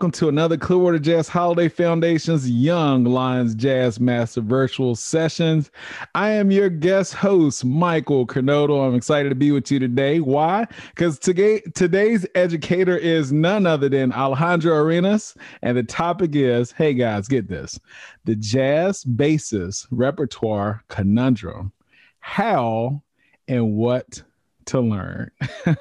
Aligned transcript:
Welcome 0.00 0.12
to 0.12 0.30
another 0.30 0.56
Clearwater 0.56 0.98
Jazz 0.98 1.28
Holiday 1.28 1.68
Foundation's 1.68 2.50
Young 2.50 3.04
Lions 3.04 3.54
Jazz 3.54 4.00
Master 4.00 4.40
Virtual 4.40 4.94
Sessions. 4.94 5.70
I 6.14 6.30
am 6.30 6.50
your 6.50 6.70
guest 6.70 7.12
host, 7.12 7.66
Michael 7.66 8.26
Carnoto. 8.26 8.88
I'm 8.88 8.94
excited 8.94 9.28
to 9.28 9.34
be 9.34 9.52
with 9.52 9.70
you 9.70 9.78
today. 9.78 10.20
Why? 10.20 10.66
Because 10.88 11.18
today, 11.18 11.60
today's 11.74 12.26
educator 12.34 12.96
is 12.96 13.30
none 13.30 13.66
other 13.66 13.90
than 13.90 14.10
Alejandro 14.14 14.74
Arenas, 14.74 15.36
and 15.60 15.76
the 15.76 15.82
topic 15.82 16.30
is 16.34 16.72
hey 16.72 16.94
guys, 16.94 17.28
get 17.28 17.48
this 17.48 17.78
the 18.24 18.36
jazz 18.36 19.04
bassist 19.04 19.86
repertoire 19.90 20.82
conundrum. 20.88 21.72
How 22.20 23.02
and 23.48 23.74
what 23.74 24.22
to 24.70 24.80
learn. 24.80 25.30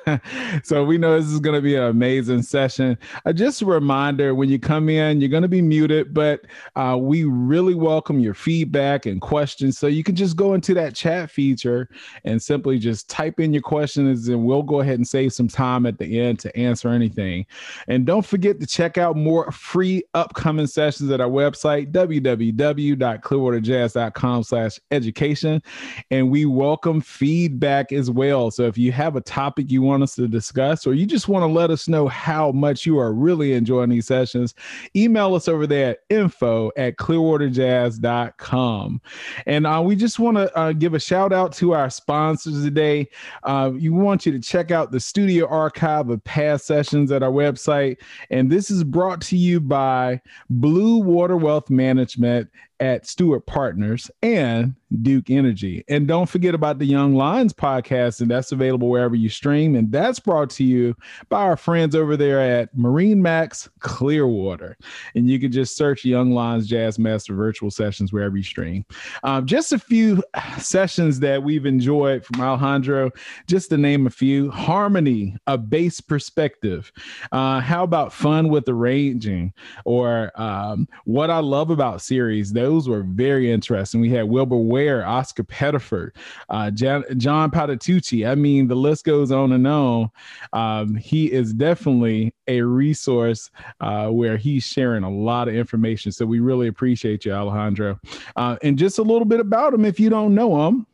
so 0.64 0.84
we 0.84 0.98
know 0.98 1.20
this 1.20 1.30
is 1.30 1.40
going 1.40 1.56
to 1.56 1.62
be 1.62 1.76
an 1.76 1.84
amazing 1.84 2.42
session. 2.42 2.98
Uh, 3.26 3.32
just 3.32 3.62
a 3.62 3.66
reminder 3.66 4.34
when 4.34 4.50
you 4.50 4.58
come 4.58 4.90
in, 4.90 5.22
you're 5.22 5.30
going 5.30 5.44
to 5.44 5.48
be 5.48 5.62
muted, 5.62 6.12
but 6.12 6.48
uh, 6.76 6.98
we 7.00 7.24
really 7.24 7.76
welcome 7.76 8.20
your 8.20 8.34
feedback 8.34 9.06
and 9.06 9.22
questions. 9.22 9.78
So 9.78 9.86
you 9.86 10.04
can 10.04 10.16
just 10.16 10.36
go 10.36 10.56
into 10.56 10.74
that 10.74 10.96
chat 10.96 11.30
feature 11.30 11.88
and 12.24 12.42
simply 12.42 12.80
just 12.80 13.08
type 13.10 13.40
in 13.40 13.54
your 13.54 13.62
questions, 13.62 14.28
and 14.28 14.44
we'll 14.44 14.64
go 14.64 14.80
ahead 14.80 14.96
and 14.96 15.08
save 15.08 15.34
some 15.34 15.48
time 15.48 15.86
at 15.86 16.00
the 16.00 16.20
end 16.20 16.40
to 16.40 16.58
answer 16.58 16.90
anything. 16.90 17.46
And 17.88 18.08
don't 18.08 18.26
forget 18.26 18.60
to 18.60 18.66
check 18.66 18.98
out 18.98 19.16
more 19.16 19.52
free 19.52 20.02
upcoming 20.16 20.66
sessions 20.66 21.12
at 21.12 21.22
our 21.22 21.30
website, 21.30 21.92
www.clearwaterjazz.com 21.92 24.44
slash 24.44 24.80
education. 24.90 25.62
And 26.10 26.32
we 26.32 26.46
welcome 26.46 27.02
feedback 27.02 27.92
as 27.92 28.10
well. 28.10 28.50
So 28.50 28.64
if 28.64 28.79
you 28.80 28.92
have 28.92 29.16
a 29.16 29.22
topic 29.22 29.70
you 29.70 29.82
want 29.82 30.04
us 30.04 30.16
to 30.16 30.28
discuss, 30.28 30.88
or 30.88 30.94
you 30.94 31.06
just 31.06 31.28
want 31.28 31.44
to 31.44 31.48
let 31.48 31.70
us 31.70 31.88
know 31.88 32.08
how 32.08 32.52
much 32.52 32.86
you 32.86 32.98
are 32.98 33.14
really 33.14 33.54
enjoying 33.54 33.90
these 33.90 34.08
sessions, 34.08 34.56
email 34.96 35.36
us 35.36 35.48
over 35.48 35.68
there 35.68 35.92
at 35.92 36.00
info 36.10 36.72
at 36.78 36.98
clearwaterjazz.com. 36.98 39.02
And 39.46 39.68
uh, 39.68 39.82
we 39.86 39.96
just 39.96 40.20
want 40.20 40.38
to 40.38 40.58
uh, 40.58 40.74
give 40.74 40.94
a 40.94 41.00
shout 41.00 41.34
out 41.34 41.54
to 41.54 41.74
our 41.74 41.90
sponsors 41.90 42.64
today. 42.64 43.10
Uh, 43.44 43.72
we 43.74 43.90
want 43.90 44.26
you 44.26 44.32
to 44.32 44.40
check 44.40 44.72
out 44.72 44.92
the 44.92 45.00
studio 45.00 45.48
archive 45.48 46.10
of 46.10 46.24
past 46.24 46.66
sessions 46.66 47.12
at 47.12 47.24
our 47.24 47.32
website. 47.32 47.98
And 48.30 48.50
this 48.50 48.72
is 48.72 48.84
brought 48.84 49.22
to 49.22 49.38
you 49.38 49.60
by 49.60 50.22
Blue 50.50 50.98
Water 50.98 51.38
Wealth 51.38 51.70
Management 51.70 52.50
at 52.80 53.08
Steward 53.08 53.46
Partners 53.46 54.10
and 54.22 54.76
Duke 55.02 55.30
Energy. 55.30 55.84
And 55.88 56.08
don't 56.08 56.28
forget 56.28 56.56
about 56.56 56.80
the 56.80 56.86
Young 56.86 57.14
Lions 57.14 57.54
podcast, 57.54 58.22
and 58.22 58.32
that's 58.32 58.52
available 58.52 58.90
wherever 58.90 59.16
you 59.16 59.30
stream. 59.30 59.76
And 59.76 59.92
that's 59.92 60.20
brought 60.20 60.50
to 60.52 60.64
you 60.64 60.96
by 61.30 61.42
our 61.42 61.58
friends 61.58 61.96
over 61.96 62.18
there 62.18 62.40
at 62.40 62.76
MarineMax 62.76 63.70
Clearwater. 63.80 64.78
And 65.16 65.30
you 65.30 65.40
can 65.40 65.52
just 65.52 65.76
search 65.76 66.06
Young 66.06 66.32
Lions 66.32 66.68
Jazz 66.68 66.98
Master 66.98 67.36
Virtual 67.36 67.70
Sessions 67.70 68.12
wherever 68.12 68.36
you 68.36 68.44
stream. 68.44 68.86
Um, 69.24 69.46
just 69.46 69.74
a 69.74 69.80
few 69.80 70.24
sessions 70.58 71.20
that 71.20 71.44
we've 71.44 71.66
enjoyed 71.66 72.26
from 72.26 72.42
Alejandro, 72.42 73.12
just 73.48 73.70
to 73.70 73.78
name 73.78 74.08
a 74.08 74.12
few 74.12 74.50
Harmony, 74.50 75.38
a 75.48 75.58
bass 75.58 76.02
perspective. 76.02 76.92
Uh, 77.32 77.60
how 77.60 77.84
about 77.84 78.14
fun 78.14 78.50
with 78.50 78.68
arranging? 78.68 79.54
Or 79.86 80.32
um, 80.40 80.88
what 81.06 81.30
I 81.30 81.40
love 81.40 81.70
about 81.70 82.02
series, 82.02 82.54
those 82.54 82.69
were 82.70 83.04
very 83.04 83.52
interesting. 83.52 84.02
We 84.02 84.10
had 84.10 84.30
Wilbur 84.30 84.58
Ware, 84.58 85.06
Oscar 85.06 85.44
Pettiford, 85.44 86.12
uh, 86.50 86.72
John, 86.72 87.04
John 87.18 87.50
Patitucci. 87.50 88.30
I 88.30 88.36
mean, 88.36 88.68
the 88.68 88.76
list 88.76 89.06
goes 89.06 89.32
on 89.32 89.52
and 89.52 89.66
on. 89.68 90.12
Um, 90.54 90.96
he 90.96 91.32
is 91.32 91.54
definitely 91.54 92.34
a 92.48 92.62
resource 92.62 93.50
uh, 93.82 94.08
where 94.10 94.38
he's 94.38 94.64
sharing 94.64 95.04
a 95.04 95.10
lot 95.10 95.48
of 95.48 95.56
information. 95.56 96.12
So 96.12 96.26
we 96.26 96.40
really 96.40 96.68
appreciate 96.68 97.26
you, 97.26 97.34
Alejandro. 97.34 98.00
Uh, 98.36 98.58
and 98.62 98.78
just 98.78 99.00
a 99.00 99.04
little 99.04 99.26
bit 99.26 99.40
about 99.40 99.74
him 99.74 99.86
if 99.86 100.00
you 100.00 100.10
don't 100.10 100.36
know 100.36 100.68
him. 100.68 100.86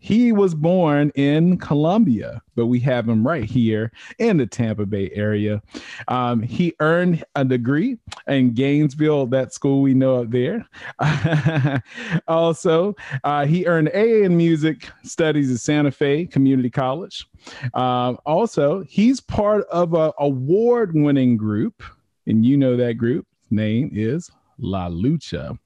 He 0.00 0.30
was 0.30 0.54
born 0.54 1.10
in 1.16 1.58
Colombia, 1.58 2.40
but 2.54 2.66
we 2.66 2.78
have 2.80 3.08
him 3.08 3.26
right 3.26 3.44
here 3.44 3.90
in 4.18 4.36
the 4.36 4.46
Tampa 4.46 4.86
Bay 4.86 5.10
area. 5.12 5.60
Um, 6.06 6.40
he 6.40 6.74
earned 6.80 7.24
a 7.34 7.44
degree 7.44 7.98
in 8.28 8.54
Gainesville, 8.54 9.26
that 9.26 9.52
school 9.52 9.82
we 9.82 9.94
know 9.94 10.22
up 10.22 10.30
there. 10.30 10.64
also, 12.28 12.94
uh, 13.24 13.44
he 13.44 13.66
earned 13.66 13.90
A 13.92 14.22
in 14.22 14.36
music 14.36 14.88
studies 15.02 15.52
at 15.52 15.58
Santa 15.58 15.90
Fe 15.90 16.26
Community 16.26 16.70
College. 16.70 17.26
Um, 17.74 18.18
also, 18.24 18.84
he's 18.84 19.20
part 19.20 19.64
of 19.66 19.94
an 19.94 20.12
award 20.20 20.92
winning 20.94 21.36
group, 21.36 21.82
and 22.26 22.46
you 22.46 22.56
know 22.56 22.76
that 22.76 22.94
group. 22.94 23.26
name 23.50 23.90
is 23.92 24.30
La 24.58 24.88
Lucha. 24.88 25.58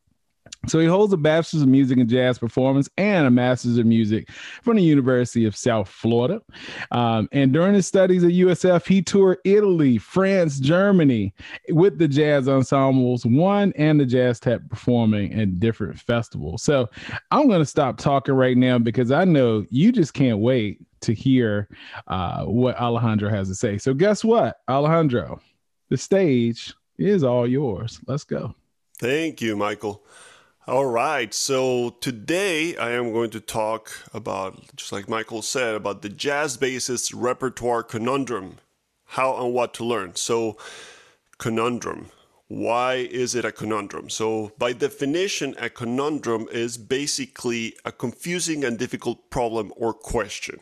So 0.68 0.78
he 0.78 0.86
holds 0.86 1.12
a 1.12 1.16
bachelor's 1.16 1.62
of 1.62 1.68
music 1.68 1.98
and 1.98 2.08
jazz 2.08 2.38
performance 2.38 2.88
and 2.96 3.26
a 3.26 3.30
master's 3.30 3.78
of 3.78 3.86
music 3.86 4.30
from 4.62 4.76
the 4.76 4.82
University 4.82 5.44
of 5.44 5.56
South 5.56 5.88
Florida. 5.88 6.40
Um, 6.92 7.28
and 7.32 7.52
during 7.52 7.74
his 7.74 7.86
studies 7.86 8.22
at 8.22 8.30
USF, 8.30 8.86
he 8.86 9.02
toured 9.02 9.38
Italy, 9.44 9.98
France, 9.98 10.60
Germany 10.60 11.34
with 11.70 11.98
the 11.98 12.06
jazz 12.08 12.48
ensembles, 12.48 13.26
one 13.26 13.72
and 13.76 13.98
the 13.98 14.06
jazz 14.06 14.38
tap 14.38 14.60
performing 14.68 15.34
at 15.34 15.58
different 15.58 15.98
festivals. 15.98 16.62
So 16.62 16.88
I'm 17.30 17.48
going 17.48 17.60
to 17.60 17.66
stop 17.66 17.98
talking 17.98 18.34
right 18.34 18.56
now 18.56 18.78
because 18.78 19.10
I 19.10 19.24
know 19.24 19.66
you 19.70 19.90
just 19.90 20.14
can't 20.14 20.38
wait 20.38 20.80
to 21.00 21.12
hear 21.12 21.68
uh, 22.06 22.44
what 22.44 22.76
Alejandro 22.76 23.28
has 23.28 23.48
to 23.48 23.54
say. 23.54 23.78
So 23.78 23.94
guess 23.94 24.24
what, 24.24 24.58
Alejandro, 24.68 25.40
the 25.88 25.96
stage 25.96 26.72
is 26.98 27.24
all 27.24 27.46
yours. 27.46 28.00
Let's 28.06 28.24
go. 28.24 28.54
Thank 28.98 29.42
you, 29.42 29.56
Michael. 29.56 30.04
All 30.68 30.86
right, 30.86 31.34
so 31.34 31.90
today 32.00 32.76
I 32.76 32.92
am 32.92 33.12
going 33.12 33.30
to 33.30 33.40
talk 33.40 33.90
about, 34.14 34.76
just 34.76 34.92
like 34.92 35.08
Michael 35.08 35.42
said, 35.42 35.74
about 35.74 36.02
the 36.02 36.08
jazz 36.08 36.56
bassist 36.56 37.12
repertoire 37.16 37.82
conundrum 37.82 38.58
how 39.06 39.44
and 39.44 39.52
what 39.52 39.74
to 39.74 39.84
learn. 39.84 40.14
So, 40.14 40.56
conundrum. 41.38 42.12
Why 42.46 42.94
is 42.94 43.34
it 43.34 43.44
a 43.44 43.50
conundrum? 43.50 44.08
So, 44.08 44.52
by 44.56 44.72
definition, 44.72 45.56
a 45.58 45.68
conundrum 45.68 46.46
is 46.52 46.78
basically 46.78 47.74
a 47.84 47.90
confusing 47.90 48.62
and 48.62 48.78
difficult 48.78 49.30
problem 49.30 49.72
or 49.74 49.92
question. 49.92 50.60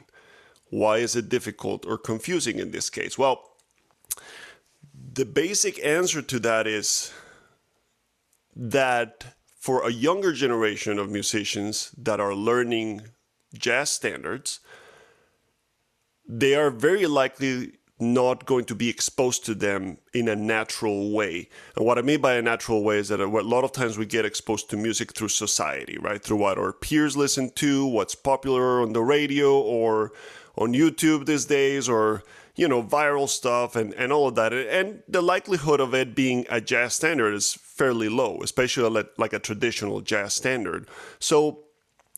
Why 0.70 0.96
is 0.96 1.14
it 1.14 1.28
difficult 1.28 1.84
or 1.84 1.98
confusing 1.98 2.58
in 2.58 2.70
this 2.70 2.88
case? 2.88 3.18
Well, 3.18 3.50
the 5.12 5.26
basic 5.26 5.78
answer 5.84 6.22
to 6.22 6.40
that 6.40 6.66
is 6.66 7.12
that 8.56 9.34
for 9.60 9.87
a 9.87 9.93
younger 9.93 10.32
generation 10.32 10.98
of 10.98 11.10
musicians 11.10 11.94
that 11.98 12.19
are 12.19 12.34
learning 12.34 13.03
jazz 13.53 13.91
standards, 13.91 14.60
they 16.26 16.54
are 16.54 16.71
very 16.71 17.06
likely 17.06 17.72
not 17.98 18.47
going 18.47 18.65
to 18.65 18.75
be 18.75 18.88
exposed 18.88 19.44
to 19.44 19.54
them 19.54 19.98
in 20.15 20.28
a 20.28 20.34
natural 20.34 21.10
way. 21.10 21.47
And 21.76 21.84
what 21.84 21.98
I 21.98 22.03
mean 22.03 22.22
by 22.22 22.37
a 22.37 22.43
natural 22.43 22.82
way 22.82 22.97
is 22.97 23.09
that 23.09 23.21
a 23.21 23.26
lot 23.26 23.62
of 23.62 23.72
times 23.72 23.98
we 23.98 24.06
get 24.06 24.25
exposed 24.25 24.71
to 24.71 24.78
music 24.78 25.12
through 25.12 25.28
society, 25.28 25.98
right? 26.00 26.22
Through 26.22 26.38
what 26.38 26.56
our 26.56 26.72
peers 26.72 27.15
listen 27.15 27.50
to, 27.56 27.84
what's 27.84 28.15
popular 28.15 28.80
on 28.80 28.95
the 28.95 29.03
radio 29.03 29.60
or 29.60 30.13
on 30.56 30.72
YouTube 30.72 31.27
these 31.27 31.45
days, 31.45 31.86
or 31.86 32.22
you 32.56 32.68
know, 32.68 32.83
viral 32.83 33.28
stuff 33.28 33.77
and, 33.77 33.95
and 33.95 34.13
all 34.13 34.28
of 34.28 34.34
that. 34.34 34.53
And 34.53 35.03
the 35.09 35.22
likelihood 35.22 35.80
of 35.80 35.95
it 35.95 36.15
being 36.15 36.47
a 36.51 36.60
jazz 36.60 36.95
standard 36.95 37.34
is 37.34 37.59
fairly 37.80 38.10
low, 38.10 38.38
especially 38.42 39.04
like 39.16 39.32
a 39.32 39.38
traditional 39.38 40.03
jazz 40.03 40.34
standard. 40.34 40.86
So, 41.18 41.65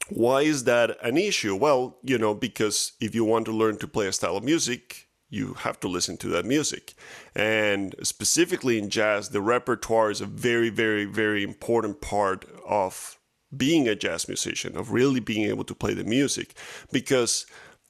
why 0.08 0.40
is 0.42 0.64
that 0.64 0.88
an 1.08 1.16
issue? 1.16 1.54
Well, 1.54 1.98
you 2.02 2.18
know, 2.18 2.34
because 2.34 2.92
if 3.00 3.14
you 3.14 3.24
want 3.24 3.44
to 3.46 3.52
learn 3.52 3.76
to 3.78 3.86
play 3.86 4.08
a 4.08 4.12
style 4.12 4.36
of 4.36 4.42
music, 4.42 5.06
you 5.30 5.54
have 5.66 5.78
to 5.80 5.88
listen 5.96 6.16
to 6.16 6.28
that 6.30 6.44
music. 6.44 6.94
And 7.36 7.94
specifically 8.02 8.76
in 8.76 8.90
jazz, 8.90 9.28
the 9.28 9.40
repertoire 9.40 10.10
is 10.10 10.20
a 10.20 10.26
very, 10.26 10.68
very, 10.68 11.04
very 11.04 11.44
important 11.44 12.00
part 12.00 12.44
of 12.66 13.16
being 13.56 13.86
a 13.86 13.94
jazz 13.94 14.26
musician, 14.26 14.76
of 14.76 14.90
really 14.90 15.20
being 15.20 15.48
able 15.48 15.64
to 15.70 15.76
play 15.76 15.94
the 15.94 16.08
music. 16.18 16.54
Because 16.90 17.46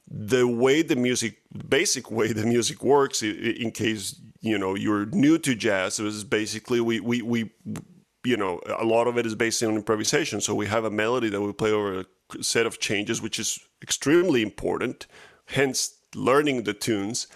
the 0.07 0.47
way 0.47 0.83
the 0.83 0.97
music 1.09 1.39
basic 1.69 2.11
way 2.11 2.33
the 2.33 2.45
music 2.45 2.85
works 2.85 3.23
in 3.23 3.71
case 3.71 4.21
you 4.43 4.59
know 4.59 4.75
you're 4.75 5.07
new 5.07 5.39
to 5.39 5.55
jazz 5.55 5.99
it 5.99 6.05
was 6.05 6.25
basically 6.25 6.81
we 6.81 7.01
we 7.01 7.23
we 7.23 7.51
you 8.25 8.37
know 8.37 8.61
a 8.79 8.85
lot 8.85 9.07
of 9.07 9.17
it 9.17 9.25
is 9.25 9.35
based 9.35 9.63
on 9.63 9.75
improvisation 9.75 10.41
so 10.41 10.55
we 10.55 10.67
have 10.67 10.85
a 10.85 10.91
melody 10.91 11.31
that 11.31 11.41
we 11.41 11.53
play 11.53 11.73
over 11.73 12.01
a 12.01 12.43
set 12.43 12.67
of 12.67 12.79
changes 12.79 13.23
which 13.23 13.39
is 13.39 13.59
extremely 13.83 14.43
important 14.43 15.07
hence 15.47 15.95
learning 16.15 16.65
the 16.65 16.75
tunes 16.75 17.27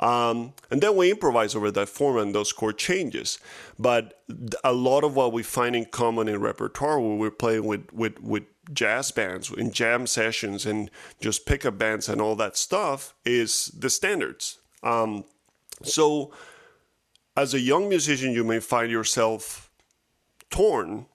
um, 0.00 0.54
and 0.70 0.80
then 0.80 0.96
we 0.96 1.10
improvise 1.10 1.54
over 1.54 1.70
that 1.70 1.88
form 1.88 2.16
and 2.18 2.34
those 2.34 2.52
chord 2.52 2.78
changes. 2.78 3.38
But 3.78 4.22
a 4.64 4.72
lot 4.72 5.04
of 5.04 5.14
what 5.14 5.32
we 5.32 5.42
find 5.42 5.76
in 5.76 5.86
common 5.86 6.28
in 6.28 6.40
repertoire 6.40 6.98
when 6.98 7.18
we're 7.18 7.30
playing 7.30 7.64
with, 7.64 7.92
with, 7.92 8.20
with 8.20 8.42
jazz 8.72 9.10
bands 9.12 9.52
in 9.52 9.70
jam 9.70 10.06
sessions 10.06 10.66
and 10.66 10.90
just 11.20 11.46
pickup 11.46 11.78
bands 11.78 12.08
and 12.08 12.20
all 12.20 12.34
that 12.36 12.56
stuff 12.56 13.14
is 13.24 13.66
the 13.78 13.90
standards. 13.90 14.58
Um, 14.82 15.24
so 15.82 16.32
as 17.36 17.54
a 17.54 17.60
young 17.60 17.88
musician, 17.88 18.32
you 18.32 18.44
may 18.44 18.60
find 18.60 18.90
yourself 18.90 19.70
torn 20.50 21.06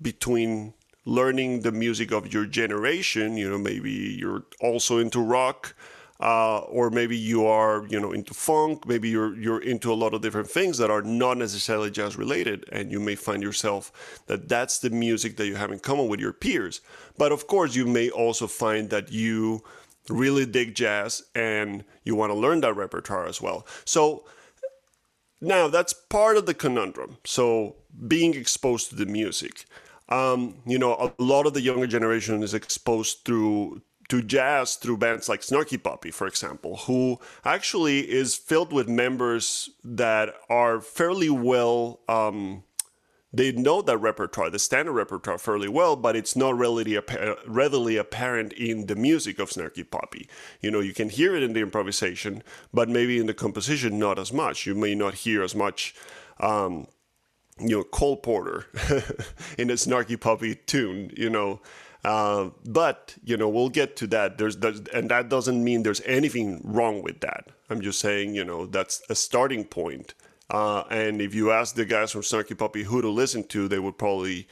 between 0.00 0.74
learning 1.04 1.60
the 1.60 1.72
music 1.72 2.12
of 2.12 2.32
your 2.32 2.46
generation. 2.46 3.36
You 3.36 3.50
know, 3.50 3.58
maybe 3.58 3.90
you're 3.90 4.44
also 4.60 4.98
into 4.98 5.20
rock, 5.20 5.74
uh, 6.20 6.58
or 6.60 6.90
maybe 6.90 7.16
you 7.16 7.44
are, 7.46 7.86
you 7.88 7.98
know, 7.98 8.12
into 8.12 8.34
funk. 8.34 8.86
Maybe 8.86 9.08
you're 9.08 9.36
you're 9.38 9.60
into 9.60 9.92
a 9.92 9.94
lot 9.94 10.14
of 10.14 10.22
different 10.22 10.48
things 10.48 10.78
that 10.78 10.90
are 10.90 11.02
not 11.02 11.38
necessarily 11.38 11.90
jazz 11.90 12.16
related, 12.16 12.64
and 12.70 12.92
you 12.92 13.00
may 13.00 13.16
find 13.16 13.42
yourself 13.42 14.22
that 14.26 14.48
that's 14.48 14.78
the 14.78 14.90
music 14.90 15.36
that 15.36 15.46
you 15.46 15.56
have 15.56 15.72
in 15.72 15.80
common 15.80 16.08
with 16.08 16.20
your 16.20 16.32
peers. 16.32 16.80
But 17.18 17.32
of 17.32 17.46
course, 17.46 17.74
you 17.74 17.86
may 17.86 18.10
also 18.10 18.46
find 18.46 18.90
that 18.90 19.10
you 19.10 19.62
really 20.08 20.46
dig 20.46 20.74
jazz 20.74 21.22
and 21.34 21.82
you 22.04 22.14
want 22.14 22.30
to 22.30 22.38
learn 22.38 22.60
that 22.60 22.76
repertoire 22.76 23.26
as 23.26 23.40
well. 23.40 23.66
So 23.84 24.24
now 25.44 25.68
that's 25.68 25.92
part 25.92 26.36
of 26.36 26.46
the 26.46 26.54
conundrum. 26.54 27.18
So 27.24 27.76
being 28.06 28.34
exposed 28.34 28.90
to 28.90 28.96
the 28.96 29.06
music. 29.06 29.64
Um, 30.08 30.56
you 30.66 30.78
know, 30.78 31.12
a 31.18 31.22
lot 31.22 31.46
of 31.46 31.54
the 31.54 31.62
younger 31.62 31.86
generation 31.86 32.42
is 32.42 32.52
exposed 32.52 33.24
through 33.24 33.80
to 34.08 34.22
jazz 34.22 34.74
through 34.76 34.98
bands 34.98 35.28
like 35.28 35.40
Snarky 35.40 35.82
Puppy, 35.82 36.10
for 36.10 36.26
example, 36.26 36.76
who 36.86 37.18
actually 37.44 38.00
is 38.00 38.36
filled 38.36 38.72
with 38.72 38.88
members 38.88 39.70
that 39.82 40.34
are 40.50 40.80
fairly 40.80 41.30
well 41.30 42.00
um, 42.08 42.64
they 43.34 43.52
know 43.52 43.82
that 43.82 43.98
repertoire, 43.98 44.50
the 44.50 44.58
standard 44.58 44.92
repertoire, 44.92 45.38
fairly 45.38 45.68
well, 45.68 45.96
but 45.96 46.14
it's 46.14 46.36
not 46.36 46.56
readily, 46.56 46.98
readily 47.46 47.96
apparent 47.96 48.52
in 48.52 48.86
the 48.86 48.94
music 48.94 49.38
of 49.38 49.50
Snarky 49.50 49.88
Puppy. 49.88 50.28
You 50.60 50.70
know, 50.70 50.80
you 50.80 50.94
can 50.94 51.08
hear 51.08 51.34
it 51.34 51.42
in 51.42 51.52
the 51.52 51.60
improvisation, 51.60 52.42
but 52.72 52.88
maybe 52.88 53.18
in 53.18 53.26
the 53.26 53.34
composition, 53.34 53.98
not 53.98 54.18
as 54.18 54.32
much. 54.32 54.66
You 54.66 54.74
may 54.74 54.94
not 54.94 55.14
hear 55.14 55.42
as 55.42 55.54
much. 55.54 55.94
Um, 56.38 56.86
you 57.58 57.68
know, 57.68 57.84
Cole 57.84 58.16
Porter 58.16 58.66
in 59.58 59.70
a 59.70 59.74
Snarky 59.74 60.20
Puppy 60.20 60.56
tune, 60.56 61.12
you 61.16 61.30
know, 61.30 61.60
uh, 62.04 62.50
but 62.66 63.14
you 63.24 63.36
know 63.36 63.48
we'll 63.48 63.68
get 63.68 63.96
to 63.96 64.06
that. 64.08 64.38
There's, 64.38 64.56
there's, 64.58 64.80
and 64.92 65.08
that 65.10 65.28
doesn't 65.28 65.62
mean 65.62 65.84
there's 65.84 66.02
anything 66.04 66.60
wrong 66.64 67.02
with 67.02 67.20
that. 67.20 67.48
I'm 67.70 67.80
just 67.80 68.00
saying 68.00 68.34
you 68.34 68.44
know 68.44 68.66
that's 68.66 69.02
a 69.08 69.14
starting 69.14 69.64
point. 69.64 70.14
Uh, 70.54 70.84
and 70.88 71.20
if 71.20 71.34
you 71.34 71.50
ask 71.50 71.74
the 71.74 71.84
guys 71.84 72.12
from 72.12 72.20
Snarky 72.20 72.56
Puppy 72.56 72.84
who 72.84 73.02
to 73.02 73.08
listen 73.08 73.42
to, 73.48 73.66
they 73.66 73.80
would 73.80 73.98
probably 73.98 74.46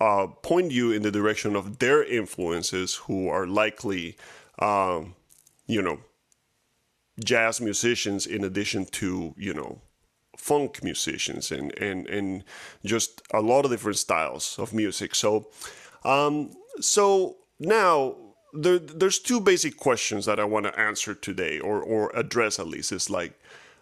uh, 0.00 0.26
point 0.42 0.72
you 0.72 0.90
in 0.90 1.02
the 1.02 1.12
direction 1.12 1.54
of 1.54 1.78
their 1.78 2.02
influences, 2.02 2.96
who 3.06 3.28
are 3.28 3.46
likely, 3.46 4.16
um, 4.58 5.14
you 5.68 5.80
know, 5.80 6.00
jazz 7.24 7.60
musicians 7.60 8.26
in 8.26 8.42
addition 8.42 8.84
to, 8.86 9.32
you 9.38 9.54
know, 9.54 9.80
funk 10.36 10.82
musicians 10.82 11.52
and, 11.52 11.72
and, 11.78 12.08
and 12.08 12.42
just 12.84 13.22
a 13.32 13.40
lot 13.40 13.64
of 13.64 13.70
different 13.70 13.98
styles 13.98 14.58
of 14.58 14.74
music. 14.74 15.14
So, 15.14 15.50
um, 16.02 16.50
so 16.80 17.36
now 17.60 18.16
there, 18.52 18.80
there's 18.80 19.20
two 19.20 19.40
basic 19.40 19.76
questions 19.76 20.26
that 20.26 20.40
I 20.40 20.44
want 20.44 20.66
to 20.66 20.76
answer 20.76 21.14
today 21.14 21.60
or, 21.60 21.80
or 21.80 22.10
address 22.12 22.58
at 22.58 22.66
least. 22.66 22.90
It's 22.90 23.08
like, 23.08 23.38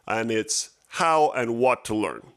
and 0.06 0.30
it's 0.30 0.70
how 0.88 1.30
and 1.30 1.58
what 1.58 1.84
to 1.86 1.94
learn. 1.94 2.32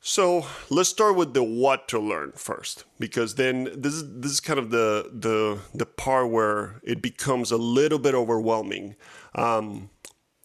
So 0.00 0.46
let's 0.70 0.88
start 0.88 1.16
with 1.16 1.34
the 1.34 1.42
what 1.42 1.88
to 1.88 1.98
learn 1.98 2.32
first, 2.34 2.84
because 2.98 3.34
then 3.34 3.64
this 3.74 3.94
is 3.94 4.20
this 4.20 4.32
is 4.32 4.40
kind 4.40 4.58
of 4.58 4.70
the 4.70 5.10
the 5.12 5.58
the 5.74 5.86
part 5.86 6.30
where 6.30 6.80
it 6.82 7.02
becomes 7.02 7.50
a 7.50 7.56
little 7.56 7.98
bit 7.98 8.14
overwhelming. 8.14 8.96
Um, 9.34 9.90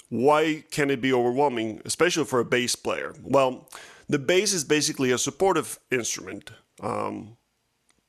why 0.10 0.63
can 0.71 0.89
it 0.89 1.01
be 1.01 1.13
overwhelming, 1.13 1.81
especially 1.86 2.25
for 2.25 2.39
a 2.39 2.45
bass 2.45 2.75
player? 2.75 3.13
Well, 3.24 3.69
the 4.10 4.19
bass 4.19 4.54
is 4.54 4.63
basically 4.63 5.12
a 5.12 5.18
supportive 5.18 5.80
instrument. 5.92 6.51
Um, 6.81 7.38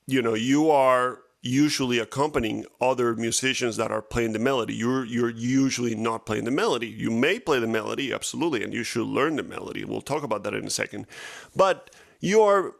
you 0.06 0.22
know, 0.22 0.34
you 0.34 0.70
are 0.70 1.20
usually 1.44 1.98
accompanying 1.98 2.64
other 2.80 3.14
musicians 3.14 3.76
that 3.76 3.92
are 3.92 4.00
playing 4.00 4.32
the 4.32 4.38
melody. 4.38 4.74
You're 4.74 5.04
you're 5.04 5.30
usually 5.30 5.94
not 5.94 6.24
playing 6.24 6.44
the 6.44 6.50
melody. 6.50 6.88
You 6.88 7.10
may 7.10 7.38
play 7.38 7.60
the 7.60 7.66
melody, 7.66 8.12
absolutely, 8.12 8.64
and 8.64 8.72
you 8.72 8.82
should 8.82 9.06
learn 9.06 9.36
the 9.36 9.42
melody. 9.42 9.84
We'll 9.84 10.00
talk 10.00 10.22
about 10.22 10.42
that 10.44 10.54
in 10.54 10.66
a 10.66 10.70
second. 10.70 11.06
But 11.54 11.90
you 12.20 12.40
are 12.40 12.72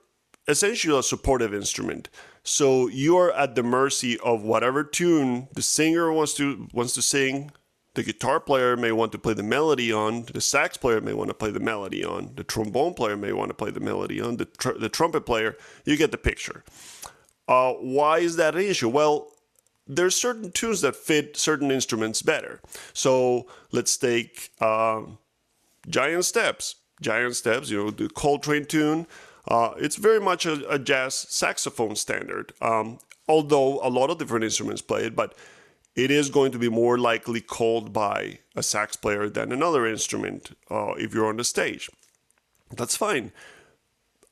essentially 0.48 0.98
a 0.98 1.02
supportive 1.02 1.52
instrument. 1.52 2.08
So 2.42 2.88
you're 2.88 3.32
at 3.32 3.54
the 3.54 3.62
mercy 3.62 4.18
of 4.20 4.42
whatever 4.42 4.82
tune 4.82 5.48
the 5.52 5.62
singer 5.62 6.10
wants 6.10 6.32
to 6.34 6.68
wants 6.72 6.94
to 6.94 7.02
sing. 7.02 7.50
The 7.94 8.02
guitar 8.02 8.40
player 8.40 8.76
may 8.76 8.90
want 8.90 9.12
to 9.12 9.18
play 9.18 9.34
the 9.34 9.44
melody 9.44 9.92
on. 9.92 10.24
The 10.24 10.40
sax 10.40 10.76
player 10.76 11.00
may 11.00 11.12
want 11.12 11.28
to 11.28 11.34
play 11.34 11.52
the 11.52 11.60
melody 11.60 12.04
on. 12.04 12.32
The 12.34 12.42
trombone 12.42 12.94
player 12.94 13.16
may 13.16 13.32
want 13.32 13.50
to 13.50 13.54
play 13.54 13.70
the 13.70 13.78
melody 13.78 14.20
on. 14.20 14.36
The, 14.36 14.46
tr- 14.46 14.72
the 14.72 14.88
trumpet 14.88 15.24
player, 15.24 15.56
you 15.84 15.96
get 15.96 16.10
the 16.10 16.18
picture. 16.18 16.64
Uh, 17.46 17.72
why 17.74 18.18
is 18.18 18.36
that 18.36 18.54
an 18.54 18.62
issue? 18.62 18.88
Well, 18.88 19.28
there's 19.86 20.16
certain 20.16 20.50
tunes 20.50 20.80
that 20.80 20.96
fit 20.96 21.36
certain 21.36 21.70
instruments 21.70 22.22
better. 22.22 22.60
So 22.92 23.46
let's 23.70 23.96
take 23.96 24.50
um, 24.62 25.18
Giant 25.88 26.24
Steps. 26.24 26.76
Giant 27.02 27.36
Steps, 27.36 27.70
you 27.70 27.84
know, 27.84 27.90
the 27.90 28.08
Coltrane 28.08 28.64
tune. 28.64 29.06
Uh, 29.46 29.74
it's 29.76 29.96
very 29.96 30.20
much 30.20 30.46
a, 30.46 30.66
a 30.70 30.78
jazz 30.78 31.14
saxophone 31.14 31.96
standard, 31.96 32.52
um, 32.62 32.98
although 33.28 33.80
a 33.86 33.90
lot 33.90 34.08
of 34.08 34.18
different 34.18 34.44
instruments 34.44 34.80
play 34.80 35.04
it, 35.04 35.14
but 35.14 35.34
it 35.94 36.10
is 36.10 36.30
going 36.30 36.50
to 36.52 36.58
be 36.58 36.68
more 36.68 36.98
likely 36.98 37.40
called 37.40 37.92
by 37.92 38.38
a 38.56 38.62
sax 38.62 38.96
player 38.96 39.28
than 39.28 39.52
another 39.52 39.86
instrument 39.86 40.56
uh, 40.70 40.92
if 40.96 41.12
you're 41.12 41.26
on 41.26 41.36
the 41.36 41.44
stage. 41.44 41.90
That's 42.70 42.96
fine. 42.96 43.32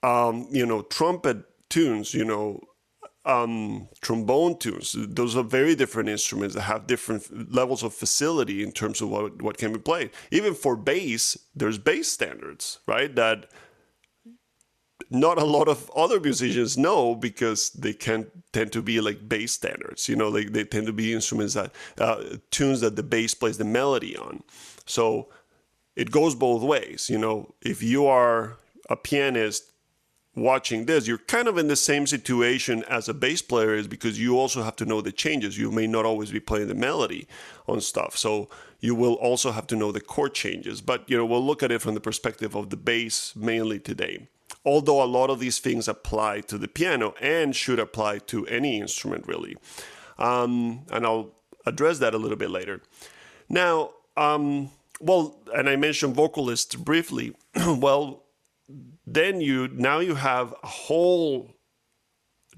Um, 0.02 0.48
you 0.50 0.66
know, 0.66 0.82
trumpet 0.82 1.44
tunes, 1.68 2.14
you 2.14 2.24
know, 2.24 2.62
um, 3.24 3.88
trombone 4.00 4.58
tunes. 4.58 4.96
Those 4.98 5.36
are 5.36 5.44
very 5.44 5.74
different 5.74 6.08
instruments 6.08 6.54
that 6.54 6.62
have 6.62 6.86
different 6.86 7.52
levels 7.52 7.82
of 7.82 7.94
facility 7.94 8.62
in 8.62 8.72
terms 8.72 9.00
of 9.00 9.10
what, 9.10 9.40
what 9.42 9.58
can 9.58 9.72
be 9.72 9.78
played. 9.78 10.10
Even 10.30 10.54
for 10.54 10.76
bass, 10.76 11.36
there's 11.54 11.78
bass 11.78 12.10
standards, 12.10 12.80
right? 12.86 13.14
That 13.14 13.46
not 15.10 15.38
a 15.40 15.44
lot 15.44 15.68
of 15.68 15.90
other 15.94 16.18
musicians 16.18 16.78
know 16.78 17.14
because 17.14 17.70
they 17.70 17.92
can 17.92 18.30
tend 18.52 18.72
to 18.72 18.82
be 18.82 19.00
like 19.00 19.28
bass 19.28 19.52
standards. 19.52 20.08
You 20.08 20.16
know, 20.16 20.28
like 20.28 20.52
they 20.52 20.64
tend 20.64 20.86
to 20.86 20.92
be 20.92 21.12
instruments 21.12 21.54
that 21.54 21.72
uh, 21.98 22.36
tunes 22.50 22.80
that 22.80 22.96
the 22.96 23.02
bass 23.02 23.34
plays 23.34 23.58
the 23.58 23.64
melody 23.64 24.16
on. 24.16 24.42
So 24.86 25.28
it 25.96 26.10
goes 26.10 26.34
both 26.34 26.62
ways. 26.62 27.08
You 27.10 27.18
know, 27.18 27.54
if 27.60 27.82
you 27.82 28.06
are 28.06 28.56
a 28.88 28.96
pianist 28.96 29.71
watching 30.34 30.86
this, 30.86 31.06
you're 31.06 31.18
kind 31.18 31.48
of 31.48 31.58
in 31.58 31.68
the 31.68 31.76
same 31.76 32.06
situation 32.06 32.84
as 32.88 33.08
a 33.08 33.14
bass 33.14 33.42
player 33.42 33.74
is 33.74 33.86
because 33.86 34.18
you 34.18 34.38
also 34.38 34.62
have 34.62 34.76
to 34.76 34.84
know 34.84 35.00
the 35.00 35.12
changes. 35.12 35.58
You 35.58 35.70
may 35.70 35.86
not 35.86 36.04
always 36.04 36.30
be 36.30 36.40
playing 36.40 36.68
the 36.68 36.74
melody 36.74 37.26
on 37.68 37.80
stuff. 37.80 38.16
So 38.16 38.48
you 38.80 38.94
will 38.94 39.14
also 39.14 39.52
have 39.52 39.66
to 39.68 39.76
know 39.76 39.92
the 39.92 40.00
chord 40.00 40.34
changes. 40.34 40.80
But 40.80 41.08
you 41.08 41.16
know, 41.16 41.26
we'll 41.26 41.44
look 41.44 41.62
at 41.62 41.70
it 41.70 41.82
from 41.82 41.94
the 41.94 42.00
perspective 42.00 42.54
of 42.54 42.70
the 42.70 42.76
bass 42.76 43.34
mainly 43.36 43.78
today. 43.78 44.28
Although 44.64 45.02
a 45.02 45.06
lot 45.06 45.28
of 45.28 45.40
these 45.40 45.58
things 45.58 45.88
apply 45.88 46.40
to 46.42 46.56
the 46.56 46.68
piano 46.68 47.14
and 47.20 47.54
should 47.54 47.78
apply 47.78 48.18
to 48.18 48.46
any 48.46 48.80
instrument 48.80 49.26
really. 49.26 49.56
Um, 50.18 50.82
and 50.90 51.04
I'll 51.04 51.32
address 51.66 51.98
that 51.98 52.14
a 52.14 52.18
little 52.18 52.36
bit 52.36 52.50
later. 52.50 52.80
Now, 53.48 53.90
um, 54.16 54.70
well, 55.00 55.36
and 55.54 55.68
I 55.68 55.76
mentioned 55.76 56.14
vocalists 56.14 56.76
briefly. 56.76 57.34
well, 57.66 58.21
then 59.06 59.40
you 59.40 59.68
now 59.68 59.98
you 59.98 60.14
have 60.14 60.54
a 60.62 60.66
whole 60.66 61.54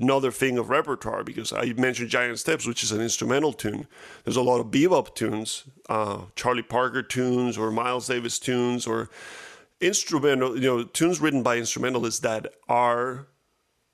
another 0.01 0.31
thing 0.31 0.59
of 0.59 0.71
repertoire 0.71 1.23
because 1.23 1.53
I 1.53 1.73
mentioned 1.75 2.11
Giant 2.11 2.39
Steps, 2.39 2.67
which 2.67 2.83
is 2.83 2.93
an 2.93 3.01
instrumental 3.01 3.53
tune. 3.53 3.87
There's 4.25 4.37
a 4.37 4.43
lot 4.43 4.61
of 4.61 4.67
bebop 4.67 5.15
tunes, 5.15 5.65
uh, 5.89 6.23
Charlie 6.35 6.63
Parker 6.63 7.03
tunes, 7.03 7.57
or 7.57 7.71
Miles 7.71 8.09
Davis 8.09 8.39
tunes, 8.39 8.87
or 8.87 9.09
instrumental, 9.81 10.57
you 10.57 10.69
know, 10.69 10.83
tunes 10.83 11.21
written 11.21 11.43
by 11.43 11.57
instrumentalists 11.57 12.21
that 12.21 12.53
are 12.69 13.29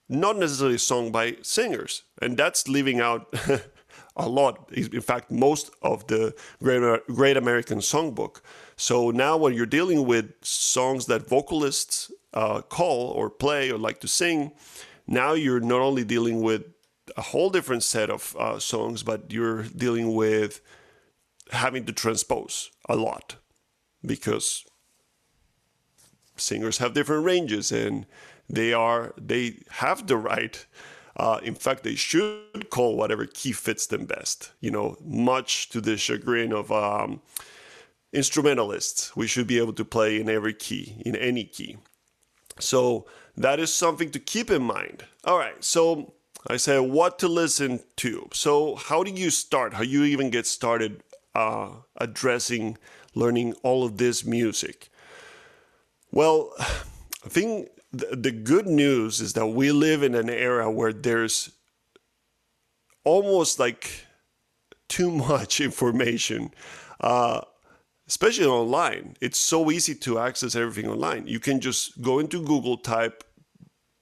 not 0.08 0.36
necessarily 0.36 0.78
sung 0.78 1.12
by 1.12 1.36
singers, 1.42 2.02
and 2.20 2.36
that's 2.36 2.66
leaving 2.66 3.00
out 3.00 3.32
a 4.16 4.28
lot. 4.28 4.70
In 4.72 5.00
fact, 5.00 5.30
most 5.30 5.70
of 5.82 6.06
the 6.08 6.34
Great, 6.62 7.06
Great 7.06 7.36
American 7.36 7.78
Songbook. 7.78 8.40
So 8.76 9.10
now, 9.10 9.36
when 9.36 9.54
you're 9.54 9.66
dealing 9.66 10.06
with 10.06 10.32
songs 10.42 11.06
that 11.06 11.28
vocalists 11.28 12.10
uh, 12.34 12.62
call 12.62 13.08
or 13.08 13.30
play 13.30 13.70
or 13.70 13.78
like 13.78 14.00
to 14.00 14.08
sing, 14.08 14.52
now 15.06 15.32
you're 15.32 15.60
not 15.60 15.80
only 15.80 16.04
dealing 16.04 16.42
with 16.42 16.64
a 17.16 17.22
whole 17.22 17.50
different 17.50 17.82
set 17.82 18.10
of 18.10 18.36
uh, 18.38 18.58
songs, 18.58 19.02
but 19.02 19.32
you're 19.32 19.64
dealing 19.64 20.14
with 20.14 20.60
having 21.50 21.84
to 21.84 21.92
transpose 21.92 22.70
a 22.88 22.94
lot 22.94 23.36
because 24.06 24.64
singers 26.36 26.78
have 26.78 26.94
different 26.94 27.24
ranges 27.24 27.72
and 27.72 28.06
they 28.48 28.72
are 28.72 29.12
they 29.20 29.58
have 29.68 30.06
the 30.06 30.16
right 30.16 30.66
uh, 31.16 31.38
in 31.42 31.54
fact 31.54 31.82
they 31.82 31.96
should 31.96 32.70
call 32.70 32.96
whatever 32.96 33.26
key 33.26 33.52
fits 33.52 33.86
them 33.88 34.06
best 34.06 34.52
you 34.60 34.70
know 34.70 34.96
much 35.04 35.68
to 35.68 35.80
the 35.80 35.96
chagrin 35.98 36.52
of 36.52 36.72
um, 36.72 37.20
instrumentalists. 38.12 39.14
We 39.16 39.26
should 39.26 39.46
be 39.46 39.58
able 39.58 39.72
to 39.74 39.84
play 39.84 40.20
in 40.20 40.28
every 40.28 40.54
key, 40.54 40.96
in 41.04 41.16
any 41.16 41.44
key. 41.44 41.78
So 42.58 43.06
that 43.36 43.60
is 43.60 43.72
something 43.72 44.10
to 44.10 44.18
keep 44.18 44.50
in 44.50 44.62
mind. 44.62 45.04
All 45.24 45.38
right, 45.38 45.62
so 45.62 46.14
I 46.46 46.56
say 46.56 46.78
what 46.78 47.18
to 47.20 47.28
listen 47.28 47.80
to. 47.96 48.28
So 48.32 48.74
how 48.74 49.02
do 49.02 49.10
you 49.10 49.30
start? 49.30 49.74
How 49.74 49.82
you 49.82 50.04
even 50.04 50.30
get 50.30 50.46
started 50.46 51.02
uh, 51.34 51.70
addressing 51.96 52.78
learning 53.14 53.54
all 53.62 53.84
of 53.84 53.98
this 53.98 54.24
music? 54.24 54.90
Well, 56.12 56.52
I 56.58 57.28
think 57.28 57.68
the, 57.92 58.30
good 58.30 58.66
news 58.66 59.20
is 59.20 59.34
that 59.34 59.46
we 59.46 59.72
live 59.72 60.02
in 60.02 60.14
an 60.14 60.30
era 60.30 60.70
where 60.70 60.92
there's 60.92 61.50
almost 63.04 63.58
like 63.58 64.06
too 64.88 65.10
much 65.10 65.60
information. 65.70 66.50
Uh, 67.00 67.42
especially 68.10 68.46
online. 68.46 69.16
It's 69.20 69.38
so 69.38 69.70
easy 69.70 69.94
to 69.94 70.18
access 70.18 70.56
everything 70.56 70.90
online. 70.90 71.28
You 71.28 71.38
can 71.38 71.60
just 71.60 72.02
go 72.02 72.18
into 72.18 72.44
Google, 72.44 72.76
type 72.76 73.22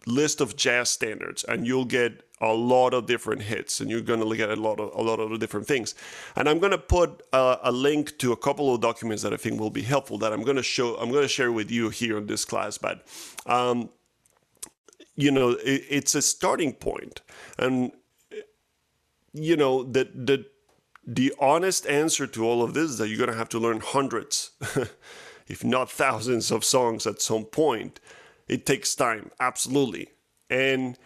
list 0.07 0.41
of 0.41 0.57
jazz 0.57 0.89
standards, 0.89 1.45
and 1.45 1.67
you'll 1.67 1.85
get 1.85 2.23
a 2.41 2.55
lot 2.55 2.95
of 2.95 3.05
different 3.05 3.43
hits, 3.43 3.81
and 3.81 3.91
you're 3.91 4.01
going 4.01 4.21
to 4.21 4.25
look 4.25 4.41
at 4.41 4.49
a 4.49 4.57
lot 4.57 4.81
of 4.81 4.89
a 4.95 5.03
lot 5.03 5.21
of 5.21 5.39
different 5.41 5.67
things. 5.67 5.95
And 6.37 6.49
I'm 6.49 6.59
going 6.59 6.71
to 6.71 6.79
put 6.79 7.23
a, 7.35 7.59
a 7.65 7.71
link 7.71 8.17
to 8.21 8.33
a 8.33 8.37
couple 8.37 8.75
of 8.75 8.81
documents 8.81 9.23
that 9.25 9.35
I 9.35 9.37
think 9.37 9.61
will 9.61 9.77
be 9.83 9.83
helpful. 9.83 10.17
That 10.17 10.33
I'm 10.33 10.43
going 10.43 10.57
to 10.57 10.63
show. 10.63 10.97
I'm 10.97 11.11
going 11.11 11.29
to 11.29 11.35
share 11.39 11.53
with 11.53 11.71
you 11.71 11.91
here 11.91 12.17
in 12.17 12.27
this 12.27 12.45
class, 12.47 12.79
but. 12.79 13.07
Um, 13.45 13.91
you 15.17 15.33
know, 15.33 15.51
it, 15.51 15.83
it's 15.91 16.15
a 16.15 16.23
starting 16.23 16.73
point, 16.73 17.23
and 17.59 17.91
you 19.33 19.57
know 19.57 19.83
that 19.83 20.09
the 20.29 20.47
the 21.11 21.33
honest 21.41 21.87
answer 21.87 22.27
to 22.27 22.45
all 22.45 22.63
of 22.63 22.75
this 22.75 22.91
is 22.91 22.99
that 22.99 23.09
you're 23.09 23.17
going 23.17 23.31
to 23.31 23.37
have 23.37 23.49
to 23.49 23.59
learn 23.59 23.81
hundreds, 23.81 24.51
if 25.47 25.65
not 25.65 25.91
thousands, 25.91 26.51
of 26.51 26.67
songs 26.67 27.07
at 27.07 27.23
some 27.23 27.45
point. 27.47 27.99
It 28.47 28.67
takes 28.67 28.95
time, 28.95 29.31
absolutely. 29.41 30.09
And 30.51 30.99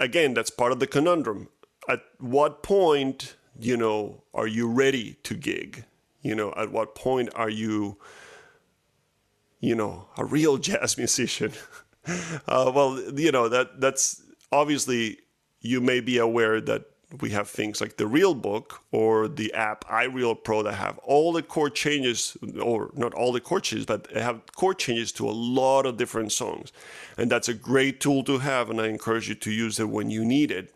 again, 0.00 0.34
that's 0.34 0.50
part 0.50 0.72
of 0.72 0.80
the 0.80 0.88
conundrum. 0.88 1.50
At 1.88 2.00
what 2.18 2.64
point, 2.64 3.36
you 3.56 3.76
know, 3.76 4.24
are 4.34 4.48
you 4.48 4.68
ready 4.68 5.18
to 5.22 5.34
gig? 5.34 5.84
You 6.20 6.34
know, 6.34 6.52
at 6.56 6.72
what 6.72 6.96
point 6.96 7.28
are 7.36 7.50
you, 7.50 7.96
you 9.60 9.76
know, 9.76 10.08
a 10.18 10.24
real 10.24 10.58
jazz 10.68 10.98
musician? 10.98 11.52
uh, 12.48 12.72
well, 12.74 13.00
you 13.14 13.30
know, 13.30 13.48
that 13.48 13.80
that's 13.80 14.20
obviously 14.50 15.18
you 15.60 15.80
may 15.80 16.00
be 16.00 16.18
aware 16.18 16.60
that 16.60 16.86
we 17.20 17.30
have 17.30 17.48
things 17.48 17.80
like 17.80 17.96
the 17.96 18.06
Real 18.06 18.34
Book 18.34 18.82
or 18.90 19.28
the 19.28 19.52
app 19.54 19.84
iReal 19.88 20.42
Pro 20.42 20.62
that 20.62 20.74
have 20.74 20.98
all 20.98 21.32
the 21.32 21.42
chord 21.42 21.74
changes, 21.74 22.36
or 22.60 22.90
not 22.94 23.14
all 23.14 23.32
the 23.32 23.40
chord 23.40 23.64
changes, 23.64 23.86
but 23.86 24.12
they 24.12 24.22
have 24.22 24.42
chord 24.54 24.78
changes 24.78 25.12
to 25.12 25.28
a 25.28 25.32
lot 25.32 25.86
of 25.86 25.96
different 25.96 26.32
songs. 26.32 26.72
And 27.16 27.30
that's 27.30 27.48
a 27.48 27.54
great 27.54 28.00
tool 28.00 28.24
to 28.24 28.38
have, 28.38 28.70
and 28.70 28.80
I 28.80 28.88
encourage 28.88 29.28
you 29.28 29.34
to 29.34 29.50
use 29.50 29.80
it 29.80 29.88
when 29.88 30.10
you 30.10 30.24
need 30.24 30.50
it. 30.50 30.74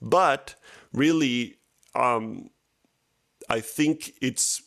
But 0.00 0.54
really, 0.92 1.56
um, 1.94 2.50
I 3.48 3.60
think 3.60 4.12
it's 4.20 4.62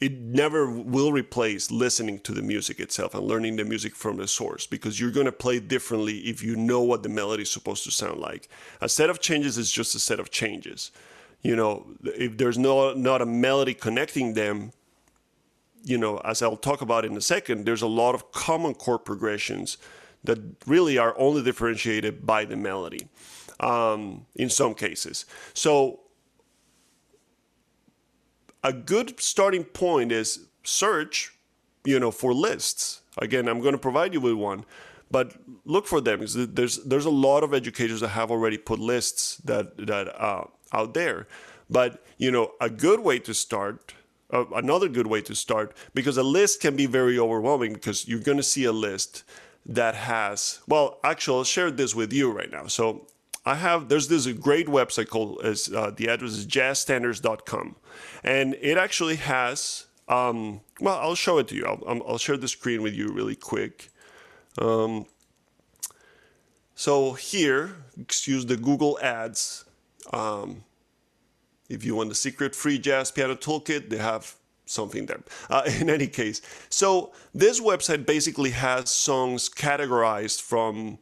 it 0.00 0.12
never 0.12 0.68
will 0.68 1.12
replace 1.12 1.70
listening 1.70 2.18
to 2.20 2.32
the 2.32 2.42
music 2.42 2.80
itself 2.80 3.14
and 3.14 3.24
learning 3.24 3.56
the 3.56 3.64
music 3.64 3.94
from 3.94 4.16
the 4.16 4.28
source 4.28 4.66
because 4.66 5.00
you're 5.00 5.10
going 5.10 5.26
to 5.26 5.32
play 5.32 5.58
differently 5.58 6.18
if 6.18 6.42
you 6.42 6.56
know 6.56 6.82
what 6.82 7.02
the 7.02 7.08
melody 7.08 7.42
is 7.42 7.50
supposed 7.50 7.84
to 7.84 7.90
sound 7.90 8.20
like. 8.20 8.48
A 8.80 8.88
set 8.88 9.10
of 9.10 9.20
changes 9.20 9.56
is 9.58 9.70
just 9.70 9.94
a 9.94 9.98
set 9.98 10.20
of 10.20 10.30
changes. 10.30 10.90
You 11.42 11.56
know, 11.56 11.86
if 12.04 12.36
there's 12.36 12.58
no 12.58 12.92
not 12.94 13.22
a 13.22 13.26
melody 13.26 13.74
connecting 13.74 14.34
them, 14.34 14.72
you 15.84 15.98
know, 15.98 16.18
as 16.18 16.42
I'll 16.42 16.56
talk 16.56 16.80
about 16.80 17.04
in 17.04 17.16
a 17.16 17.20
second, 17.20 17.64
there's 17.64 17.82
a 17.82 17.86
lot 17.86 18.14
of 18.14 18.32
common 18.32 18.74
chord 18.74 19.04
progressions 19.04 19.78
that 20.24 20.38
really 20.66 20.98
are 20.98 21.14
only 21.18 21.42
differentiated 21.42 22.26
by 22.26 22.44
the 22.44 22.56
melody 22.56 23.08
um, 23.60 24.26
in 24.34 24.50
some 24.50 24.74
cases. 24.74 25.24
So 25.54 26.00
a 28.66 28.72
good 28.72 29.20
starting 29.20 29.62
point 29.62 30.10
is 30.10 30.46
search, 30.64 31.32
you 31.84 32.00
know, 32.00 32.10
for 32.10 32.34
lists. 32.34 33.00
Again, 33.18 33.46
I'm 33.48 33.60
going 33.60 33.74
to 33.74 33.78
provide 33.78 34.12
you 34.12 34.20
with 34.20 34.34
one, 34.34 34.64
but 35.08 35.34
look 35.64 35.86
for 35.86 36.00
them. 36.00 36.26
There's 36.26 36.78
there's 36.84 37.06
a 37.06 37.10
lot 37.28 37.44
of 37.44 37.54
educators 37.54 38.00
that 38.00 38.08
have 38.08 38.30
already 38.32 38.58
put 38.58 38.80
lists 38.80 39.36
that 39.44 39.76
that 39.86 40.20
uh, 40.20 40.44
out 40.72 40.94
there. 40.94 41.28
But 41.70 42.04
you 42.18 42.32
know, 42.32 42.52
a 42.60 42.68
good 42.68 43.00
way 43.00 43.20
to 43.20 43.32
start. 43.32 43.94
Uh, 44.32 44.44
another 44.56 44.88
good 44.88 45.06
way 45.06 45.20
to 45.22 45.36
start 45.36 45.72
because 45.94 46.16
a 46.16 46.22
list 46.24 46.60
can 46.60 46.74
be 46.74 46.86
very 46.86 47.16
overwhelming 47.16 47.72
because 47.72 48.08
you're 48.08 48.18
going 48.18 48.36
to 48.36 48.42
see 48.42 48.64
a 48.64 48.72
list 48.72 49.22
that 49.64 49.94
has 49.94 50.58
well 50.66 50.98
actually 51.04 51.38
i'll 51.38 51.44
share 51.44 51.70
this 51.70 51.94
with 51.94 52.12
you 52.12 52.32
right 52.32 52.50
now 52.50 52.66
so 52.66 53.06
I 53.46 53.54
have 53.54 53.88
there's 53.88 54.08
this 54.08 54.26
great 54.26 54.66
website 54.66 55.08
called 55.08 55.40
as 55.44 55.72
uh, 55.72 55.92
the 55.96 56.08
address 56.08 56.32
is 56.32 56.46
jazzstandards.com, 56.46 57.76
and 58.24 58.56
it 58.60 58.76
actually 58.76 59.16
has 59.16 59.86
um, 60.08 60.60
well 60.80 60.98
I'll 60.98 61.14
show 61.14 61.38
it 61.38 61.46
to 61.48 61.54
you. 61.54 61.64
I'll, 61.64 62.02
I'll 62.06 62.18
share 62.18 62.36
the 62.36 62.48
screen 62.48 62.82
with 62.82 62.92
you 62.92 63.12
really 63.12 63.36
quick. 63.36 63.90
Um, 64.58 65.06
so 66.74 67.12
here, 67.12 67.76
excuse 67.98 68.44
the 68.44 68.56
Google 68.56 68.98
Ads. 69.00 69.64
Um, 70.12 70.64
if 71.68 71.84
you 71.84 71.94
want 71.94 72.08
the 72.08 72.14
secret 72.14 72.54
free 72.54 72.78
jazz 72.78 73.10
piano 73.10 73.34
toolkit, 73.34 73.90
they 73.90 73.98
have 73.98 74.34
something 74.66 75.06
there. 75.06 75.20
Uh, 75.48 75.62
in 75.80 75.88
any 75.88 76.08
case, 76.08 76.42
so 76.68 77.12
this 77.32 77.60
website 77.60 78.06
basically 78.06 78.50
has 78.50 78.90
songs 78.90 79.48
categorized 79.48 80.42
from 80.42 80.98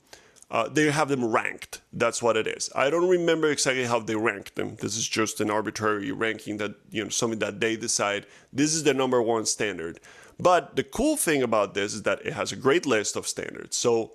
uh, 0.54 0.68
they 0.68 0.88
have 0.88 1.08
them 1.08 1.24
ranked. 1.24 1.80
That's 1.92 2.22
what 2.22 2.36
it 2.36 2.46
is. 2.46 2.70
I 2.76 2.88
don't 2.88 3.08
remember 3.08 3.50
exactly 3.50 3.86
how 3.86 3.98
they 3.98 4.14
rank 4.14 4.54
them. 4.54 4.76
This 4.76 4.96
is 4.96 5.08
just 5.08 5.40
an 5.40 5.50
arbitrary 5.50 6.12
ranking 6.12 6.58
that 6.58 6.76
you 6.92 7.02
know 7.02 7.10
something 7.10 7.40
that 7.40 7.58
they 7.58 7.74
decide. 7.74 8.24
This 8.52 8.72
is 8.72 8.84
the 8.84 8.94
number 8.94 9.20
one 9.20 9.46
standard. 9.46 9.98
But 10.38 10.76
the 10.76 10.84
cool 10.84 11.16
thing 11.16 11.42
about 11.42 11.74
this 11.74 11.92
is 11.92 12.04
that 12.04 12.24
it 12.24 12.34
has 12.34 12.52
a 12.52 12.56
great 12.56 12.86
list 12.86 13.16
of 13.16 13.26
standards. 13.26 13.76
So 13.76 14.12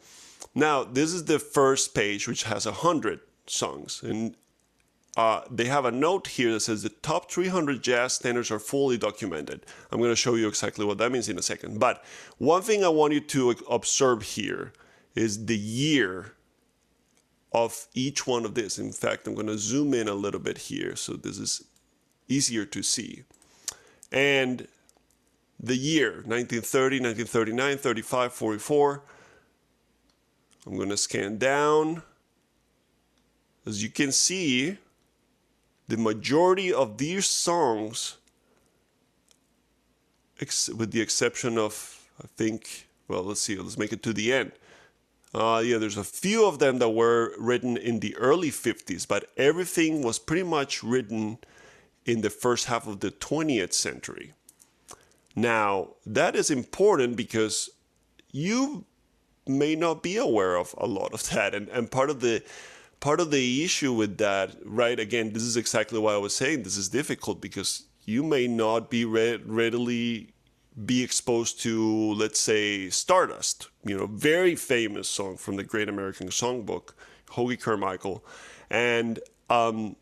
now 0.55 0.85
this 0.85 1.11
is 1.11 1.25
the 1.25 1.39
first 1.39 1.93
page, 1.93 2.25
which 2.25 2.43
has 2.43 2.65
a 2.65 2.71
hundred 2.71 3.19
songs, 3.45 4.01
and 4.01 4.37
uh, 5.17 5.41
they 5.51 5.65
have 5.65 5.83
a 5.83 5.91
note 5.91 6.27
here 6.27 6.53
that 6.53 6.61
says 6.61 6.83
the 6.83 6.89
top 6.89 7.29
300 7.29 7.83
jazz 7.83 8.13
standards 8.13 8.49
are 8.49 8.59
fully 8.59 8.97
documented. 8.97 9.65
I'm 9.91 9.99
going 9.99 10.09
to 10.09 10.15
show 10.15 10.35
you 10.35 10.47
exactly 10.47 10.85
what 10.85 10.99
that 10.99 11.11
means 11.11 11.27
in 11.27 11.37
a 11.37 11.41
second. 11.41 11.81
But 11.81 12.01
one 12.37 12.61
thing 12.61 12.85
I 12.85 12.87
want 12.87 13.11
you 13.11 13.19
to 13.19 13.55
observe 13.69 14.21
here 14.21 14.71
is 15.19 15.47
the 15.47 15.57
year 15.57 16.31
of 17.51 17.87
each 17.93 18.25
one 18.25 18.45
of 18.45 18.55
this. 18.55 18.79
In 18.79 18.93
fact, 18.93 19.27
I'm 19.27 19.35
going 19.35 19.47
to 19.47 19.57
zoom 19.57 19.93
in 19.93 20.07
a 20.07 20.13
little 20.13 20.39
bit 20.39 20.57
here 20.57 20.95
so 20.95 21.13
this 21.13 21.37
is 21.37 21.65
easier 22.29 22.63
to 22.63 22.81
see. 22.81 23.23
And 24.13 24.65
the 25.59 25.75
year 25.75 26.23
1930, 26.25 27.01
1939, 27.01 27.77
35, 27.77 28.33
44. 28.33 29.03
I'm 30.65 30.77
going 30.77 30.87
to 30.87 30.95
scan 30.95 31.37
down. 31.37 32.01
As 33.65 33.83
you 33.83 33.89
can 33.89 34.13
see, 34.13 34.77
the 35.89 35.97
majority 35.97 36.71
of 36.71 36.97
these 36.97 37.25
songs, 37.25 38.15
with 40.39 40.91
the 40.91 41.01
exception 41.01 41.57
of, 41.57 42.07
I 42.23 42.27
think, 42.37 42.87
well, 43.09 43.23
let's 43.23 43.41
see, 43.41 43.57
let's 43.57 43.77
make 43.77 43.91
it 43.91 44.01
to 44.03 44.13
the 44.13 44.31
end. 44.31 44.53
Uh, 45.33 45.61
yeah, 45.63 45.77
there's 45.77 45.97
a 45.97 46.03
few 46.03 46.45
of 46.45 46.59
them 46.59 46.79
that 46.79 46.89
were 46.89 47.33
written 47.37 47.77
in 47.77 47.99
the 47.99 48.15
early 48.17 48.49
50s, 48.49 49.07
but 49.07 49.29
everything 49.37 50.01
was 50.01 50.17
pretty 50.17 50.43
much 50.43 50.83
written 50.83 51.37
in 52.05 52.21
the 52.21 52.29
first 52.29 52.65
half 52.65 52.87
of 52.87 52.99
the 53.01 53.11
20th 53.11 53.73
century. 53.73 54.33
Now, 55.35 55.89
that 56.05 56.35
is 56.35 56.49
important 56.49 57.15
because 57.15 57.69
you 58.31 58.85
may 59.47 59.75
not 59.75 60.01
be 60.01 60.17
aware 60.17 60.55
of 60.55 60.73
a 60.77 60.87
lot 60.87 61.13
of 61.13 61.29
that. 61.29 61.53
And, 61.53 61.69
and 61.69 61.91
part 61.91 62.09
of 62.09 62.21
the 62.21 62.43
part 62.99 63.21
of 63.21 63.31
the 63.31 63.63
issue 63.63 63.93
with 63.93 64.17
that, 64.17 64.55
right, 64.65 64.99
again, 64.99 65.31
this 65.31 65.43
is 65.43 65.55
exactly 65.55 65.99
why 65.99 66.15
I 66.15 66.17
was 66.17 66.35
saying 66.35 66.63
this 66.63 66.75
is 66.75 66.89
difficult 66.89 67.39
because 67.39 67.83
you 68.03 68.23
may 68.23 68.45
not 68.45 68.89
be 68.89 69.05
re- 69.05 69.41
readily 69.45 70.33
be 70.85 71.03
exposed 71.03 71.59
to, 71.61 72.13
let's 72.13 72.39
say, 72.39 72.89
Stardust, 72.89 73.69
you 73.83 73.97
know, 73.97 74.07
very 74.07 74.55
famous 74.55 75.07
song 75.07 75.37
from 75.37 75.55
the 75.55 75.63
Great 75.63 75.89
American 75.89 76.27
Songbook, 76.29 76.93
Hoagy 77.31 77.59
Carmichael. 77.59 78.23
And, 78.69 79.19
um, 79.49 79.95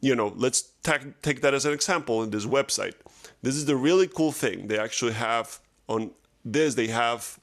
you 0.00 0.14
know, 0.14 0.32
let's 0.36 0.62
ta- 0.82 0.98
take 1.22 1.40
that 1.40 1.54
as 1.54 1.64
an 1.64 1.72
example 1.72 2.22
in 2.22 2.30
this 2.30 2.46
website. 2.46 2.94
This 3.42 3.56
is 3.56 3.64
the 3.66 3.76
really 3.76 4.06
cool 4.06 4.32
thing. 4.32 4.68
They 4.68 4.78
actually 4.78 5.12
have 5.12 5.60
on 5.88 6.12
this, 6.44 6.74
they 6.74 6.88
have 6.88 7.38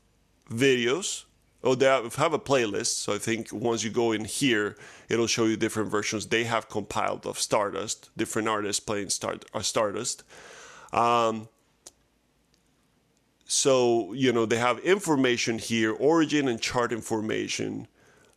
videos. 0.49 1.25
Oh, 1.63 1.75
they 1.75 1.87
have, 1.87 2.15
have 2.15 2.33
a 2.33 2.39
playlist. 2.39 3.01
So 3.03 3.13
I 3.13 3.17
think 3.17 3.51
once 3.51 3.83
you 3.83 3.89
go 3.89 4.11
in 4.11 4.23
here, 4.25 4.77
it'll 5.09 5.27
show 5.27 5.45
you 5.45 5.57
different 5.57 5.89
versions 5.89 6.27
they 6.27 6.45
have 6.45 6.69
compiled 6.69 7.25
of 7.25 7.39
Stardust, 7.39 8.09
different 8.15 8.47
artists 8.47 8.79
playing 8.79 9.09
Star, 9.09 9.35
uh, 9.53 9.61
Stardust. 9.61 10.23
Um, 10.93 11.49
so 13.47 14.13
you 14.13 14.31
know 14.31 14.45
they 14.45 14.57
have 14.57 14.79
information 14.79 15.57
here, 15.57 15.93
origin 15.93 16.47
and 16.47 16.61
chart 16.61 16.91
information. 16.91 17.87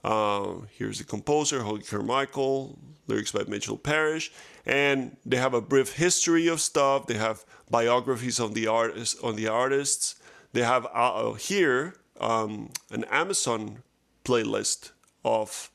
Uh, 0.03 0.55
here's 0.73 0.99
the 0.99 1.05
composer, 1.05 1.61
Hoagy 1.61 1.89
Carmichael, 1.91 2.79
lyrics 3.07 3.33
by 3.33 3.43
Mitchell 3.47 3.77
Parish, 3.77 4.33
and 4.65 5.17
they 5.27 5.37
have 5.37 5.53
a 5.53 5.61
brief 5.61 5.95
history 5.95 6.47
of 6.47 6.61
stuff. 6.61 7.07
They 7.07 7.19
have 7.19 7.45
biographies 7.69 8.41
on 8.41 8.55
the 8.55 8.69
artists 8.69 9.21
on 9.21 9.37
the 9.37 9.49
artists. 9.49 10.15
They 10.53 10.63
have 10.63 10.87
uh, 10.95 11.33
here 11.35 11.95
um, 12.21 12.71
an 12.91 13.05
Amazon 13.11 13.83
playlist 14.25 14.93
of 15.25 15.71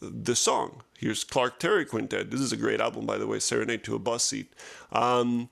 the 0.00 0.34
song. 0.34 0.82
Here's 0.98 1.24
Clark 1.24 1.58
Terry 1.58 1.84
Quintet. 1.84 2.30
This 2.30 2.40
is 2.40 2.52
a 2.52 2.56
great 2.56 2.80
album, 2.80 3.06
by 3.06 3.18
the 3.18 3.26
way, 3.26 3.40
Serenade 3.40 3.82
to 3.84 3.96
a 3.96 3.98
Bus 3.98 4.24
Seat. 4.24 4.52
Um, 4.92 5.48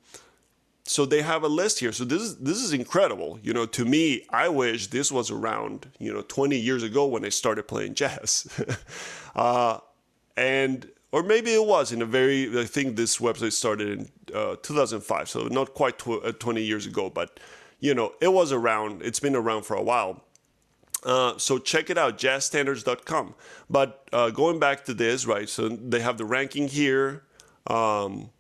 so 0.91 1.07
they 1.07 1.23
have 1.23 1.45
a 1.45 1.49
list 1.49 1.79
here. 1.79 1.93
So 1.93 2.05
this 2.05 2.21
is 2.21 2.37
this 2.39 2.59
is 2.59 2.73
incredible. 2.73 3.39
You 3.45 3.53
know, 3.53 3.65
to 3.65 3.85
me, 3.85 4.27
I 4.29 4.49
wish 4.49 4.89
this 4.89 5.13
was 5.13 5.31
around. 5.31 5.89
You 6.01 6.13
know, 6.13 6.23
20 6.23 6.59
years 6.59 6.83
ago 6.83 7.07
when 7.07 7.25
I 7.25 7.29
started 7.29 7.69
playing 7.69 7.95
jazz, 7.95 8.49
uh, 9.37 9.79
and 10.37 10.91
or 11.13 11.23
maybe 11.23 11.55
it 11.55 11.65
was 11.65 11.93
in 11.93 12.03
a 12.03 12.07
very. 12.07 12.59
I 12.59 12.65
think 12.65 12.97
this 12.97 13.19
website 13.19 13.53
started 13.53 13.89
in 14.01 14.09
uh, 14.35 14.57
2005, 14.63 15.29
so 15.29 15.45
not 15.45 15.75
quite 15.75 15.97
tw- 15.97 16.25
uh, 16.25 16.33
20 16.33 16.61
years 16.61 16.87
ago, 16.87 17.09
but 17.09 17.39
you 17.79 17.95
know, 17.95 18.15
it 18.21 18.33
was 18.33 18.51
around. 18.51 19.03
It's 19.03 19.21
been 19.21 19.37
around 19.37 19.67
for 19.67 19.77
a 19.77 19.83
while. 19.85 20.25
Uh, 21.05 21.39
so 21.39 21.59
check 21.59 21.89
it 21.89 21.99
out, 21.99 22.19
jazzstandards.com. 22.19 23.37
But 23.71 24.09
uh, 24.13 24.31
going 24.31 24.59
back 24.59 24.85
to 24.87 24.95
this, 24.95 25.25
right? 25.25 25.49
So 25.49 25.69
they 25.69 26.01
have 26.01 26.19
the 26.19 26.25
ranking 26.25 26.67
here. 26.67 27.23
Um, 27.69 28.31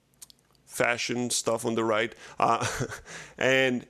fashion 0.71 1.31
stuff 1.31 1.67
on 1.67 1.75
the 1.75 1.85
right. 1.85 2.15
Uh, 2.39 2.67
and, 3.39 3.87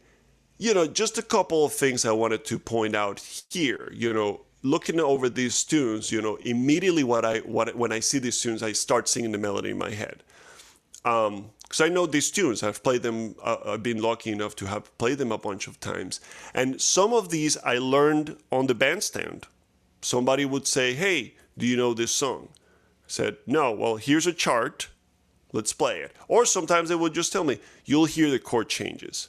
you 0.58 0.75
know, 0.75 0.87
just 0.87 1.18
a 1.18 1.22
couple 1.22 1.64
of 1.64 1.72
things 1.72 2.04
I 2.04 2.12
wanted 2.12 2.44
to 2.46 2.58
point 2.58 2.96
out 2.96 3.20
here. 3.50 3.92
You 3.94 4.12
know, 4.12 4.40
looking 4.62 4.99
over 5.00 5.28
these 5.28 5.62
tunes, 5.64 6.10
you 6.10 6.22
know, 6.22 6.37
immediately 6.37 7.04
what 7.04 7.25
I 7.25 7.38
what 7.40 7.75
when 7.76 7.92
I 7.92 8.00
see 8.00 8.18
these 8.18 8.40
tunes, 8.40 8.62
I 8.62 8.72
start 8.72 9.08
singing 9.08 9.32
the 9.32 9.38
melody 9.38 9.70
in 9.70 9.78
my 9.78 9.90
head. 9.90 10.22
Um, 11.04 11.50
because 11.62 11.82
I 11.82 11.88
know 11.88 12.04
these 12.04 12.32
tunes. 12.32 12.64
I've 12.64 12.82
played 12.82 13.02
them. 13.02 13.37
Uh, 13.40 13.58
I've 13.64 13.82
been 13.82 14.02
lucky 14.02 14.32
enough 14.32 14.56
to 14.56 14.66
have 14.66 14.96
played 14.99 15.18
them 15.18 15.30
a 15.30 15.38
bunch 15.38 15.68
of 15.68 15.78
times, 15.78 16.20
and 16.52 16.80
some 16.80 17.12
of 17.12 17.30
these 17.30 17.56
I 17.58 17.78
learned 17.78 18.37
on 18.50 18.66
the 18.66 18.75
bandstand. 18.75 19.46
Somebody 20.02 20.44
would 20.44 20.66
say, 20.66 20.94
"Hey, 20.94 21.37
do 21.56 21.66
you 21.66 21.76
know 21.76 21.94
this 21.94 22.10
song?" 22.10 22.49
I 23.04 23.06
said, 23.06 23.37
"No." 23.46 23.70
Well, 23.70 23.96
here's 23.96 24.26
a 24.26 24.32
chart 24.32 24.88
let's 25.52 25.73
play 25.73 26.00
it. 26.00 26.12
Or 26.28 26.45
sometimes 26.45 26.88
they 26.88 26.95
would 26.95 27.14
just 27.14 27.33
tell 27.33 27.45
me, 27.45 27.59
you'll 27.85 28.07
hear 28.07 28.30
the 28.30 28.38
chord 28.38 28.69
changes. 28.69 29.28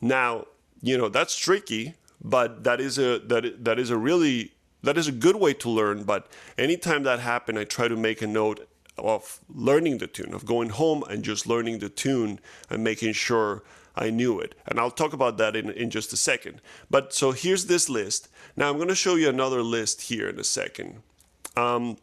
Now, 0.00 0.46
you 0.82 0.96
know, 0.98 1.08
that's 1.08 1.36
tricky, 1.36 1.94
but 2.22 2.64
that 2.64 2.80
is 2.80 2.98
a 2.98 3.18
that 3.20 3.64
that 3.64 3.78
is 3.78 3.90
a 3.90 3.96
really 3.96 4.52
that 4.82 4.96
is 4.96 5.08
a 5.08 5.12
good 5.12 5.36
way 5.36 5.52
to 5.54 5.68
learn, 5.68 6.04
but 6.04 6.28
anytime 6.56 7.02
that 7.02 7.20
happened, 7.20 7.58
I 7.58 7.64
try 7.64 7.88
to 7.88 7.96
make 7.96 8.22
a 8.22 8.26
note 8.26 8.68
of 8.98 9.40
learning 9.52 9.98
the 9.98 10.06
tune, 10.06 10.32
of 10.32 10.46
going 10.46 10.70
home 10.70 11.02
and 11.10 11.22
just 11.22 11.46
learning 11.46 11.80
the 11.80 11.88
tune 11.88 12.40
and 12.70 12.82
making 12.82 13.12
sure 13.12 13.62
I 13.94 14.10
knew 14.10 14.40
it. 14.40 14.54
And 14.66 14.78
I'll 14.78 14.90
talk 14.90 15.12
about 15.12 15.38
that 15.38 15.56
in, 15.56 15.70
in 15.70 15.90
just 15.90 16.12
a 16.12 16.16
second. 16.16 16.60
But 16.90 17.12
so 17.12 17.32
here's 17.32 17.66
this 17.66 17.88
list. 17.88 18.28
Now 18.56 18.70
I'm 18.70 18.76
going 18.76 18.88
to 18.88 18.94
show 18.94 19.16
you 19.16 19.28
another 19.28 19.62
list 19.62 20.02
here 20.02 20.28
in 20.28 20.38
a 20.38 20.44
second. 20.44 21.02
Um, 21.56 21.96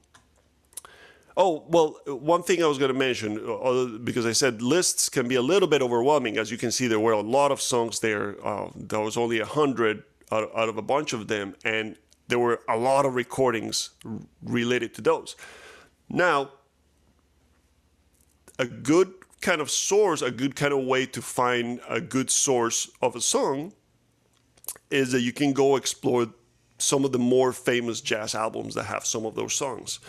Oh, 1.36 1.66
well, 1.68 1.98
one 2.06 2.44
thing 2.44 2.64
I 2.64 2.68
was 2.68 2.78
going 2.78 2.94
to 2.94 2.98
mention, 2.98 3.40
uh, 3.40 3.98
because 4.04 4.26
I 4.26 4.34
said 4.34 4.62
lists 4.62 5.10
can 5.10 5.28
be 5.28 5.36
a 5.36 5.42
little 5.42 5.68
bit 5.68 5.82
overwhelming. 5.82 6.38
As 6.38 6.52
you 6.52 6.58
can 6.58 6.72
see, 6.72 6.88
there 6.88 7.00
were 7.00 7.14
a 7.14 7.22
lot 7.22 7.52
of 7.52 7.60
songs 7.60 8.00
there. 8.00 8.36
Uh, 8.46 8.70
there 8.76 9.00
was 9.00 9.18
only 9.18 9.40
a 9.40 9.46
hundred 9.46 10.04
out, 10.32 10.52
out, 10.56 10.70
of 10.70 10.78
a 10.78 10.82
bunch 10.82 11.12
of 11.14 11.28
them, 11.28 11.56
and 11.66 11.98
there 12.28 12.38
were 12.38 12.62
a 12.70 12.78
lot 12.78 13.06
of 13.06 13.16
recordings 13.16 13.92
related 14.44 14.94
to 14.96 15.02
those. 15.02 15.36
Now, 16.08 16.52
a 18.60 18.66
good 18.66 19.12
kind 19.42 19.60
of 19.60 19.72
source, 19.72 20.22
a 20.22 20.32
good 20.32 20.56
kind 20.56 20.74
of 20.74 20.86
way 20.86 21.06
to 21.08 21.22
find 21.22 21.80
a 21.90 22.00
good 22.00 22.30
source 22.30 22.90
of 23.02 23.16
a 23.16 23.22
song 23.22 23.74
is 24.92 25.12
that 25.12 25.22
you 25.22 25.34
can 25.34 25.52
go 25.54 25.76
explore 25.76 26.28
some 26.78 27.06
of 27.06 27.12
the 27.12 27.20
more 27.20 27.52
famous 27.52 28.02
jazz 28.02 28.36
albums 28.36 28.76
that 28.76 28.84
have 28.84 29.06
some 29.06 29.26
of 29.26 29.36
those 29.36 29.54
songs. 29.54 30.00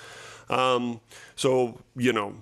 Um, 0.49 1.01
so 1.37 1.81
you 1.97 2.13
know, 2.13 2.35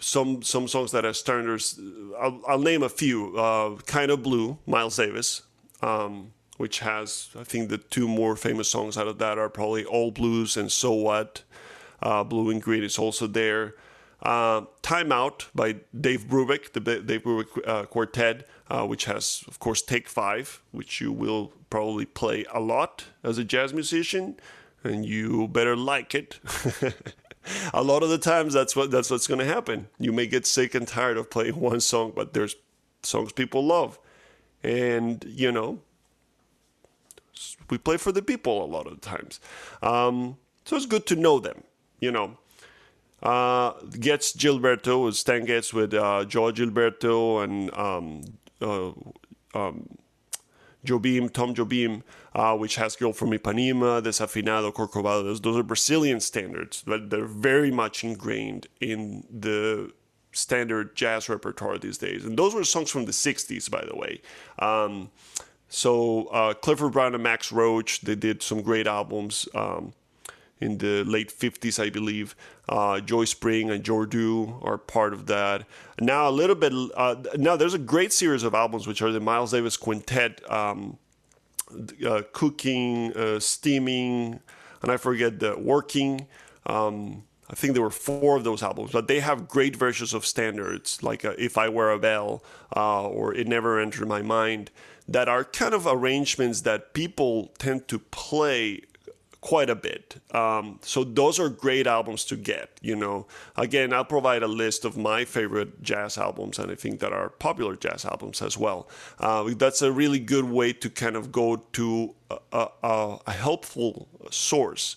some 0.00 0.42
some 0.42 0.68
songs 0.68 0.92
that 0.92 1.04
are 1.04 1.12
standards. 1.12 1.80
I'll, 2.20 2.40
I'll 2.46 2.58
name 2.58 2.82
a 2.82 2.88
few. 2.88 3.36
Uh, 3.36 3.76
kind 3.86 4.10
of 4.10 4.22
Blue, 4.22 4.58
Miles 4.66 4.96
Davis, 4.96 5.42
um, 5.80 6.32
which 6.56 6.80
has 6.80 7.30
I 7.38 7.44
think 7.44 7.68
the 7.68 7.78
two 7.78 8.08
more 8.08 8.36
famous 8.36 8.70
songs 8.70 8.96
out 8.96 9.08
of 9.08 9.18
that 9.18 9.38
are 9.38 9.48
probably 9.48 9.84
All 9.84 10.10
Blues 10.10 10.56
and 10.56 10.70
So 10.70 10.92
What. 10.92 11.42
Uh, 12.02 12.24
Blue 12.24 12.50
and 12.50 12.60
Green 12.60 12.82
is 12.82 12.98
also 12.98 13.28
there. 13.28 13.74
Uh, 14.22 14.62
Time 14.82 15.10
Out 15.10 15.48
by 15.54 15.76
Dave 15.98 16.28
Brubeck, 16.28 16.72
the 16.72 16.80
Dave 16.80 17.22
Brubeck 17.24 17.46
uh, 17.66 17.84
Quartet, 17.86 18.46
uh, 18.68 18.86
which 18.86 19.04
has, 19.06 19.44
of 19.48 19.58
course, 19.58 19.82
Take 19.82 20.08
Five, 20.08 20.62
which 20.70 21.00
you 21.00 21.12
will 21.12 21.52
probably 21.70 22.06
play 22.06 22.44
a 22.52 22.60
lot 22.60 23.06
as 23.24 23.38
a 23.38 23.44
jazz 23.44 23.72
musician, 23.72 24.36
and 24.84 25.04
you 25.04 25.48
better 25.48 25.76
like 25.76 26.14
it. 26.14 26.38
a 27.74 27.82
lot 27.82 28.02
of 28.02 28.08
the 28.08 28.18
times 28.18 28.54
that's 28.54 28.74
what 28.76 28.90
that's 28.90 29.10
what's 29.10 29.26
going 29.26 29.40
to 29.40 29.46
happen. 29.46 29.88
You 29.98 30.12
may 30.12 30.26
get 30.26 30.46
sick 30.46 30.74
and 30.74 30.86
tired 30.86 31.16
of 31.16 31.30
playing 31.30 31.58
one 31.60 31.80
song, 31.80 32.12
but 32.14 32.34
there's 32.34 32.56
songs 33.02 33.32
people 33.32 33.64
love, 33.64 33.98
and 34.62 35.24
you 35.26 35.50
know 35.50 35.80
we 37.70 37.78
play 37.78 37.96
for 37.96 38.12
the 38.12 38.22
people 38.22 38.64
a 38.64 38.66
lot 38.66 38.86
of 38.86 39.00
times. 39.00 39.40
Um, 39.82 40.36
so 40.64 40.76
it's 40.76 40.86
good 40.86 41.06
to 41.06 41.16
know 41.16 41.40
them. 41.40 41.64
You 42.00 42.12
know, 42.12 42.38
uh, 43.22 43.72
Getz 43.98 44.32
Gilberto, 44.32 45.12
Stan 45.14 45.44
Getz 45.44 45.72
with 45.72 45.94
uh, 45.94 46.24
João 46.26 46.52
Gilberto 46.52 47.42
and 47.42 47.72
um, 47.74 48.24
uh, 48.60 49.58
um, 49.58 49.88
Jobim, 50.84 51.32
Tom 51.32 51.54
Jobim, 51.54 52.02
uh, 52.34 52.56
which 52.56 52.76
has 52.76 52.96
Girl 52.96 53.12
from 53.12 53.30
Ipanema, 53.30 54.02
Desafinado, 54.02 54.72
Corcovado. 54.72 55.40
Those, 55.40 55.56
are 55.56 55.62
Brazilian 55.62 56.20
standards, 56.20 56.82
but 56.86 57.10
they're 57.10 57.24
very 57.24 57.70
much 57.70 58.02
ingrained 58.04 58.66
in 58.80 59.24
the 59.30 59.92
standard 60.32 60.96
jazz 60.96 61.28
repertoire 61.28 61.78
these 61.78 61.98
days. 61.98 62.24
And 62.24 62.38
those 62.38 62.54
were 62.54 62.64
songs 62.64 62.90
from 62.90 63.04
the 63.04 63.12
60s, 63.12 63.70
by 63.70 63.84
the 63.84 63.96
way. 63.96 64.20
Um, 64.58 65.10
so 65.68 66.26
uh, 66.26 66.54
Clifford 66.54 66.92
Brown 66.92 67.14
and 67.14 67.22
Max 67.22 67.52
Roach, 67.52 68.00
they 68.00 68.14
did 68.14 68.42
some 68.42 68.62
great 68.62 68.86
albums. 68.86 69.48
Um, 69.54 69.92
in 70.62 70.78
the 70.78 71.04
late 71.04 71.30
50s, 71.30 71.82
I 71.82 71.90
believe. 71.90 72.34
Uh, 72.68 73.00
Joy 73.00 73.24
Spring 73.24 73.70
and 73.70 73.82
Jordu 73.82 74.64
are 74.64 74.78
part 74.78 75.12
of 75.12 75.26
that. 75.26 75.66
Now, 76.00 76.28
a 76.28 76.30
little 76.30 76.56
bit, 76.56 76.72
uh, 76.94 77.16
now 77.36 77.56
there's 77.56 77.74
a 77.74 77.78
great 77.78 78.12
series 78.12 78.44
of 78.44 78.54
albums, 78.54 78.86
which 78.86 79.02
are 79.02 79.10
the 79.10 79.20
Miles 79.20 79.50
Davis 79.50 79.76
Quintet, 79.76 80.40
um, 80.50 80.98
uh, 82.06 82.22
Cooking, 82.32 83.12
uh, 83.14 83.40
Steaming, 83.40 84.40
and 84.82 84.90
I 84.90 84.96
forget 84.96 85.40
the 85.40 85.58
Working. 85.58 86.26
Um, 86.66 87.24
I 87.50 87.54
think 87.54 87.74
there 87.74 87.82
were 87.82 87.90
four 87.90 88.36
of 88.36 88.44
those 88.44 88.62
albums, 88.62 88.92
but 88.92 89.08
they 89.08 89.20
have 89.20 89.48
great 89.48 89.76
versions 89.76 90.14
of 90.14 90.24
standards, 90.24 91.02
like 91.02 91.24
uh, 91.24 91.34
If 91.38 91.58
I 91.58 91.68
Were 91.68 91.90
a 91.90 91.98
Bell 91.98 92.42
uh, 92.74 93.06
or 93.06 93.34
It 93.34 93.46
Never 93.46 93.78
Entered 93.78 94.08
My 94.08 94.22
Mind, 94.22 94.70
that 95.08 95.28
are 95.28 95.44
kind 95.44 95.74
of 95.74 95.86
arrangements 95.86 96.62
that 96.62 96.94
people 96.94 97.52
tend 97.58 97.88
to 97.88 97.98
play 97.98 98.82
quite 99.42 99.68
a 99.68 99.74
bit. 99.74 100.16
Um, 100.30 100.78
so 100.82 101.04
those 101.04 101.38
are 101.38 101.50
great 101.50 101.86
albums 101.86 102.24
to 102.26 102.36
get. 102.36 102.78
You 102.80 102.96
know, 102.96 103.26
again, 103.56 103.92
I'll 103.92 104.04
provide 104.04 104.42
a 104.42 104.48
list 104.48 104.84
of 104.86 104.96
my 104.96 105.24
favorite 105.26 105.82
jazz 105.82 106.16
albums, 106.16 106.58
and 106.58 106.70
I 106.70 106.76
think 106.76 107.00
that 107.00 107.12
are 107.12 107.28
popular 107.28 107.76
jazz 107.76 108.06
albums 108.06 108.40
as 108.40 108.56
well. 108.56 108.88
Uh, 109.18 109.52
that's 109.56 109.82
a 109.82 109.92
really 109.92 110.20
good 110.20 110.44
way 110.44 110.72
to 110.72 110.88
kind 110.88 111.16
of 111.16 111.30
go 111.32 111.56
to 111.56 112.14
a, 112.30 112.68
a, 112.82 113.18
a 113.26 113.32
helpful 113.32 114.08
source. 114.30 114.96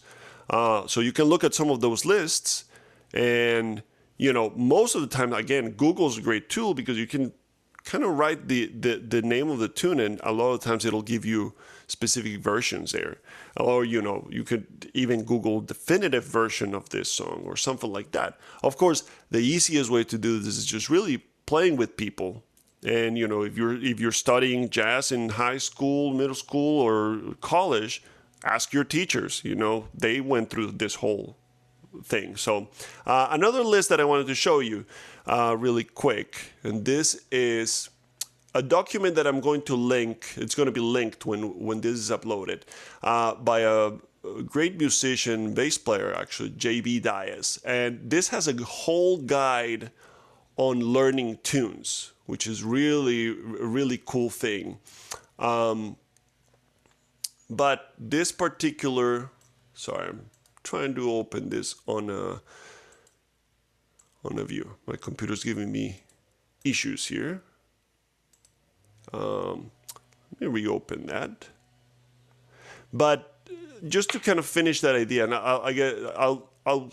Uh, 0.50 0.86
so 0.88 1.02
you 1.02 1.12
can 1.12 1.26
look 1.26 1.44
at 1.44 1.56
some 1.56 1.72
of 1.72 1.82
those 1.82 2.06
lists, 2.06 2.66
and 3.14 3.82
you 4.18 4.32
know, 4.32 4.52
most 4.56 4.96
of 4.96 5.02
the 5.02 5.08
time, 5.08 5.34
again, 5.34 5.72
Google's 5.72 6.20
a 6.20 6.22
great 6.22 6.50
tool 6.50 6.74
because 6.74 6.98
you 6.98 7.08
can 7.08 7.34
kind 7.84 8.04
of 8.04 8.18
write 8.18 8.48
the, 8.48 8.68
the, 8.68 8.98
the 8.98 9.22
name 9.22 9.50
of 9.50 9.60
the 9.60 9.68
tune, 9.68 10.00
and 10.00 10.22
a 10.24 10.32
lot 10.32 10.54
of 10.54 10.60
times 10.60 10.86
it'll 10.86 11.02
give 11.02 11.26
you 11.26 11.54
specific 11.88 12.40
versions 12.40 12.92
there. 12.92 13.18
Or, 13.58 13.86
you 13.86 14.02
know, 14.02 14.28
you 14.30 14.44
could 14.44 14.92
even 14.94 15.24
Google 15.24 15.62
definitive 15.62 16.26
version 16.26 16.76
of 16.76 16.90
this 16.90 17.10
song 17.10 17.44
or 17.46 17.56
something 17.56 17.92
like 17.92 18.12
that. 18.12 18.38
Of 18.64 18.78
course, 18.78 19.04
the 19.32 19.40
easiest 19.40 19.90
way 19.90 20.04
to 20.04 20.18
do 20.18 20.40
this 20.40 20.58
is 20.58 20.66
just 20.66 20.90
really 20.90 21.24
playing 21.46 21.78
with 21.78 21.96
people. 21.96 22.44
And, 22.84 23.18
you 23.18 23.28
know, 23.28 23.44
if 23.44 23.58
you're 23.58 23.82
if 23.82 24.00
you're 24.00 24.12
studying 24.12 24.70
jazz 24.70 25.12
in 25.12 25.30
high 25.30 25.58
school, 25.58 26.14
middle 26.14 26.36
school, 26.36 26.82
or 26.82 27.36
college, 27.42 28.04
ask 28.44 28.74
your 28.74 28.84
teachers. 28.84 29.42
You 29.44 29.56
know, 29.56 29.88
they 29.94 30.22
went 30.22 30.50
through 30.50 30.72
this 30.72 30.96
whole 30.96 31.38
thing. 32.04 32.36
So, 32.36 32.68
uh, 33.06 33.28
another 33.32 33.64
list 33.64 33.90
that 33.90 34.00
I 34.00 34.06
wanted 34.06 34.28
to 34.28 34.36
show 34.36 34.60
you 34.60 34.86
uh, 35.26 35.56
really 35.58 35.84
quick, 35.84 36.54
and 36.64 36.86
this 36.86 37.26
is 37.32 37.90
a 38.56 38.62
document 38.62 39.16
that 39.16 39.28
I'm 39.28 39.42
going 39.42 39.62
to 39.64 39.76
link. 39.76 40.34
It's 40.38 40.56
going 40.56 40.66
to 40.66 40.72
be 40.72 40.80
linked 40.80 41.26
when 41.26 41.60
when 41.60 41.82
this 41.82 41.96
is 42.00 42.10
uploaded 42.10 42.62
uh, 43.04 43.36
by 43.36 43.60
a, 43.60 43.92
great 44.48 44.80
musician, 44.80 45.54
bass 45.54 45.78
player 45.78 46.12
actually, 46.16 46.50
JB 46.50 47.04
Diaz, 47.04 47.60
and 47.64 48.00
this 48.10 48.30
has 48.30 48.48
a 48.48 48.56
whole 48.64 49.18
guide 49.18 49.92
on 50.58 50.80
learning 50.80 51.38
tunes, 51.44 52.14
which 52.26 52.48
is 52.48 52.64
really 52.64 53.30
really 53.30 54.02
cool 54.04 54.32
thing. 54.32 54.80
Um, 55.38 55.98
but 57.50 57.94
this 58.00 58.32
particular, 58.32 59.30
sorry, 59.76 60.08
I'm 60.08 60.32
trying 60.64 60.96
to 60.96 61.12
open 61.12 61.50
this 61.50 61.76
on 61.86 62.10
a 62.10 62.42
on 64.24 64.40
a 64.40 64.46
view. 64.46 64.78
My 64.88 64.96
computer's 64.96 65.44
giving 65.44 65.72
me 65.72 66.02
issues 66.64 67.06
here. 67.08 67.44
Um, 69.14 69.72
let 70.32 70.42
me 70.42 70.48
reopen 70.48 71.06
that. 71.08 71.48
But 72.94 73.36
just 73.88 74.10
to 74.12 74.20
kind 74.20 74.40
of 74.40 74.46
finish 74.46 74.82
that 74.82 74.96
idea, 74.96 75.24
and 75.26 75.34
I'll, 75.34 75.62
I 75.62 75.74
get, 75.74 75.98
I'll, 76.18 76.50
I'll 76.66 76.92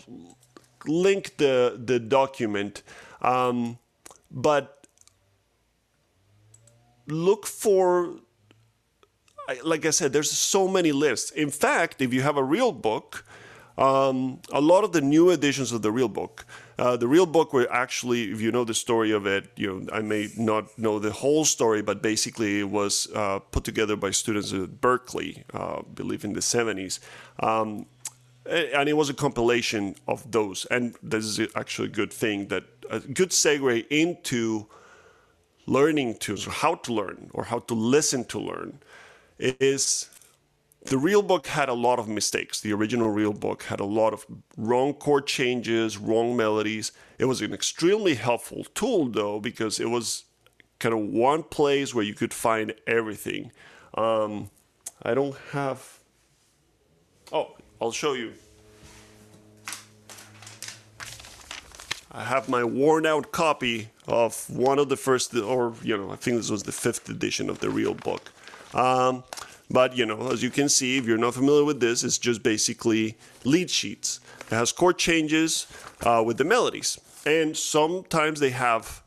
link 0.85 1.37
the 1.37 1.79
the 1.83 1.99
document, 1.99 2.83
um, 3.21 3.77
but 4.31 4.87
look 7.07 7.45
for. 7.45 8.15
Like 9.61 9.85
I 9.85 9.89
said, 9.89 10.13
there's 10.13 10.31
so 10.31 10.69
many 10.69 10.93
lists. 10.93 11.29
In 11.31 11.49
fact, 11.49 12.01
if 12.01 12.13
you 12.13 12.21
have 12.21 12.37
a 12.37 12.43
real 12.43 12.71
book, 12.71 13.25
um, 13.77 14.39
a 14.53 14.61
lot 14.61 14.85
of 14.85 14.93
the 14.93 15.01
new 15.01 15.31
editions 15.31 15.73
of 15.73 15.81
the 15.81 15.91
real 15.91 16.07
book 16.07 16.45
uh, 16.79 16.97
the 16.97 17.07
real 17.07 17.25
book 17.25 17.53
were 17.53 17.71
actually, 17.71 18.31
if 18.31 18.41
you 18.41 18.51
know 18.51 18.63
the 18.63 18.73
story 18.73 19.11
of 19.11 19.25
it, 19.27 19.49
you 19.55 19.67
know, 19.67 19.93
I 19.93 20.01
may 20.01 20.29
not 20.37 20.77
know 20.77 20.99
the 20.99 21.11
whole 21.11 21.45
story, 21.45 21.81
but 21.81 22.01
basically 22.01 22.61
it 22.61 22.69
was 22.69 23.07
uh, 23.13 23.39
put 23.39 23.63
together 23.63 23.95
by 23.95 24.11
students 24.11 24.51
at 24.53 24.81
Berklee, 24.81 25.43
uh, 25.53 25.79
I 25.79 25.81
believe 25.93 26.23
in 26.23 26.33
the 26.33 26.39
70s. 26.39 26.99
Um, 27.39 27.85
and 28.45 28.89
it 28.89 28.93
was 28.93 29.09
a 29.09 29.13
compilation 29.13 29.95
of 30.07 30.29
those. 30.31 30.65
And 30.65 30.95
this 31.01 31.25
is 31.25 31.47
actually 31.55 31.87
a 31.87 31.91
good 31.91 32.11
thing 32.11 32.47
that 32.47 32.63
a 32.89 32.99
good 32.99 33.29
segue 33.29 33.85
into 33.89 34.67
learning 35.65 36.17
to 36.17 36.35
how 36.49 36.75
to 36.75 36.93
learn 36.93 37.29
or 37.33 37.45
how 37.45 37.59
to 37.59 37.73
listen 37.73 38.25
to 38.25 38.39
learn 38.39 38.79
is 39.39 40.09
the 40.85 40.97
real 40.97 41.21
book 41.21 41.47
had 41.47 41.69
a 41.69 41.73
lot 41.73 41.99
of 41.99 42.07
mistakes. 42.07 42.59
The 42.59 42.73
original 42.73 43.09
real 43.09 43.33
book 43.33 43.63
had 43.63 43.79
a 43.79 43.85
lot 43.85 44.13
of 44.13 44.25
wrong 44.57 44.93
chord 44.93 45.27
changes, 45.27 45.97
wrong 45.97 46.35
melodies. 46.35 46.91
It 47.17 47.25
was 47.25 47.41
an 47.41 47.53
extremely 47.53 48.15
helpful 48.15 48.65
tool, 48.75 49.07
though, 49.07 49.39
because 49.39 49.79
it 49.79 49.89
was 49.89 50.25
kind 50.79 50.93
of 50.93 50.99
one 50.99 51.43
place 51.43 51.95
where 51.95 52.03
you 52.03 52.13
could 52.13 52.33
find 52.33 52.73
everything. 52.85 53.51
Um, 53.93 54.49
I 55.01 55.13
don't 55.13 55.35
have. 55.51 55.99
Oh, 57.31 57.55
I'll 57.81 57.91
show 57.91 58.13
you. 58.13 58.33
I 62.11 62.23
have 62.23 62.47
my 62.47 62.63
worn 62.63 63.05
out 63.07 63.31
copy 63.31 63.89
of 64.07 64.47
one 64.49 64.77
of 64.77 64.89
the 64.89 64.97
first, 64.97 65.33
or, 65.35 65.73
you 65.81 65.97
know, 65.97 66.11
I 66.11 66.15
think 66.15 66.37
this 66.37 66.51
was 66.51 66.63
the 66.63 66.71
fifth 66.71 67.09
edition 67.09 67.49
of 67.49 67.59
the 67.59 67.71
real 67.71 67.95
book. 67.95 68.31
Um, 68.73 69.23
but 69.73 69.97
you 69.97 70.05
know, 70.05 70.29
as 70.31 70.43
you 70.43 70.51
can 70.51 70.69
see, 70.69 70.97
if 70.97 71.05
you're 71.07 71.17
not 71.17 71.33
familiar 71.33 71.65
with 71.65 71.79
this, 71.79 72.03
it's 72.03 72.19
just 72.19 72.43
basically 72.43 73.17
lead 73.43 73.69
sheets. 73.71 74.19
It 74.51 74.55
has 74.55 74.71
chord 74.71 74.99
changes 74.99 75.67
uh, 76.01 76.23
with 76.25 76.37
the 76.37 76.43
melodies, 76.43 76.99
and 77.25 77.57
sometimes 77.57 78.39
they 78.39 78.51
have 78.51 79.01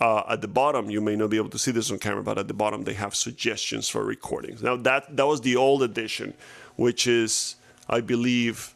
uh, 0.00 0.24
at 0.28 0.40
the 0.40 0.48
bottom. 0.48 0.90
You 0.90 1.00
may 1.00 1.14
not 1.14 1.30
be 1.30 1.36
able 1.36 1.50
to 1.50 1.58
see 1.58 1.70
this 1.70 1.90
on 1.92 2.00
camera, 2.00 2.24
but 2.24 2.38
at 2.38 2.48
the 2.48 2.54
bottom 2.54 2.84
they 2.84 2.94
have 2.94 3.14
suggestions 3.14 3.88
for 3.88 4.04
recordings. 4.04 4.62
Now 4.62 4.76
that 4.76 5.16
that 5.16 5.26
was 5.26 5.40
the 5.42 5.54
old 5.56 5.82
edition, 5.82 6.34
which 6.76 7.06
is, 7.06 7.56
I 7.88 8.00
believe. 8.00 8.74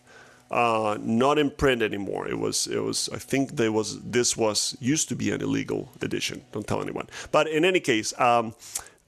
Uh, 0.50 0.96
not 1.00 1.36
in 1.36 1.50
print 1.50 1.82
anymore. 1.82 2.28
It 2.28 2.38
was, 2.38 2.68
it 2.68 2.78
was. 2.78 3.08
I 3.12 3.18
think 3.18 3.56
there 3.56 3.72
was. 3.72 4.00
This 4.02 4.36
was 4.36 4.76
used 4.78 5.08
to 5.08 5.16
be 5.16 5.32
an 5.32 5.40
illegal 5.40 5.90
edition. 6.00 6.44
Don't 6.52 6.64
tell 6.64 6.80
anyone. 6.80 7.08
But 7.32 7.48
in 7.48 7.64
any 7.64 7.80
case, 7.80 8.12
um, 8.20 8.54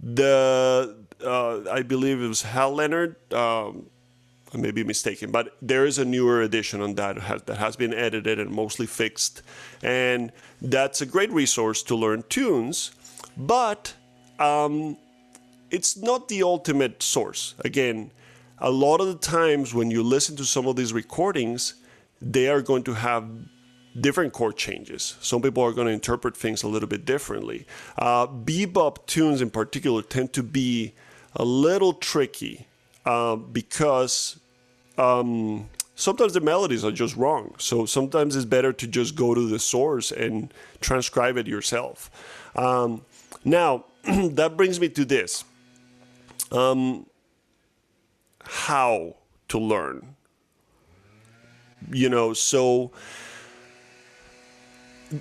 the 0.00 0.96
uh, 1.24 1.70
I 1.70 1.82
believe 1.82 2.20
it 2.20 2.28
was 2.28 2.42
Hal 2.42 2.74
Leonard. 2.74 3.16
Um, 3.32 3.87
I 4.54 4.59
may 4.59 4.70
be 4.70 4.85
mistaken, 4.85 5.30
but 5.30 5.56
there 5.61 5.85
is 5.85 5.98
a 5.98 6.04
newer 6.04 6.42
edition 6.42 6.80
on 6.80 6.94
that 6.94 7.46
that 7.46 7.59
has 7.59 7.76
been 7.76 7.92
edited 7.92 8.38
and 8.38 8.50
mostly 8.50 8.87
fixed, 8.87 9.42
and 9.82 10.32
that's 10.62 11.00
a 11.00 11.06
great 11.06 11.32
resource 11.32 11.82
to 11.85 11.96
learn 11.96 12.24
tunes. 12.28 12.92
But 13.37 13.94
um, 14.38 14.96
it's 15.70 15.96
not 15.96 16.28
the 16.28 16.42
ultimate 16.42 17.02
source. 17.02 17.54
Again, 17.64 18.12
a 18.59 18.70
lot 18.70 19.00
of 19.00 19.09
the 19.09 19.18
times 19.18 19.74
when 19.74 19.90
you 19.90 20.02
listen 20.02 20.37
to 20.37 20.44
some 20.44 20.66
of 20.66 20.76
these 20.76 20.92
recordings, 20.92 21.74
they 22.22 22.48
are 22.48 22.62
going 22.62 22.85
to 22.85 22.94
have 22.94 23.28
different 24.00 24.32
chord 24.32 24.56
changes. 24.56 25.16
Some 25.20 25.42
people 25.42 25.62
are 25.62 25.72
going 25.72 25.87
to 25.87 25.92
interpret 25.92 26.37
things 26.37 26.62
a 26.62 26.68
little 26.68 26.88
bit 26.88 27.04
differently. 27.04 27.66
Uh, 27.98 28.26
bebop 28.26 29.06
tunes, 29.06 29.40
in 29.40 29.50
particular, 29.50 30.02
tend 30.02 30.32
to 30.35 30.42
be 30.42 30.92
a 31.35 31.44
little 31.44 31.92
tricky 31.92 32.66
uh, 33.04 33.37
because 33.37 34.38
um, 34.98 35.68
sometimes 35.94 36.35
the 36.35 36.40
melodies 36.40 36.85
are 36.85 36.92
just 36.92 37.16
wrong. 37.16 37.54
So 37.59 37.87
sometimes 37.87 38.37
it's 38.37 38.44
better 38.44 38.72
to 38.72 38.87
just 38.87 39.14
go 39.16 39.35
to 39.35 39.48
the 39.48 39.59
source 39.59 40.12
and 40.12 40.52
transcribe 40.80 41.37
it 41.37 41.46
yourself. 41.46 42.11
Um, 42.54 43.02
now, 43.44 43.85
that 44.04 44.56
brings 44.56 44.80
me 44.80 44.88
to 44.90 45.04
this 45.04 45.44
um, 46.52 47.06
how 48.42 49.16
to 49.48 49.59
learn. 49.59 50.14
You 51.92 52.09
know, 52.09 52.32
so 52.32 52.90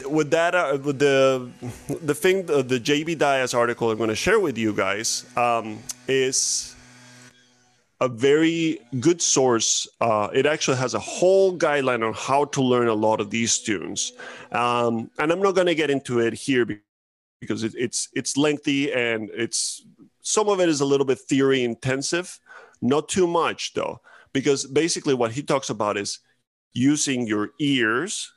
with 0.10 0.32
that, 0.32 0.56
uh, 0.56 0.78
with 0.84 1.00
the 1.00 1.50
the 2.02 2.16
thing, 2.16 2.46
the, 2.46 2.64
the 2.64 2.80
JB 2.80 3.18
Diaz 3.18 3.54
article 3.54 3.92
I'm 3.92 3.98
going 3.98 4.10
to 4.10 4.16
share 4.16 4.40
with 4.40 4.58
you 4.58 4.74
guys 4.74 5.26
um, 5.38 5.80
is 6.08 6.76
a 8.02 8.08
very 8.08 8.80
good 9.00 9.22
source. 9.22 9.88
Uh, 10.02 10.30
it 10.34 10.46
actually 10.46 10.78
has 10.78 10.94
a 10.94 11.00
whole 11.00 11.58
guideline 11.58 12.06
on 12.06 12.14
how 12.14 12.46
to 12.46 12.62
learn 12.62 12.88
a 12.88 12.94
lot 12.94 13.22
of 13.22 13.30
these 13.30 13.60
tunes, 13.60 14.14
um, 14.52 15.10
and 15.20 15.32
I'm 15.32 15.42
not 15.42 15.56
going 15.56 15.68
to 15.68 15.76
get 15.76 15.90
into 15.90 16.20
it 16.20 16.34
here 16.34 16.66
because 17.40 17.64
it, 17.64 17.74
it's 17.78 18.10
it's 18.14 18.38
lengthy 18.38 18.92
and 18.92 19.30
it's 19.34 19.86
some 20.22 20.50
of 20.50 20.60
it 20.60 20.70
is 20.70 20.82
a 20.82 20.86
little 20.86 21.06
bit 21.06 21.20
theory 21.20 21.64
intensive, 21.64 22.40
not 22.82 23.08
too 23.08 23.28
much 23.28 23.74
though, 23.76 24.02
because 24.34 24.66
basically 24.66 25.14
what 25.14 25.32
he 25.32 25.44
talks 25.44 25.70
about 25.70 25.98
is 25.98 26.20
using 26.74 27.28
your 27.28 27.52
ears 27.60 28.32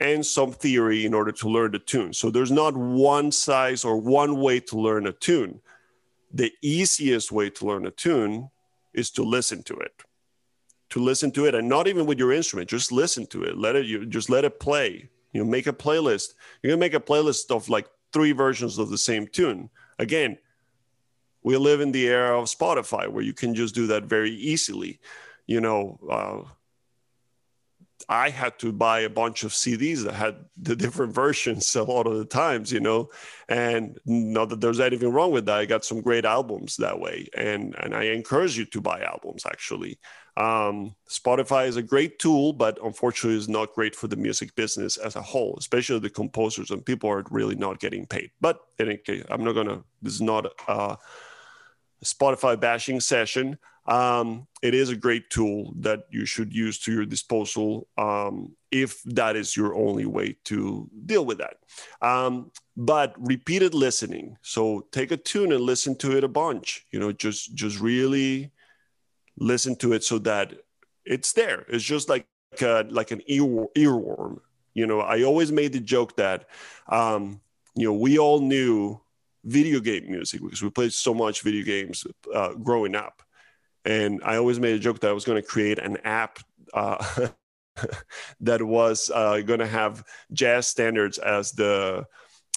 and 0.00 0.24
some 0.24 0.52
theory 0.52 1.04
in 1.04 1.14
order 1.14 1.30
to 1.30 1.48
learn 1.48 1.72
the 1.72 1.78
tune. 1.78 2.12
So 2.12 2.30
there's 2.30 2.50
not 2.50 2.76
one 2.76 3.30
size 3.30 3.84
or 3.84 3.96
one 3.98 4.40
way 4.40 4.60
to 4.60 4.78
learn 4.78 5.06
a 5.06 5.12
tune. 5.12 5.60
The 6.32 6.52
easiest 6.62 7.30
way 7.30 7.50
to 7.50 7.66
learn 7.66 7.86
a 7.86 7.90
tune 7.90 8.50
is 8.94 9.10
to 9.12 9.22
listen 9.22 9.62
to 9.64 9.74
it. 9.74 9.92
To 10.90 11.00
listen 11.00 11.30
to 11.32 11.46
it 11.46 11.54
and 11.54 11.68
not 11.68 11.86
even 11.86 12.06
with 12.06 12.18
your 12.18 12.32
instrument, 12.32 12.70
just 12.70 12.90
listen 12.90 13.26
to 13.28 13.44
it. 13.44 13.56
Let 13.56 13.76
it 13.76 13.86
you 13.86 14.06
just 14.06 14.30
let 14.30 14.44
it 14.44 14.58
play. 14.58 15.08
You 15.32 15.44
know, 15.44 15.48
make 15.48 15.68
a 15.68 15.72
playlist. 15.72 16.34
You're 16.62 16.72
gonna 16.72 16.80
make 16.80 16.94
a 16.94 17.00
playlist 17.00 17.54
of 17.54 17.68
like 17.68 17.86
three 18.12 18.32
versions 18.32 18.78
of 18.78 18.90
the 18.90 18.98
same 18.98 19.28
tune. 19.28 19.70
Again, 20.00 20.38
we 21.42 21.56
live 21.56 21.80
in 21.80 21.92
the 21.92 22.08
era 22.08 22.40
of 22.40 22.46
Spotify 22.46 23.08
where 23.08 23.22
you 23.22 23.32
can 23.32 23.54
just 23.54 23.74
do 23.74 23.86
that 23.88 24.04
very 24.04 24.32
easily. 24.32 24.98
You 25.46 25.60
know, 25.60 25.98
uh, 26.10 26.50
I 28.08 28.30
had 28.30 28.58
to 28.60 28.72
buy 28.72 29.00
a 29.00 29.10
bunch 29.10 29.44
of 29.44 29.52
CDs 29.52 30.04
that 30.04 30.14
had 30.14 30.36
the 30.56 30.76
different 30.76 31.14
versions 31.14 31.74
a 31.76 31.82
lot 31.82 32.06
of 32.06 32.18
the 32.18 32.24
times, 32.24 32.72
you 32.72 32.80
know. 32.80 33.10
And 33.48 33.98
not 34.04 34.48
that 34.50 34.60
there's 34.60 34.80
anything 34.80 35.12
wrong 35.12 35.32
with 35.32 35.46
that. 35.46 35.58
I 35.58 35.66
got 35.66 35.84
some 35.84 36.00
great 36.00 36.24
albums 36.24 36.76
that 36.76 36.98
way, 36.98 37.28
and 37.36 37.74
and 37.78 37.94
I 37.94 38.04
encourage 38.04 38.56
you 38.56 38.64
to 38.66 38.80
buy 38.80 39.02
albums. 39.02 39.44
Actually, 39.46 39.98
um, 40.36 40.94
Spotify 41.08 41.66
is 41.68 41.76
a 41.76 41.82
great 41.82 42.18
tool, 42.18 42.52
but 42.52 42.78
unfortunately, 42.82 43.38
is 43.38 43.48
not 43.48 43.74
great 43.74 43.94
for 43.94 44.08
the 44.08 44.16
music 44.16 44.54
business 44.54 44.96
as 44.96 45.16
a 45.16 45.22
whole, 45.22 45.56
especially 45.58 45.98
the 45.98 46.10
composers 46.10 46.70
and 46.70 46.84
people 46.84 47.10
are 47.10 47.24
really 47.30 47.56
not 47.56 47.80
getting 47.80 48.06
paid. 48.06 48.30
But 48.40 48.60
in 48.78 48.86
any 48.86 48.96
case, 48.96 49.24
I'm 49.28 49.44
not 49.44 49.54
gonna. 49.54 49.82
This 50.02 50.14
is 50.14 50.22
not 50.22 50.46
a 50.68 50.96
Spotify 52.04 52.58
bashing 52.58 53.00
session 53.00 53.58
um, 53.90 54.46
it 54.62 54.72
is 54.72 54.88
a 54.88 54.96
great 54.96 55.30
tool 55.30 55.74
that 55.80 56.04
you 56.10 56.24
should 56.24 56.54
use 56.54 56.78
to 56.78 56.92
your 56.92 57.04
disposal 57.04 57.88
um, 57.98 58.54
if 58.70 59.02
that 59.02 59.34
is 59.34 59.56
your 59.56 59.74
only 59.74 60.06
way 60.06 60.36
to 60.44 60.88
deal 61.06 61.24
with 61.24 61.38
that. 61.38 61.56
Um, 62.00 62.52
but 62.76 63.14
repeated 63.18 63.74
listening. 63.74 64.38
So 64.42 64.86
take 64.92 65.10
a 65.10 65.16
tune 65.16 65.50
and 65.52 65.60
listen 65.60 65.96
to 65.96 66.16
it 66.16 66.22
a 66.22 66.28
bunch. 66.28 66.86
You 66.92 67.00
know, 67.00 67.10
just 67.10 67.54
just 67.56 67.80
really 67.80 68.52
listen 69.36 69.74
to 69.76 69.92
it 69.92 70.04
so 70.04 70.18
that 70.20 70.54
it's 71.04 71.32
there. 71.32 71.66
It's 71.68 71.84
just 71.84 72.08
like 72.08 72.28
a, 72.62 72.86
like 72.88 73.10
an 73.10 73.22
ear, 73.26 73.66
earworm. 73.76 74.38
You 74.72 74.86
know, 74.86 75.00
I 75.00 75.24
always 75.24 75.50
made 75.50 75.72
the 75.72 75.80
joke 75.80 76.14
that 76.16 76.48
um, 76.88 77.40
you 77.74 77.86
know 77.86 77.94
we 77.94 78.20
all 78.20 78.40
knew 78.40 79.00
video 79.42 79.80
game 79.80 80.08
music 80.08 80.40
because 80.42 80.62
we 80.62 80.70
played 80.70 80.92
so 80.92 81.12
much 81.12 81.42
video 81.42 81.64
games 81.64 82.06
uh, 82.32 82.54
growing 82.54 82.94
up. 82.94 83.22
And 83.84 84.20
I 84.24 84.36
always 84.36 84.60
made 84.60 84.74
a 84.74 84.78
joke 84.78 85.00
that 85.00 85.10
I 85.10 85.12
was 85.12 85.24
going 85.24 85.40
to 85.40 85.46
create 85.46 85.78
an 85.78 85.98
app 86.04 86.38
uh, 86.74 87.28
that 88.40 88.62
was 88.62 89.10
uh, 89.14 89.40
going 89.40 89.60
to 89.60 89.66
have 89.66 90.04
jazz 90.32 90.66
standards 90.66 91.18
as 91.18 91.52
the 91.52 92.04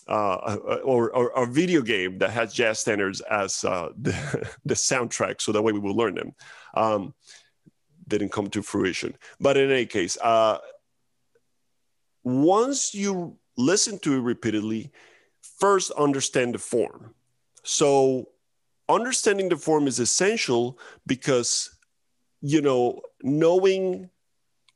uh, 0.07 0.57
or, 0.83 1.15
or, 1.15 1.31
a 1.43 1.45
video 1.45 1.81
game 1.81 2.17
that 2.17 2.29
has 2.29 2.53
jazz 2.53 2.77
standards 2.79 3.21
as 3.21 3.63
uh, 3.63 3.89
the, 4.01 4.11
the 4.65 4.73
soundtrack, 4.73 5.41
so 5.41 5.51
that 5.53 5.61
way 5.61 5.71
we 5.71 5.79
will 5.79 5.95
learn 5.95 6.15
them. 6.15 6.33
Um, 6.73 7.13
didn't 8.05 8.33
come 8.33 8.49
to 8.49 8.61
fruition, 8.61 9.15
but 9.39 9.55
in 9.55 9.71
any 9.71 9.85
case, 9.85 10.17
uh, 10.21 10.57
once 12.23 12.93
you 12.93 13.37
listen 13.55 13.97
to 13.99 14.15
it 14.15 14.21
repeatedly, 14.21 14.91
first 15.41 15.91
understand 15.91 16.55
the 16.55 16.59
form. 16.59 17.13
So 17.63 18.27
understanding 18.93 19.49
the 19.49 19.57
form 19.57 19.87
is 19.87 19.99
essential 19.99 20.77
because 21.05 21.75
you 22.41 22.61
know 22.61 23.01
knowing 23.21 24.09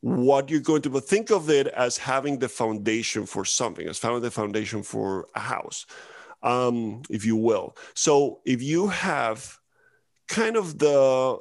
what 0.02 0.50
you're 0.50 0.60
going 0.60 0.82
to 0.82 0.90
but 0.90 1.04
think 1.04 1.32
of 1.32 1.50
it 1.50 1.68
as 1.68 1.98
having 1.98 2.40
the 2.40 2.48
foundation 2.48 3.26
for 3.26 3.44
something 3.44 3.88
as 3.88 4.00
having 4.00 4.22
the 4.22 4.32
foundation 4.32 4.84
for 4.84 5.28
a 5.36 5.40
house 5.40 5.86
um, 6.44 7.02
if 7.10 7.26
you 7.26 7.36
will. 7.36 7.76
So 7.94 8.40
if 8.46 8.62
you 8.62 8.88
have 8.88 9.58
kind 10.28 10.58
of 10.58 10.78
the 10.80 11.40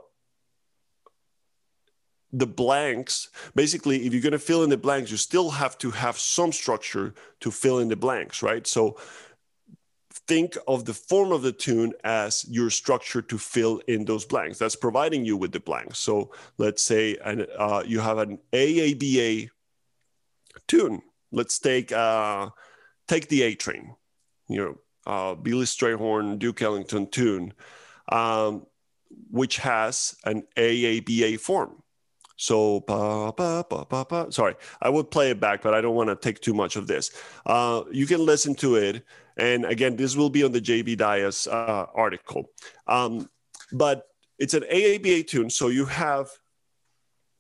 the 2.33 2.47
blanks 2.47 3.31
basically 3.55 4.05
if 4.05 4.12
you're 4.12 4.23
going 4.23 4.33
to 4.33 4.39
fill 4.39 4.62
in 4.62 4.69
the 4.69 4.77
blanks 4.77 5.11
you 5.11 5.17
still 5.17 5.49
have 5.49 5.79
to 5.79 5.91
have 5.91 6.19
some 6.19 6.53
structure 6.53 7.15
to 7.41 7.51
fill 7.51 7.79
in 7.79 7.89
the 7.89 7.97
blanks 7.97 8.43
right? 8.43 8.67
So 8.67 8.99
think 10.27 10.57
of 10.67 10.85
the 10.85 10.95
form 10.95 11.33
of 11.33 11.43
the 11.43 11.53
tune 11.53 11.93
as 12.05 12.45
your 12.49 12.71
structure 12.71 13.23
to 13.23 13.39
fill 13.39 13.81
in 13.87 14.05
those 14.05 14.25
blanks. 14.25 14.59
That's 14.59 14.77
providing 14.77 15.25
you 15.25 15.37
with 15.37 15.53
the 15.53 15.61
blanks. 15.61 15.99
So 15.99 16.33
let's 16.59 16.83
say 16.83 17.17
an, 17.25 17.47
uh, 17.57 17.83
you 17.87 18.01
have 18.01 18.19
an 18.19 18.39
AABA 18.53 19.51
tune. 20.67 21.03
Let's 21.33 21.59
take 21.59 21.93
uh, 21.93 22.51
take 23.09 23.29
the 23.29 23.43
A 23.43 23.55
Train, 23.55 23.95
you 24.49 24.59
know, 24.65 24.79
uh, 25.07 25.35
Billy 25.35 25.67
Strayhorn, 25.67 26.39
Duke 26.39 26.62
Ellington 26.62 27.09
tune, 27.11 27.53
um, 28.11 28.67
which 29.31 29.59
has 29.59 30.17
an 30.25 30.45
AABA 30.57 31.39
form. 31.41 31.83
So, 32.39 32.81
ba, 32.81 33.33
ba, 33.33 33.65
ba, 33.89 34.27
sorry, 34.31 34.57
I 34.83 34.91
would 34.91 35.11
play 35.11 35.31
it 35.31 35.41
back, 35.41 35.62
but 35.62 35.73
I 35.73 35.81
don't 35.81 35.95
want 35.95 36.11
to 36.11 36.17
take 36.17 36.41
too 36.41 36.53
much 36.53 36.77
of 36.77 36.87
this. 36.87 37.11
Uh, 37.47 37.85
you 37.91 38.07
can 38.07 38.25
listen 38.25 38.55
to 38.57 38.77
it 38.77 39.03
and 39.37 39.64
again, 39.64 39.96
this 39.96 40.16
will 40.16 40.31
be 40.31 40.44
on 40.44 40.53
the 40.53 40.61
JB 40.61 40.96
Dias 40.96 41.46
uh, 41.46 41.87
article. 41.94 42.51
Um, 42.87 43.29
but 43.72 44.09
it's 44.38 44.55
an 44.55 44.64
AABA 44.70 45.27
tune. 45.27 45.51
So 45.51 45.68
you 45.68 45.85
have 45.87 46.31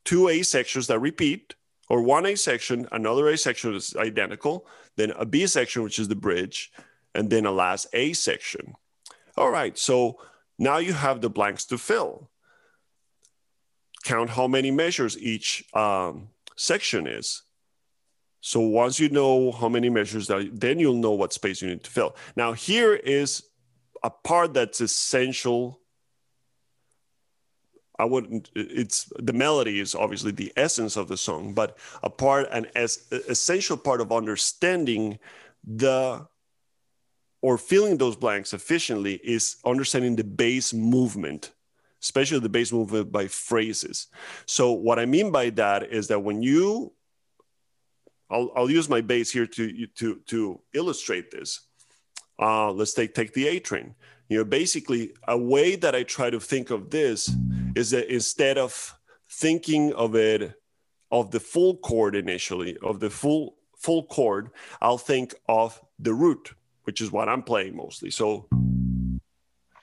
two 0.04 0.28
A 0.28 0.42
sections 0.42 0.86
that 0.88 0.98
repeat, 0.98 1.54
or 1.88 2.02
one 2.02 2.26
A 2.26 2.36
section, 2.36 2.86
another 2.92 3.28
A 3.28 3.38
section 3.38 3.74
is 3.74 3.94
identical, 3.96 4.66
then 4.96 5.12
a 5.12 5.24
B 5.24 5.46
section, 5.46 5.82
which 5.82 5.98
is 5.98 6.08
the 6.08 6.16
bridge, 6.16 6.72
and 7.14 7.30
then 7.30 7.46
a 7.46 7.50
last 7.50 7.86
A 7.92 8.12
section. 8.12 8.74
All 9.36 9.50
right. 9.50 9.76
So 9.78 10.18
now 10.58 10.78
you 10.78 10.92
have 10.92 11.20
the 11.20 11.30
blanks 11.30 11.64
to 11.66 11.78
fill. 11.78 12.30
Count 14.04 14.30
how 14.30 14.46
many 14.46 14.70
measures 14.70 15.18
each 15.18 15.64
um, 15.74 16.28
section 16.56 17.06
is. 17.06 17.42
So 18.46 18.60
once 18.60 19.00
you 19.00 19.08
know 19.08 19.50
how 19.50 19.68
many 19.68 19.90
measures, 19.90 20.28
that, 20.28 20.48
then 20.60 20.78
you'll 20.78 20.94
know 20.94 21.10
what 21.10 21.32
space 21.32 21.60
you 21.60 21.68
need 21.68 21.82
to 21.82 21.90
fill. 21.90 22.14
Now 22.36 22.52
here 22.52 22.94
is 22.94 23.42
a 24.04 24.10
part 24.10 24.54
that's 24.54 24.80
essential. 24.80 25.80
I 27.98 28.04
wouldn't. 28.04 28.52
It's 28.54 29.10
the 29.18 29.32
melody 29.32 29.80
is 29.80 29.96
obviously 29.96 30.30
the 30.30 30.52
essence 30.56 30.96
of 30.96 31.08
the 31.08 31.16
song, 31.16 31.54
but 31.54 31.76
a 32.04 32.08
part, 32.08 32.46
an 32.52 32.68
as, 32.76 33.08
essential 33.10 33.76
part 33.76 34.00
of 34.00 34.12
understanding 34.12 35.18
the 35.64 36.24
or 37.42 37.58
filling 37.58 37.96
those 37.98 38.14
blanks 38.14 38.52
efficiently 38.52 39.14
is 39.24 39.56
understanding 39.64 40.14
the 40.14 40.24
bass 40.24 40.72
movement 40.72 41.52
especially 42.02 42.38
the 42.38 42.48
bass 42.48 42.72
movement 42.72 43.10
by 43.10 43.26
phrases. 43.26 44.06
So 44.44 44.70
what 44.70 44.98
I 45.00 45.06
mean 45.06 45.32
by 45.32 45.50
that 45.50 45.90
is 45.90 46.06
that 46.08 46.20
when 46.20 46.40
you 46.40 46.92
I'll, 48.30 48.50
I'll 48.56 48.70
use 48.70 48.88
my 48.88 49.00
bass 49.00 49.30
here 49.30 49.46
to, 49.46 49.86
to, 49.86 50.20
to 50.26 50.60
illustrate 50.74 51.30
this. 51.30 51.60
Uh, 52.38 52.70
let's 52.72 52.94
take, 52.94 53.14
take 53.14 53.32
the 53.32 53.48
A 53.48 53.60
train. 53.60 53.94
You 54.28 54.38
know, 54.38 54.44
basically, 54.44 55.12
a 55.28 55.38
way 55.38 55.76
that 55.76 55.94
I 55.94 56.02
try 56.02 56.30
to 56.30 56.40
think 56.40 56.70
of 56.70 56.90
this 56.90 57.30
is 57.76 57.90
that 57.90 58.12
instead 58.12 58.58
of 58.58 58.98
thinking 59.30 59.92
of 59.92 60.16
it 60.16 60.54
of 61.12 61.30
the 61.30 61.38
full 61.38 61.76
chord 61.76 62.16
initially, 62.16 62.76
of 62.82 62.98
the 62.98 63.10
full 63.10 63.56
full 63.76 64.04
chord, 64.06 64.50
I'll 64.80 64.98
think 64.98 65.34
of 65.48 65.80
the 66.00 66.12
root, 66.12 66.54
which 66.84 67.00
is 67.00 67.12
what 67.12 67.28
I'm 67.28 67.42
playing 67.42 67.76
mostly. 67.76 68.10
So, 68.10 68.48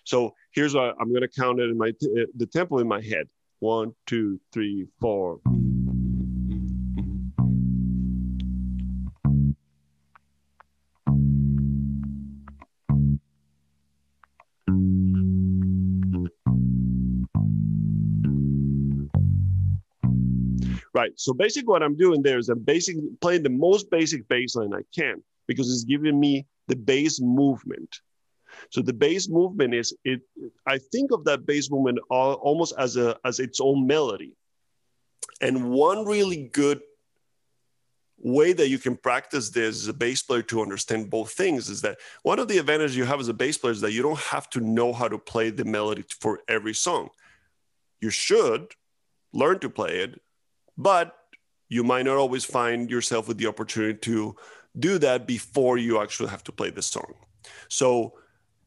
so 0.03 0.35
here's 0.51 0.75
what 0.75 0.95
I'm 0.99 1.09
going 1.09 1.21
to 1.21 1.29
count 1.29 1.59
it 1.61 1.69
in 1.69 1.77
my 1.77 1.93
the 2.35 2.45
tempo 2.45 2.79
in 2.79 2.87
my 2.87 3.01
head: 3.01 3.29
one, 3.59 3.95
two, 4.05 4.41
three, 4.51 4.87
four. 4.99 5.39
Right. 20.93 21.11
So 21.15 21.33
basically 21.33 21.69
what 21.69 21.81
I'm 21.81 21.97
doing 21.97 22.21
there 22.21 22.37
is 22.37 22.49
I'm 22.49 22.59
basically 22.59 23.09
playing 23.19 23.43
the 23.43 23.49
most 23.49 23.89
basic 23.89 24.27
bass 24.27 24.55
line 24.55 24.73
I 24.73 24.81
can 24.95 25.23
because 25.47 25.71
it's 25.71 25.83
giving 25.83 26.19
me 26.19 26.45
the 26.67 26.75
bass 26.75 27.19
movement. 27.19 27.99
So 28.69 28.81
the 28.81 28.93
bass 28.93 29.27
movement 29.27 29.73
is 29.73 29.93
it. 30.05 30.21
I 30.67 30.77
think 30.77 31.11
of 31.11 31.25
that 31.25 31.45
bass 31.45 31.71
movement 31.71 31.99
almost 32.09 32.75
as 32.77 32.97
a 32.97 33.17
as 33.25 33.39
its 33.39 33.59
own 33.59 33.87
melody. 33.87 34.35
And 35.41 35.71
one 35.71 36.05
really 36.05 36.49
good 36.53 36.81
way 38.19 38.53
that 38.53 38.69
you 38.69 38.77
can 38.77 38.95
practice 38.95 39.49
this 39.49 39.81
as 39.81 39.87
a 39.87 39.93
bass 39.93 40.21
player 40.21 40.43
to 40.43 40.61
understand 40.61 41.09
both 41.09 41.31
things 41.31 41.69
is 41.69 41.81
that 41.81 41.97
one 42.21 42.39
of 42.39 42.47
the 42.47 42.57
advantages 42.57 42.95
you 42.95 43.03
have 43.03 43.19
as 43.19 43.27
a 43.27 43.33
bass 43.33 43.57
player 43.57 43.73
is 43.73 43.81
that 43.81 43.91
you 43.91 44.01
don't 44.01 44.19
have 44.19 44.49
to 44.51 44.61
know 44.61 44.93
how 44.93 45.07
to 45.07 45.17
play 45.17 45.49
the 45.49 45.65
melody 45.65 46.05
for 46.19 46.39
every 46.47 46.73
song. 46.73 47.09
You 47.99 48.11
should 48.11 48.67
learn 49.33 49.59
to 49.59 49.69
play 49.69 49.99
it 49.99 50.21
but 50.77 51.15
you 51.69 51.83
might 51.83 52.05
not 52.05 52.17
always 52.17 52.45
find 52.45 52.89
yourself 52.89 53.27
with 53.27 53.37
the 53.37 53.47
opportunity 53.47 53.97
to 53.97 54.35
do 54.79 54.97
that 54.99 55.27
before 55.27 55.77
you 55.77 56.01
actually 56.01 56.29
have 56.29 56.43
to 56.43 56.51
play 56.51 56.69
the 56.69 56.81
song. 56.81 57.13
So 57.67 58.13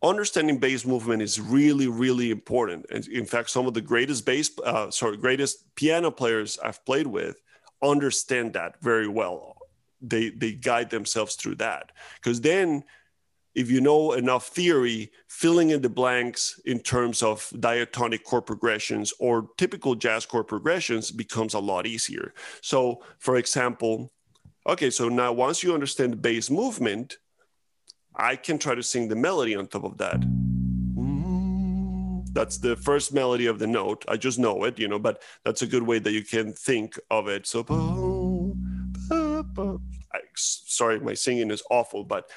understanding 0.03 0.59
bass 0.59 0.85
movement 0.85 1.23
is 1.23 1.41
really, 1.41 1.89
really 1.89 2.31
important. 2.31 2.87
And 2.91 3.07
in 3.09 3.25
fact, 3.25 3.51
some 3.51 3.67
of 3.67 3.75
the 3.75 3.81
greatest 3.81 4.25
bass, 4.27 4.51
uh, 4.65 4.91
sorry, 4.91 5.17
greatest 5.17 5.75
piano 5.75 6.11
players 6.11 6.59
I've 6.63 6.85
played 6.85 7.07
with 7.07 7.41
understand 7.83 8.55
that 8.55 8.81
very 8.81 9.09
well. 9.09 9.57
They 10.01 10.31
they 10.31 10.53
guide 10.53 10.91
themselves 10.91 11.35
through 11.37 11.57
that 11.57 11.93
because 12.17 12.41
then 12.41 12.85
if 13.57 13.71
you 13.71 13.81
know 13.81 14.13
enough 14.13 14.49
theory, 14.49 15.11
filling 15.29 15.71
in 15.71 15.81
the 15.81 15.89
blanks 15.89 16.61
in 16.67 16.79
terms 16.79 17.23
of 17.23 17.51
diatonic 17.59 18.23
chord 18.23 18.45
progressions 18.45 19.15
or 19.19 19.49
typical 19.57 19.95
jazz 19.95 20.27
chord 20.27 20.47
progressions 20.47 21.11
becomes 21.11 21.55
a 21.55 21.59
lot 21.59 21.87
easier. 21.87 22.35
So, 22.61 23.03
for 23.19 23.37
example, 23.37 24.13
okay, 24.69 24.91
so 24.91 25.09
now 25.09 25.33
once 25.33 25.63
you 25.63 25.73
understand 25.73 26.13
the 26.13 26.19
bass 26.19 26.51
movement, 26.51 27.17
I 28.15 28.37
can 28.37 28.59
try 28.59 28.75
to 28.75 28.83
sing 28.83 29.09
the 29.09 29.17
melody 29.17 29.57
on 29.57 29.69
top 29.69 29.85
of 29.85 29.97
that. 29.97 30.21
Mm, 30.21 32.27
that's 32.35 32.59
the 32.59 32.77
first 32.77 33.15
melody 33.15 33.47
of 33.47 33.59
the 33.59 33.67
note. 33.67 34.05
I 34.07 34.19
just 34.19 34.39
know 34.39 34.65
it, 34.65 34.79
you 34.79 34.87
know, 34.87 34.99
but 34.99 35.23
that's 35.47 35.63
a 35.63 35.67
good 35.67 35.83
way 35.83 35.99
that 35.99 36.13
you 36.13 36.23
can 36.23 36.53
think 36.53 36.99
of 37.11 37.29
it. 37.29 37.47
So, 37.47 37.65
sorry, 40.37 41.01
my 41.01 41.15
singing 41.15 41.51
is 41.51 41.63
awful, 41.71 42.05
but 42.05 42.31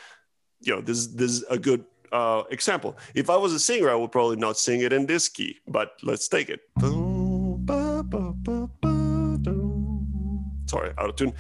you 0.61 0.75
know, 0.75 0.81
this 0.81 1.07
this 1.07 1.31
is 1.31 1.43
a 1.49 1.57
good 1.57 1.85
uh, 2.11 2.43
example. 2.49 2.97
If 3.15 3.29
I 3.29 3.37
was 3.37 3.53
a 3.53 3.59
singer, 3.59 3.89
I 3.89 3.95
would 3.95 4.11
probably 4.11 4.37
not 4.37 4.57
sing 4.57 4.81
it 4.81 4.93
in 4.93 5.05
this 5.05 5.29
key, 5.29 5.59
but 5.67 5.93
let's 6.03 6.27
take 6.27 6.49
it. 6.49 6.61
Sorry, 10.67 10.93
out 10.97 11.09
of 11.09 11.15
tune. 11.15 11.33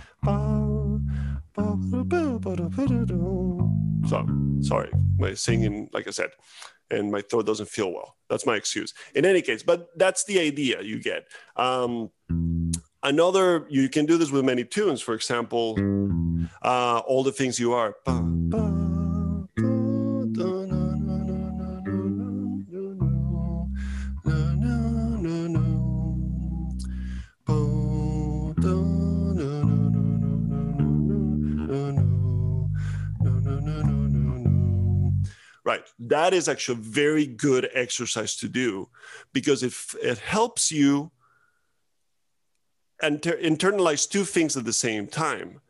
So 4.07 4.25
sorry, 4.61 4.91
my 5.17 5.33
singing, 5.33 5.89
like 5.93 6.07
I 6.07 6.11
said, 6.11 6.29
and 6.89 7.11
my 7.11 7.21
throat 7.21 7.45
doesn't 7.45 7.69
feel 7.69 7.93
well. 7.93 8.15
That's 8.29 8.45
my 8.45 8.55
excuse. 8.55 8.93
In 9.13 9.25
any 9.25 9.41
case, 9.41 9.63
but 9.63 9.89
that's 9.97 10.23
the 10.23 10.39
idea 10.39 10.81
you 10.81 10.99
get. 10.99 11.27
Um, 11.55 12.11
another, 13.03 13.67
you 13.69 13.89
can 13.89 14.05
do 14.05 14.17
this 14.17 14.31
with 14.31 14.45
many 14.45 14.63
tunes. 14.63 15.01
For 15.01 15.13
example, 15.13 15.77
uh, 16.63 16.99
all 16.99 17.23
the 17.23 17.31
things 17.31 17.59
you 17.59 17.73
are. 17.73 17.95
That 35.99 36.33
is 36.33 36.47
actually 36.47 36.79
a 36.79 36.83
very 36.83 37.25
good 37.25 37.69
exercise 37.73 38.35
to 38.37 38.47
do 38.47 38.89
because 39.33 39.63
if 39.63 39.95
it 40.01 40.17
helps 40.19 40.71
you 40.71 41.11
inter- 43.01 43.37
internalize 43.37 44.09
two 44.09 44.23
things 44.23 44.57
at 44.57 44.65
the 44.65 44.73
same 44.73 45.07
time. 45.07 45.61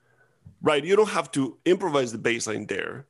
Right. 0.62 0.84
You 0.84 0.96
don't 0.96 1.10
have 1.10 1.32
to 1.32 1.58
improvise 1.66 2.12
the 2.12 2.18
bass 2.18 2.48
line 2.48 2.66
there 2.66 3.06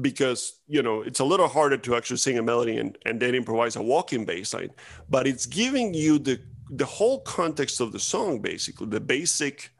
because 0.00 0.60
you 0.66 0.82
know 0.82 1.02
it's 1.02 1.20
a 1.20 1.24
little 1.24 1.46
harder 1.48 1.76
to 1.76 1.94
actually 1.94 2.16
sing 2.16 2.36
a 2.36 2.42
melody 2.42 2.76
and, 2.76 2.98
and 3.06 3.20
then 3.20 3.34
improvise 3.34 3.76
a 3.76 3.82
walking 3.82 4.24
bass 4.24 4.52
line 4.52 4.70
but 5.08 5.24
it's 5.24 5.46
giving 5.46 5.94
you 5.94 6.18
the 6.18 6.40
the 6.70 6.84
whole 6.84 7.20
context 7.20 7.80
of 7.80 7.92
the 7.92 7.98
song 8.00 8.40
basically 8.40 8.88
the 8.88 8.98
basic 8.98 9.70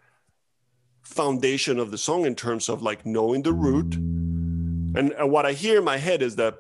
foundation 1.03 1.81
of 1.81 1.91
the 1.91 1.99
song 1.99 2.27
in 2.27 2.35
terms 2.37 2.69
of 2.69 2.81
like 2.81 3.05
knowing 3.05 3.43
the 3.43 3.53
root 3.53 3.97
and, 4.95 5.13
and 5.13 5.31
what 5.31 5.47
i 5.47 5.53
hear 5.53 5.79
in 5.79 5.85
my 5.85 5.97
head 5.97 6.23
is 6.23 6.37
that 6.37 6.55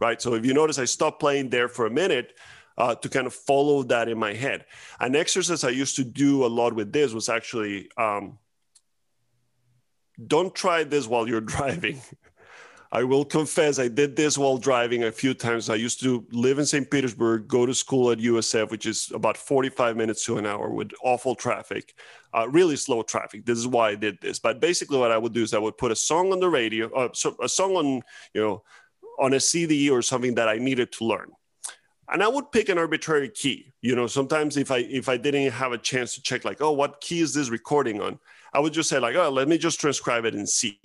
right? 0.00 0.20
So 0.20 0.34
if 0.34 0.44
you 0.44 0.54
notice, 0.54 0.78
I 0.78 0.86
stopped 0.86 1.20
playing 1.20 1.50
there 1.50 1.68
for 1.68 1.86
a 1.86 1.90
minute 1.90 2.34
uh, 2.78 2.94
to 2.96 3.08
kind 3.08 3.26
of 3.26 3.34
follow 3.34 3.82
that 3.84 4.08
in 4.08 4.18
my 4.18 4.34
head. 4.34 4.64
An 4.98 5.14
exercise 5.14 5.62
I 5.62 5.70
used 5.70 5.96
to 5.96 6.04
do 6.04 6.44
a 6.44 6.48
lot 6.48 6.74
with 6.74 6.92
this 6.92 7.12
was 7.12 7.28
actually 7.28 7.88
um, 7.96 8.38
don't 10.26 10.54
try 10.54 10.84
this 10.84 11.06
while 11.06 11.28
you're 11.28 11.40
driving. 11.56 12.00
I 12.92 13.04
will 13.04 13.24
confess, 13.24 13.78
I 13.78 13.86
did 13.86 14.16
this 14.16 14.36
while 14.36 14.58
driving 14.58 15.04
a 15.04 15.12
few 15.12 15.32
times. 15.32 15.70
I 15.70 15.76
used 15.76 16.00
to 16.00 16.26
live 16.32 16.58
in 16.58 16.66
St. 16.66 16.90
Petersburg, 16.90 17.46
go 17.46 17.64
to 17.64 17.72
school 17.72 18.10
at 18.10 18.18
USF, 18.18 18.70
which 18.70 18.84
is 18.84 19.12
about 19.14 19.36
45 19.36 19.96
minutes 19.96 20.24
to 20.24 20.38
an 20.38 20.46
hour 20.46 20.70
with 20.70 20.90
awful 21.04 21.36
traffic, 21.36 21.94
uh, 22.34 22.48
really 22.48 22.74
slow 22.74 23.02
traffic. 23.02 23.46
This 23.46 23.58
is 23.58 23.68
why 23.68 23.90
I 23.90 23.94
did 23.94 24.18
this. 24.20 24.40
But 24.40 24.60
basically, 24.60 24.98
what 24.98 25.12
I 25.12 25.18
would 25.18 25.32
do 25.32 25.42
is 25.42 25.54
I 25.54 25.58
would 25.58 25.78
put 25.78 25.92
a 25.92 25.96
song 25.96 26.32
on 26.32 26.40
the 26.40 26.48
radio, 26.48 26.92
uh, 26.92 27.10
so 27.12 27.36
a 27.40 27.48
song 27.48 27.76
on, 27.76 28.02
you 28.34 28.40
know, 28.40 28.64
on 29.20 29.34
a 29.34 29.40
CD 29.40 29.88
or 29.88 30.02
something 30.02 30.34
that 30.34 30.48
I 30.48 30.56
needed 30.56 30.90
to 30.92 31.04
learn. 31.04 31.30
And 32.12 32.24
I 32.24 32.28
would 32.28 32.50
pick 32.50 32.68
an 32.70 32.78
arbitrary 32.78 33.28
key. 33.28 33.72
You 33.82 33.94
know, 33.94 34.08
sometimes 34.08 34.56
if 34.56 34.72
I 34.72 34.78
if 34.78 35.08
I 35.08 35.16
didn't 35.16 35.52
have 35.52 35.70
a 35.70 35.78
chance 35.78 36.16
to 36.16 36.22
check, 36.22 36.44
like, 36.44 36.60
oh, 36.60 36.72
what 36.72 37.00
key 37.00 37.20
is 37.20 37.34
this 37.34 37.50
recording 37.50 38.00
on? 38.00 38.18
I 38.52 38.60
would 38.60 38.72
just 38.72 38.88
say, 38.88 38.98
like, 38.98 39.16
oh, 39.16 39.30
let 39.30 39.48
me 39.48 39.58
just 39.58 39.80
transcribe 39.80 40.24
it 40.24 40.34
in 40.34 40.46
C 40.46 40.80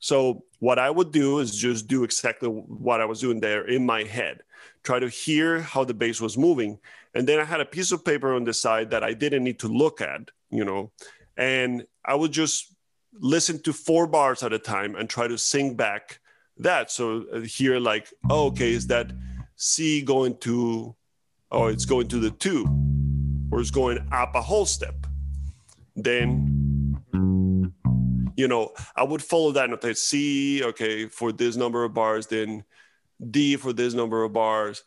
so 0.00 0.44
what 0.58 0.78
I 0.78 0.90
would 0.90 1.12
do 1.12 1.38
is 1.38 1.54
just 1.54 1.86
do 1.86 2.04
exactly 2.04 2.48
what 2.48 3.00
I 3.00 3.04
was 3.04 3.20
doing 3.20 3.38
there 3.38 3.66
in 3.66 3.84
my 3.84 4.02
head, 4.02 4.42
try 4.82 4.98
to 4.98 5.08
hear 5.08 5.60
how 5.60 5.84
the 5.84 5.94
bass 5.94 6.20
was 6.20 6.36
moving. 6.36 6.78
And 7.14 7.28
then 7.28 7.38
I 7.38 7.44
had 7.44 7.60
a 7.60 7.66
piece 7.66 7.92
of 7.92 8.04
paper 8.04 8.34
on 8.34 8.44
the 8.44 8.54
side 8.54 8.90
that 8.90 9.04
I 9.04 9.12
didn't 9.12 9.44
need 9.44 9.58
to 9.60 9.68
look 9.68 10.00
at, 10.00 10.30
you 10.50 10.64
know, 10.64 10.90
and 11.36 11.86
I 12.04 12.14
would 12.14 12.32
just 12.32 12.74
listen 13.12 13.62
to 13.62 13.72
four 13.72 14.06
bars 14.06 14.42
at 14.42 14.54
a 14.54 14.58
time 14.58 14.96
and 14.96 15.08
try 15.08 15.28
to 15.28 15.36
sing 15.36 15.74
back 15.74 16.18
that. 16.56 16.90
So 16.90 17.26
uh, 17.32 17.40
here, 17.40 17.78
like, 17.78 18.08
oh, 18.30 18.46
okay, 18.46 18.72
is 18.72 18.86
that 18.86 19.12
C 19.56 20.00
going 20.00 20.38
to, 20.38 20.94
oh, 21.50 21.66
it's 21.66 21.84
going 21.84 22.08
to 22.08 22.18
the 22.18 22.30
two, 22.30 22.64
or 23.52 23.60
it's 23.60 23.70
going 23.70 23.98
up 24.12 24.34
a 24.34 24.40
whole 24.40 24.66
step. 24.66 25.06
Then 25.94 26.59
you 28.40 28.48
know, 28.48 28.72
I 28.96 29.04
would 29.04 29.22
follow 29.22 29.52
that 29.52 29.68
note. 29.68 29.96
C, 29.98 30.64
okay, 30.64 31.06
for 31.06 31.30
this 31.30 31.56
number 31.56 31.84
of 31.84 31.92
bars, 31.92 32.26
then 32.26 32.64
D 33.30 33.56
for 33.56 33.74
this 33.74 33.92
number 33.92 34.24
of 34.24 34.32
bars. 34.32 34.82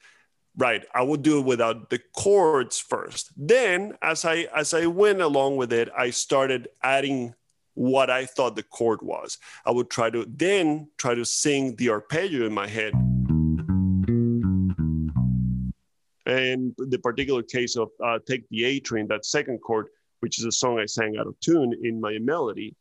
Right. 0.58 0.84
I 0.94 1.04
would 1.04 1.22
do 1.22 1.40
it 1.40 1.46
without 1.46 1.92
the 1.92 2.00
chords 2.16 2.80
first. 2.80 3.32
Then 3.38 3.96
as 4.02 4.26
I 4.26 4.48
as 4.56 4.74
I 4.74 4.88
went 4.88 5.22
along 5.22 5.58
with 5.58 5.72
it, 5.72 5.90
I 5.96 6.10
started 6.10 6.68
adding 6.82 7.36
what 7.76 8.10
I 8.10 8.26
thought 8.26 8.56
the 8.56 8.64
chord 8.64 9.02
was. 9.04 9.38
I 9.66 9.72
would 9.72 9.90
try 9.92 10.10
to 10.10 10.26
then 10.28 10.90
try 10.98 11.14
to 11.14 11.26
sing 11.26 11.76
the 11.76 11.90
arpeggio 11.90 12.48
in 12.48 12.54
my 12.54 12.68
head. 12.68 12.94
And 16.26 16.74
the 16.78 17.00
particular 17.04 17.44
case 17.44 17.76
of 17.76 17.90
uh, 18.04 18.18
Take 18.28 18.50
the 18.50 18.64
A 18.66 18.80
Train, 18.80 19.08
that 19.10 19.26
second 19.26 19.60
chord, 19.60 19.88
which 20.22 20.40
is 20.40 20.46
a 20.46 20.52
song 20.52 20.80
I 20.80 20.88
sang 20.88 21.18
out 21.20 21.28
of 21.28 21.40
tune 21.40 21.72
in 21.84 22.00
my 22.02 22.18
melody, 22.20 22.76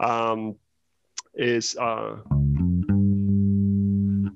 um, 0.00 0.56
is 1.34 1.76
uh, 1.76 2.16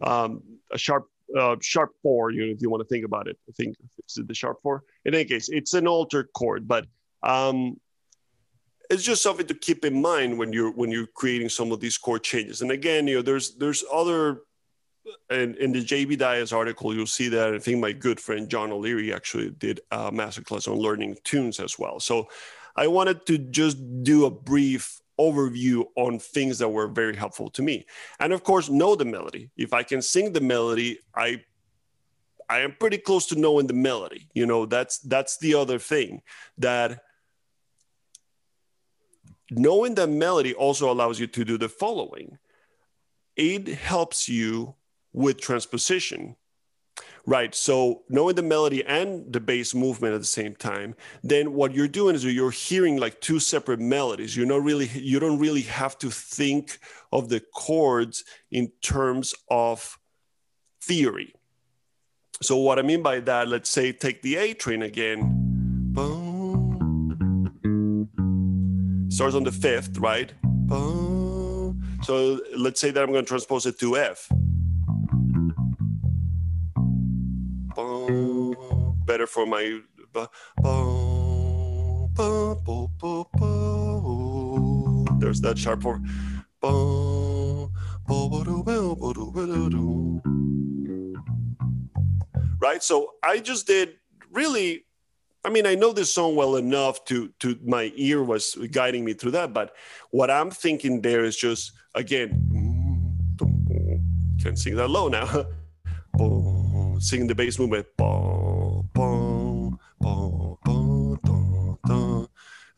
um, 0.02 0.42
a 0.70 0.78
sharp 0.78 1.08
uh, 1.38 1.56
sharp 1.60 1.92
four. 2.02 2.30
You 2.30 2.46
know, 2.46 2.52
if 2.52 2.62
you 2.62 2.70
want 2.70 2.82
to 2.82 2.88
think 2.88 3.04
about 3.04 3.28
it, 3.28 3.38
I 3.48 3.52
think 3.52 3.76
is 4.08 4.18
it 4.18 4.28
the 4.28 4.34
sharp 4.34 4.58
four. 4.62 4.82
In 5.04 5.14
any 5.14 5.24
case, 5.24 5.48
it's 5.48 5.74
an 5.74 5.86
altered 5.86 6.28
chord, 6.34 6.68
but 6.68 6.86
um, 7.22 7.80
it's 8.90 9.02
just 9.02 9.22
something 9.22 9.46
to 9.46 9.54
keep 9.54 9.84
in 9.84 10.00
mind 10.00 10.38
when 10.38 10.52
you're 10.52 10.70
when 10.72 10.90
you're 10.90 11.06
creating 11.06 11.48
some 11.48 11.72
of 11.72 11.80
these 11.80 11.98
chord 11.98 12.22
changes. 12.22 12.62
And 12.62 12.70
again, 12.70 13.06
you 13.06 13.16
know, 13.16 13.22
there's 13.22 13.54
there's 13.56 13.84
other. 13.92 14.42
And 15.30 15.56
in 15.56 15.72
the 15.72 15.84
JB 15.84 16.16
Dyas 16.18 16.52
article, 16.52 16.94
you'll 16.94 17.08
see 17.08 17.28
that 17.30 17.52
I 17.52 17.58
think 17.58 17.80
my 17.80 17.90
good 17.90 18.20
friend 18.20 18.48
John 18.48 18.70
O'Leary 18.70 19.12
actually 19.12 19.50
did 19.50 19.80
a 19.90 20.12
masterclass 20.12 20.70
on 20.70 20.78
learning 20.78 21.16
tunes 21.24 21.58
as 21.58 21.76
well. 21.76 21.98
So 21.98 22.28
I 22.76 22.86
wanted 22.86 23.26
to 23.26 23.36
just 23.36 23.78
do 24.04 24.26
a 24.26 24.30
brief 24.30 25.01
overview 25.18 25.84
on 25.96 26.18
things 26.18 26.58
that 26.58 26.68
were 26.68 26.88
very 26.88 27.16
helpful 27.16 27.50
to 27.50 27.62
me. 27.62 27.86
And 28.20 28.32
of 28.32 28.42
course, 28.42 28.68
know 28.68 28.94
the 28.94 29.04
melody. 29.04 29.50
If 29.56 29.72
I 29.72 29.82
can 29.82 30.02
sing 30.02 30.32
the 30.32 30.40
melody, 30.40 30.98
I 31.14 31.42
I 32.48 32.60
am 32.60 32.76
pretty 32.78 32.98
close 32.98 33.26
to 33.26 33.38
knowing 33.38 33.66
the 33.66 33.74
melody. 33.74 34.28
You 34.34 34.46
know, 34.46 34.66
that's 34.66 34.98
that's 34.98 35.38
the 35.38 35.54
other 35.54 35.78
thing 35.78 36.22
that 36.58 37.00
knowing 39.50 39.94
the 39.94 40.06
melody 40.06 40.54
also 40.54 40.90
allows 40.90 41.20
you 41.20 41.26
to 41.28 41.44
do 41.44 41.58
the 41.58 41.68
following. 41.68 42.38
It 43.36 43.68
helps 43.68 44.28
you 44.28 44.74
with 45.12 45.40
transposition 45.40 46.36
Right. 47.24 47.54
So 47.54 48.02
knowing 48.08 48.34
the 48.34 48.42
melody 48.42 48.84
and 48.84 49.32
the 49.32 49.38
bass 49.40 49.74
movement 49.74 50.14
at 50.14 50.20
the 50.20 50.26
same 50.26 50.56
time, 50.56 50.96
then 51.22 51.52
what 51.52 51.72
you're 51.72 51.86
doing 51.86 52.16
is 52.16 52.24
you're 52.24 52.50
hearing 52.50 52.96
like 52.98 53.20
two 53.20 53.38
separate 53.38 53.78
melodies. 53.78 54.36
You're 54.36 54.46
not 54.46 54.62
really 54.62 54.88
you 54.88 55.20
don't 55.20 55.38
really 55.38 55.62
have 55.62 55.96
to 55.98 56.10
think 56.10 56.78
of 57.12 57.28
the 57.28 57.40
chords 57.54 58.24
in 58.50 58.72
terms 58.82 59.34
of 59.48 59.98
theory. 60.82 61.34
So 62.40 62.56
what 62.56 62.80
I 62.80 62.82
mean 62.82 63.02
by 63.02 63.20
that, 63.20 63.46
let's 63.46 63.70
say 63.70 63.92
take 63.92 64.22
the 64.22 64.36
A 64.36 64.54
train 64.54 64.82
again. 64.82 65.38
Boom. 65.92 66.32
Starts 69.10 69.36
on 69.36 69.44
the 69.44 69.52
fifth, 69.52 69.98
right? 69.98 70.32
So 72.02 72.40
let's 72.56 72.80
say 72.80 72.90
that 72.90 73.00
I'm 73.00 73.12
going 73.12 73.24
to 73.24 73.28
transpose 73.28 73.64
it 73.66 73.78
to 73.78 73.96
F. 73.96 74.28
better 79.12 79.26
for 79.26 79.44
my. 79.44 79.80
There's 85.20 85.40
that 85.42 85.58
sharp 85.58 85.82
four. 85.82 86.00
Right? 92.58 92.82
So 92.82 93.12
I 93.22 93.38
just 93.38 93.66
did 93.66 93.96
really 94.30 94.86
I 95.44 95.50
mean, 95.50 95.66
I 95.66 95.74
know 95.74 95.92
this 95.92 96.14
song 96.14 96.36
well 96.36 96.56
enough 96.56 97.04
to 97.06 97.28
to 97.40 97.58
my 97.64 97.92
ear 97.96 98.22
was 98.22 98.56
guiding 98.70 99.04
me 99.04 99.12
through 99.12 99.32
that, 99.32 99.52
but 99.52 99.74
what 100.10 100.30
I'm 100.30 100.50
thinking 100.50 101.02
there 101.02 101.24
is 101.24 101.36
just 101.36 101.72
again, 101.94 102.30
can't 104.42 104.58
sing 104.58 104.76
that 104.76 104.88
low 104.88 105.08
now. 105.08 105.28
singing 107.02 107.26
the 107.26 107.34
bass 107.34 107.58
movement. 107.58 107.86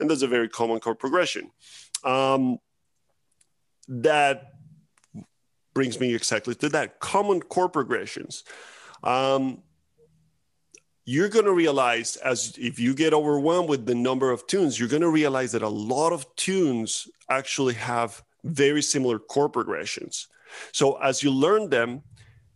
And 0.05 0.11
that's 0.11 0.21
a 0.21 0.27
very 0.27 0.51
common 0.51 0.81
chord 0.81 0.99
progression. 0.99 1.51
Um, 2.05 2.59
that 3.89 4.53
brings 5.73 5.99
me 5.99 6.15
exactly 6.15 6.55
to 6.57 6.69
that 6.69 7.01
common 7.01 7.41
chord 7.41 7.73
progressions. 7.73 8.45
Um, 9.03 9.63
you're 11.07 11.31
going 11.31 11.47
to 11.47 11.55
realize 11.55 12.17
as 12.17 12.55
if 12.59 12.79
you 12.79 12.95
get 12.95 13.15
overwhelmed 13.15 13.71
with 13.71 13.87
the 13.87 13.95
number 13.95 14.31
of 14.31 14.47
tunes, 14.47 14.79
you're 14.79 14.91
going 14.91 15.01
to 15.01 15.09
realize 15.09 15.53
that 15.53 15.63
a 15.63 15.69
lot 15.71 16.13
of 16.13 16.27
tunes 16.37 17.09
actually 17.31 17.73
have 17.73 18.23
very 18.45 18.83
similar 18.83 19.19
chord 19.19 19.55
progressions. 19.55 20.29
So 20.73 21.01
as 21.01 21.23
you 21.23 21.31
learn 21.31 21.71
them, 21.71 22.03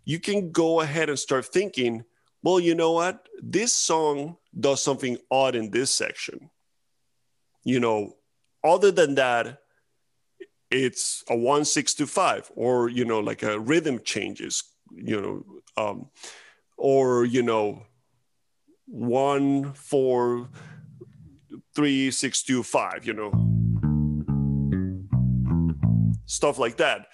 you 0.05 0.21
can 0.21 0.53
go 0.53 0.83
ahead 0.83 1.09
and 1.09 1.19
start 1.19 1.47
thinking, 1.47 2.05
well, 2.43 2.61
you 2.61 2.75
know 2.75 2.93
what? 2.93 3.27
This 3.43 3.73
song 3.73 4.37
does 4.61 4.83
something 4.83 5.17
odd 5.31 5.55
in 5.55 5.71
this 5.71 5.91
section. 5.91 6.51
You 7.69 7.81
know, 7.81 8.17
other 8.65 8.91
than 8.91 9.17
that, 9.17 9.59
it's 10.71 11.23
a 11.29 11.37
one 11.37 11.67
six 11.67 11.93
two 11.93 12.07
five, 12.07 12.51
or 12.57 12.89
you 12.89 13.05
know, 13.05 13.21
like 13.21 13.43
a 13.43 13.61
rhythm 13.61 14.01
changes, 14.03 14.65
you 14.91 15.21
know, 15.21 15.45
um, 15.77 16.07
or 16.79 17.27
you 17.27 17.43
know, 17.43 17.83
one 18.87 19.75
four 19.75 20.49
three 21.75 22.11
six 22.11 22.43
two 22.43 22.63
five, 22.63 23.05
you 23.05 23.13
know, 23.13 23.31
stuff 26.25 26.59
like 26.59 26.79
that. 26.79 27.09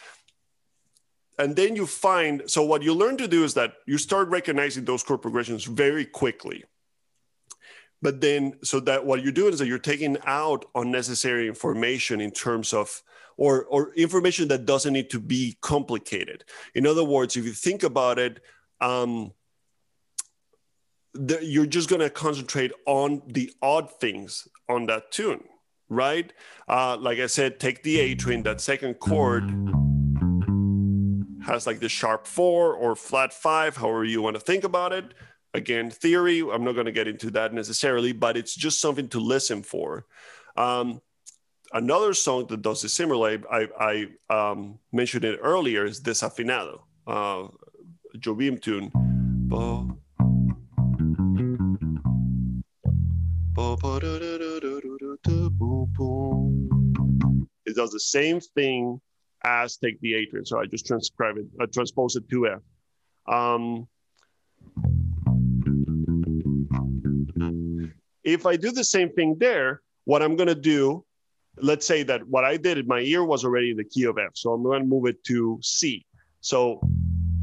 And 1.36 1.56
then 1.56 1.74
you 1.74 1.84
find 1.84 2.44
so 2.46 2.62
what 2.62 2.84
you 2.84 2.94
learn 2.94 3.16
to 3.16 3.26
do 3.26 3.42
is 3.42 3.54
that 3.54 3.72
you 3.88 3.98
start 3.98 4.28
recognizing 4.28 4.84
those 4.84 5.02
chord 5.02 5.20
progressions 5.20 5.64
very 5.64 6.04
quickly 6.04 6.62
but 8.04 8.20
then 8.20 8.54
so 8.62 8.80
that 8.80 9.06
what 9.06 9.22
you're 9.22 9.32
doing 9.32 9.54
is 9.54 9.58
that 9.58 9.66
you're 9.66 9.78
taking 9.78 10.18
out 10.26 10.66
unnecessary 10.74 11.48
information 11.48 12.20
in 12.20 12.30
terms 12.30 12.74
of 12.74 13.02
or 13.38 13.64
or 13.64 13.94
information 13.94 14.46
that 14.48 14.66
doesn't 14.66 14.92
need 14.92 15.08
to 15.08 15.18
be 15.18 15.56
complicated. 15.62 16.44
In 16.74 16.86
other 16.86 17.02
words 17.02 17.34
if 17.34 17.46
you 17.46 17.52
think 17.52 17.82
about 17.82 18.18
it 18.18 18.40
um, 18.82 19.32
the, 21.14 21.38
you're 21.42 21.64
just 21.64 21.88
going 21.88 22.00
to 22.00 22.10
concentrate 22.10 22.72
on 22.86 23.22
the 23.26 23.50
odd 23.62 23.90
things 23.90 24.46
on 24.68 24.86
that 24.86 25.10
tune 25.10 25.42
right? 25.88 26.32
Uh, 26.68 26.96
like 26.98 27.18
i 27.18 27.26
said 27.26 27.58
take 27.58 27.82
the 27.82 28.00
a 28.00 28.14
train 28.14 28.42
that 28.42 28.60
second 28.60 28.94
chord 28.94 29.44
has 31.46 31.66
like 31.66 31.80
the 31.80 31.88
sharp 31.88 32.26
four 32.26 32.74
or 32.74 32.94
flat 32.96 33.32
five 33.32 33.76
however 33.76 34.04
you 34.04 34.20
want 34.20 34.34
to 34.34 34.40
think 34.40 34.64
about 34.64 34.92
it 34.92 35.14
again 35.54 35.90
theory 35.90 36.40
i'm 36.40 36.64
not 36.64 36.72
going 36.72 36.86
to 36.86 36.92
get 36.92 37.08
into 37.08 37.30
that 37.30 37.54
necessarily 37.54 38.12
but 38.12 38.36
it's 38.36 38.54
just 38.54 38.80
something 38.80 39.08
to 39.08 39.20
listen 39.20 39.62
for. 39.62 40.06
Um, 40.56 41.00
another 41.72 42.14
song 42.14 42.46
that 42.48 42.62
does 42.62 42.84
a 42.84 42.88
similar 42.88 43.40
i, 43.50 43.68
I 43.78 44.50
um, 44.50 44.78
mentioned 44.92 45.24
it 45.24 45.38
earlier 45.42 45.84
is 45.84 46.00
desafinado 46.00 46.80
uh, 47.06 47.48
jobim 48.18 48.60
tune. 48.60 48.90
It 57.66 57.76
does 57.76 57.90
the 57.90 58.00
same 58.00 58.40
thing 58.40 59.00
as 59.44 59.76
take 59.76 60.00
the 60.00 60.14
A 60.14 60.26
train 60.26 60.44
so 60.44 60.58
i 60.58 60.66
just 60.66 60.86
transcribe 60.86 61.36
it 61.36 61.46
i 61.60 61.66
transpose 61.66 62.16
it 62.16 62.28
to 62.30 62.48
f 62.48 62.60
um, 63.26 63.86
If 68.22 68.46
I 68.46 68.56
do 68.56 68.70
the 68.72 68.84
same 68.84 69.10
thing 69.10 69.36
there, 69.38 69.82
what 70.04 70.22
I'm 70.22 70.36
going 70.36 70.48
to 70.48 70.54
do, 70.54 71.04
let's 71.56 71.86
say 71.86 72.02
that 72.04 72.26
what 72.28 72.44
I 72.44 72.56
did, 72.56 72.86
my 72.88 73.00
ear 73.00 73.24
was 73.24 73.44
already 73.44 73.70
in 73.70 73.76
the 73.76 73.84
key 73.84 74.04
of 74.04 74.18
F. 74.18 74.32
So 74.34 74.52
I'm 74.52 74.62
going 74.62 74.82
to 74.82 74.86
move 74.88 75.06
it 75.06 75.22
to 75.24 75.58
C. 75.62 76.04
So 76.40 76.80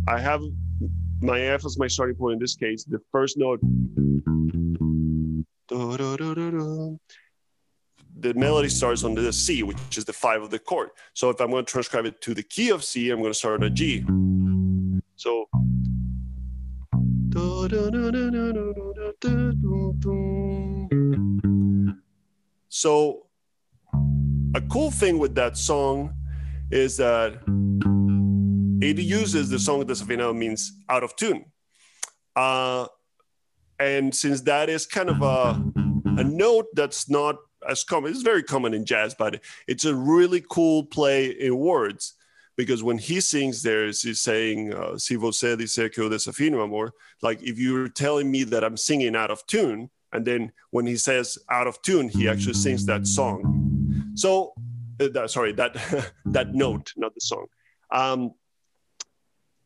I 0.07 0.19
have 0.19 0.41
my 1.21 1.39
F 1.39 1.65
as 1.65 1.77
my 1.77 1.87
starting 1.87 2.15
point 2.15 2.33
in 2.33 2.39
this 2.39 2.55
case. 2.55 2.83
The 2.83 2.99
first 3.11 3.37
note, 3.37 3.59
the 8.19 8.33
melody 8.35 8.69
starts 8.69 9.03
on 9.03 9.13
the 9.13 9.31
C, 9.31 9.63
which 9.63 9.97
is 9.97 10.05
the 10.05 10.13
five 10.13 10.41
of 10.41 10.49
the 10.49 10.59
chord. 10.59 10.89
So 11.13 11.29
if 11.29 11.39
I'm 11.39 11.49
going 11.49 11.65
to 11.65 11.71
transcribe 11.71 12.05
it 12.05 12.21
to 12.21 12.33
the 12.33 12.43
key 12.43 12.69
of 12.69 12.83
C, 12.83 13.09
I'm 13.09 13.19
going 13.19 13.31
to 13.31 13.37
start 13.37 13.61
on 13.61 13.67
a 13.67 13.69
G. 13.69 14.03
So 15.15 15.47
so, 22.69 23.27
a 24.53 24.61
cool 24.69 24.91
thing 24.91 25.17
with 25.17 25.35
that 25.35 25.57
song 25.57 26.13
is 26.71 26.97
that 26.97 27.39
it 28.81 28.99
uses 28.99 29.49
the 29.49 29.59
song 29.59 29.83
desafinado 29.85 30.35
means 30.35 30.73
out 30.89 31.03
of 31.03 31.15
tune. 31.15 31.45
Uh, 32.35 32.87
and 33.79 34.13
since 34.13 34.41
that 34.41 34.69
is 34.69 34.85
kind 34.85 35.09
of 35.09 35.21
a, 35.21 35.63
a 36.19 36.23
note 36.23 36.67
that's 36.73 37.09
not 37.09 37.37
as 37.69 37.83
common, 37.83 38.11
it's 38.11 38.21
very 38.23 38.43
common 38.43 38.73
in 38.73 38.85
jazz, 38.85 39.15
but 39.17 39.41
it's 39.67 39.85
a 39.85 39.95
really 39.95 40.43
cool 40.49 40.85
play 40.85 41.27
in 41.27 41.57
words 41.57 42.15
because 42.57 42.83
when 42.83 42.97
he 42.97 43.19
sings 43.21 43.63
there, 43.63 43.85
he's 43.85 44.21
saying, 44.21 44.73
uh, 44.73 44.97
Si 44.97 45.15
você 45.15 45.57
dice 45.57 45.91
que 45.91 46.09
desafino 46.09 46.63
amor, 46.63 46.93
like 47.21 47.41
if 47.41 47.57
you're 47.57 47.87
telling 47.87 48.29
me 48.29 48.43
that 48.43 48.63
I'm 48.63 48.77
singing 48.77 49.15
out 49.15 49.31
of 49.31 49.45
tune, 49.47 49.89
and 50.13 50.25
then 50.25 50.51
when 50.71 50.85
he 50.85 50.97
says 50.97 51.37
out 51.49 51.67
of 51.67 51.81
tune, 51.81 52.09
he 52.09 52.27
actually 52.27 52.53
sings 52.53 52.85
that 52.85 53.07
song. 53.07 54.11
So, 54.15 54.53
uh, 54.99 55.07
that, 55.13 55.31
sorry, 55.31 55.53
that, 55.53 56.11
that 56.25 56.53
note, 56.53 56.93
not 56.97 57.13
the 57.13 57.21
song. 57.21 57.47
Um, 57.91 58.31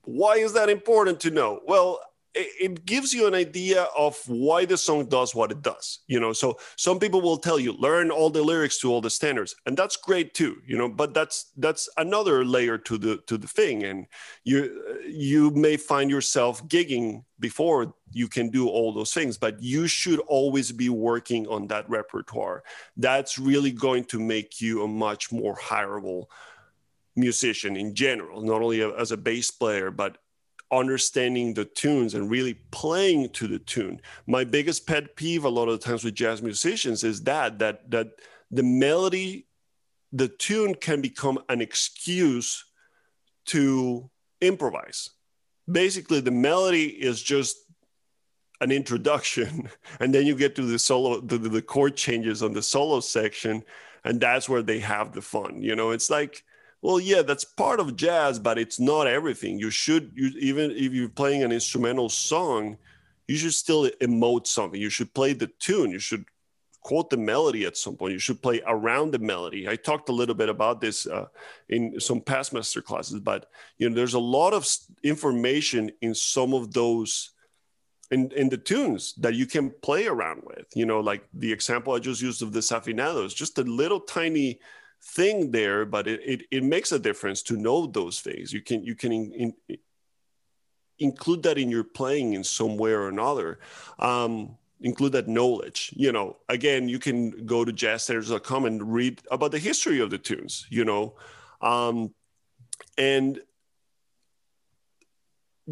why 0.03 0.35
is 0.35 0.53
that 0.53 0.69
important 0.69 1.19
to 1.21 1.31
know? 1.31 1.61
Well, 1.65 1.99
it 2.35 2.85
gives 2.85 3.13
you 3.13 3.27
an 3.27 3.33
idea 3.33 3.83
of 3.97 4.17
why 4.27 4.65
the 4.65 4.77
song 4.77 5.05
does 5.05 5.33
what 5.33 5.51
it 5.51 5.61
does 5.61 5.99
you 6.07 6.19
know? 6.19 6.33
So 6.33 6.57
some 6.75 6.99
people 6.99 7.21
will 7.21 7.37
tell 7.37 7.59
you 7.59 7.73
learn 7.73 8.11
all 8.11 8.29
the 8.29 8.41
lyrics 8.41 8.79
to 8.79 8.91
all 8.91 9.01
the 9.01 9.09
standards 9.09 9.55
and 9.65 9.77
that's 9.77 9.95
great 9.95 10.33
too 10.33 10.57
you 10.65 10.77
know? 10.77 10.89
But 10.89 11.13
that's 11.13 11.51
that's 11.57 11.89
another 11.97 12.45
layer 12.45 12.77
to 12.79 12.97
the 12.97 13.17
to 13.27 13.37
the 13.37 13.47
thing 13.47 13.83
and 13.83 14.07
you 14.43 15.01
you 15.07 15.51
may 15.51 15.77
find 15.77 16.09
yourself 16.09 16.65
gigging 16.67 17.23
before 17.39 17.93
you 18.11 18.27
can 18.27 18.49
do 18.49 18.67
all 18.67 18.93
those 18.93 19.13
things 19.13 19.37
but 19.37 19.61
you 19.61 19.87
should 19.87 20.19
always 20.21 20.71
be 20.71 20.89
working 20.89 21.47
on 21.47 21.67
that 21.67 21.89
repertoire. 21.89 22.63
That's 22.97 23.39
really 23.39 23.71
going 23.71 24.05
to 24.05 24.19
make 24.19 24.61
you 24.61 24.83
a 24.83 24.87
much 24.87 25.31
more 25.31 25.55
hireable 25.55 26.25
musician 27.15 27.77
in 27.77 27.95
general 27.95 28.41
not 28.41 28.61
only 28.61 28.81
as 28.81 29.11
a 29.11 29.17
bass 29.17 29.49
player 29.49 29.89
but 29.89 30.17
understanding 30.75 31.53
the 31.53 31.65
tunes 31.65 32.13
and 32.13 32.29
really 32.29 32.55
playing 32.71 33.29
to 33.29 33.47
the 33.47 33.59
tune. 33.59 34.01
My 34.27 34.43
biggest 34.43 34.85
pet 34.87 35.15
peeve 35.15 35.45
a 35.45 35.49
lot 35.49 35.67
of 35.67 35.79
the 35.79 35.85
times 35.85 36.03
with 36.03 36.15
jazz 36.15 36.41
musicians 36.41 37.03
is 37.03 37.23
that 37.23 37.59
that 37.59 37.89
that 37.91 38.07
the 38.51 38.63
melody, 38.63 39.47
the 40.11 40.27
tune 40.27 40.75
can 40.75 41.01
become 41.01 41.39
an 41.49 41.61
excuse 41.61 42.65
to 43.47 44.09
improvise. 44.41 45.09
Basically, 45.69 46.19
the 46.19 46.31
melody 46.31 46.85
is 46.85 47.21
just 47.21 47.57
an 48.61 48.71
introduction, 48.71 49.69
and 49.99 50.13
then 50.13 50.25
you 50.25 50.35
get 50.35 50.55
to 50.55 50.61
the 50.61 50.79
solo, 50.79 51.19
the, 51.19 51.37
the 51.37 51.61
chord 51.61 51.95
changes 51.95 52.43
on 52.43 52.53
the 52.53 52.61
solo 52.61 52.99
section, 52.99 53.63
and 54.03 54.21
that's 54.21 54.47
where 54.47 54.61
they 54.61 54.79
have 54.79 55.11
the 55.11 55.21
fun. 55.21 55.61
You 55.61 55.75
know, 55.75 55.91
it's 55.91 56.09
like 56.09 56.43
well 56.85 56.99
yeah 56.99 57.23
that's 57.23 57.43
part 57.43 57.79
of 57.79 57.95
jazz 57.95 58.37
but 58.37 58.57
it's 58.57 58.79
not 58.79 59.07
everything. 59.07 59.57
You 59.57 59.71
should 59.71 60.11
you, 60.15 60.27
even 60.39 60.71
if 60.71 60.93
you're 60.93 61.09
playing 61.09 61.43
an 61.43 61.51
instrumental 61.51 62.09
song 62.09 62.77
you 63.27 63.37
should 63.37 63.53
still 63.53 63.89
emote 64.01 64.45
something. 64.45 64.79
You 64.79 64.91
should 64.91 65.13
play 65.13 65.33
the 65.33 65.47
tune. 65.47 65.89
You 65.89 65.97
should 65.97 66.25
quote 66.81 67.09
the 67.09 67.17
melody 67.17 67.65
at 67.65 67.75
some 67.75 67.95
point. 67.95 68.13
You 68.13 68.19
should 68.19 68.39
play 68.39 68.61
around 68.67 69.11
the 69.11 69.19
melody. 69.19 69.67
I 69.67 69.75
talked 69.75 70.09
a 70.09 70.13
little 70.19 70.35
bit 70.35 70.49
about 70.49 70.79
this 70.79 71.07
uh, 71.07 71.25
in 71.69 71.99
some 71.99 72.21
past 72.21 72.53
master 72.53 72.81
classes 72.81 73.19
but 73.19 73.49
you 73.77 73.89
know 73.89 73.95
there's 73.95 74.13
a 74.13 74.19
lot 74.19 74.53
of 74.53 74.67
information 75.01 75.91
in 76.01 76.13
some 76.13 76.53
of 76.53 76.71
those 76.71 77.31
in, 78.11 78.31
in 78.33 78.49
the 78.49 78.57
tunes 78.57 79.15
that 79.15 79.33
you 79.33 79.47
can 79.47 79.71
play 79.81 80.05
around 80.05 80.43
with. 80.43 80.67
You 80.75 80.85
know 80.85 80.99
like 80.99 81.23
the 81.33 81.51
example 81.51 81.93
i 81.93 81.99
just 81.99 82.21
used 82.21 82.43
of 82.43 82.51
Desafinado's 82.51 83.33
just 83.33 83.57
a 83.57 83.63
little 83.63 84.01
tiny 84.01 84.59
thing 85.05 85.51
there, 85.51 85.85
but 85.85 86.07
it, 86.07 86.21
it, 86.25 86.41
it 86.51 86.63
makes 86.63 86.91
a 86.91 86.99
difference 86.99 87.43
to 87.43 87.55
know 87.55 87.85
those 87.85 88.21
things. 88.21 88.51
You 88.51 88.61
can 88.61 88.83
you 88.83 88.95
can 88.95 89.11
in, 89.11 89.53
in, 89.67 89.77
include 90.99 91.43
that 91.43 91.57
in 91.57 91.69
your 91.69 91.83
playing 91.83 92.33
in 92.33 92.43
some 92.43 92.77
way 92.77 92.91
or 92.91 93.07
another. 93.07 93.59
Um, 93.99 94.57
include 94.81 95.13
that 95.13 95.27
knowledge. 95.27 95.93
You 95.95 96.11
know, 96.11 96.37
again, 96.49 96.89
you 96.89 96.99
can 96.99 97.45
go 97.45 97.63
to 97.63 97.71
jazzstandards.com 97.71 98.65
and 98.65 98.93
read 98.93 99.21
about 99.31 99.51
the 99.51 99.59
history 99.59 99.99
of 99.99 100.09
the 100.09 100.17
tunes. 100.17 100.65
You 100.69 100.85
know, 100.85 101.15
um, 101.61 102.13
and 102.97 103.39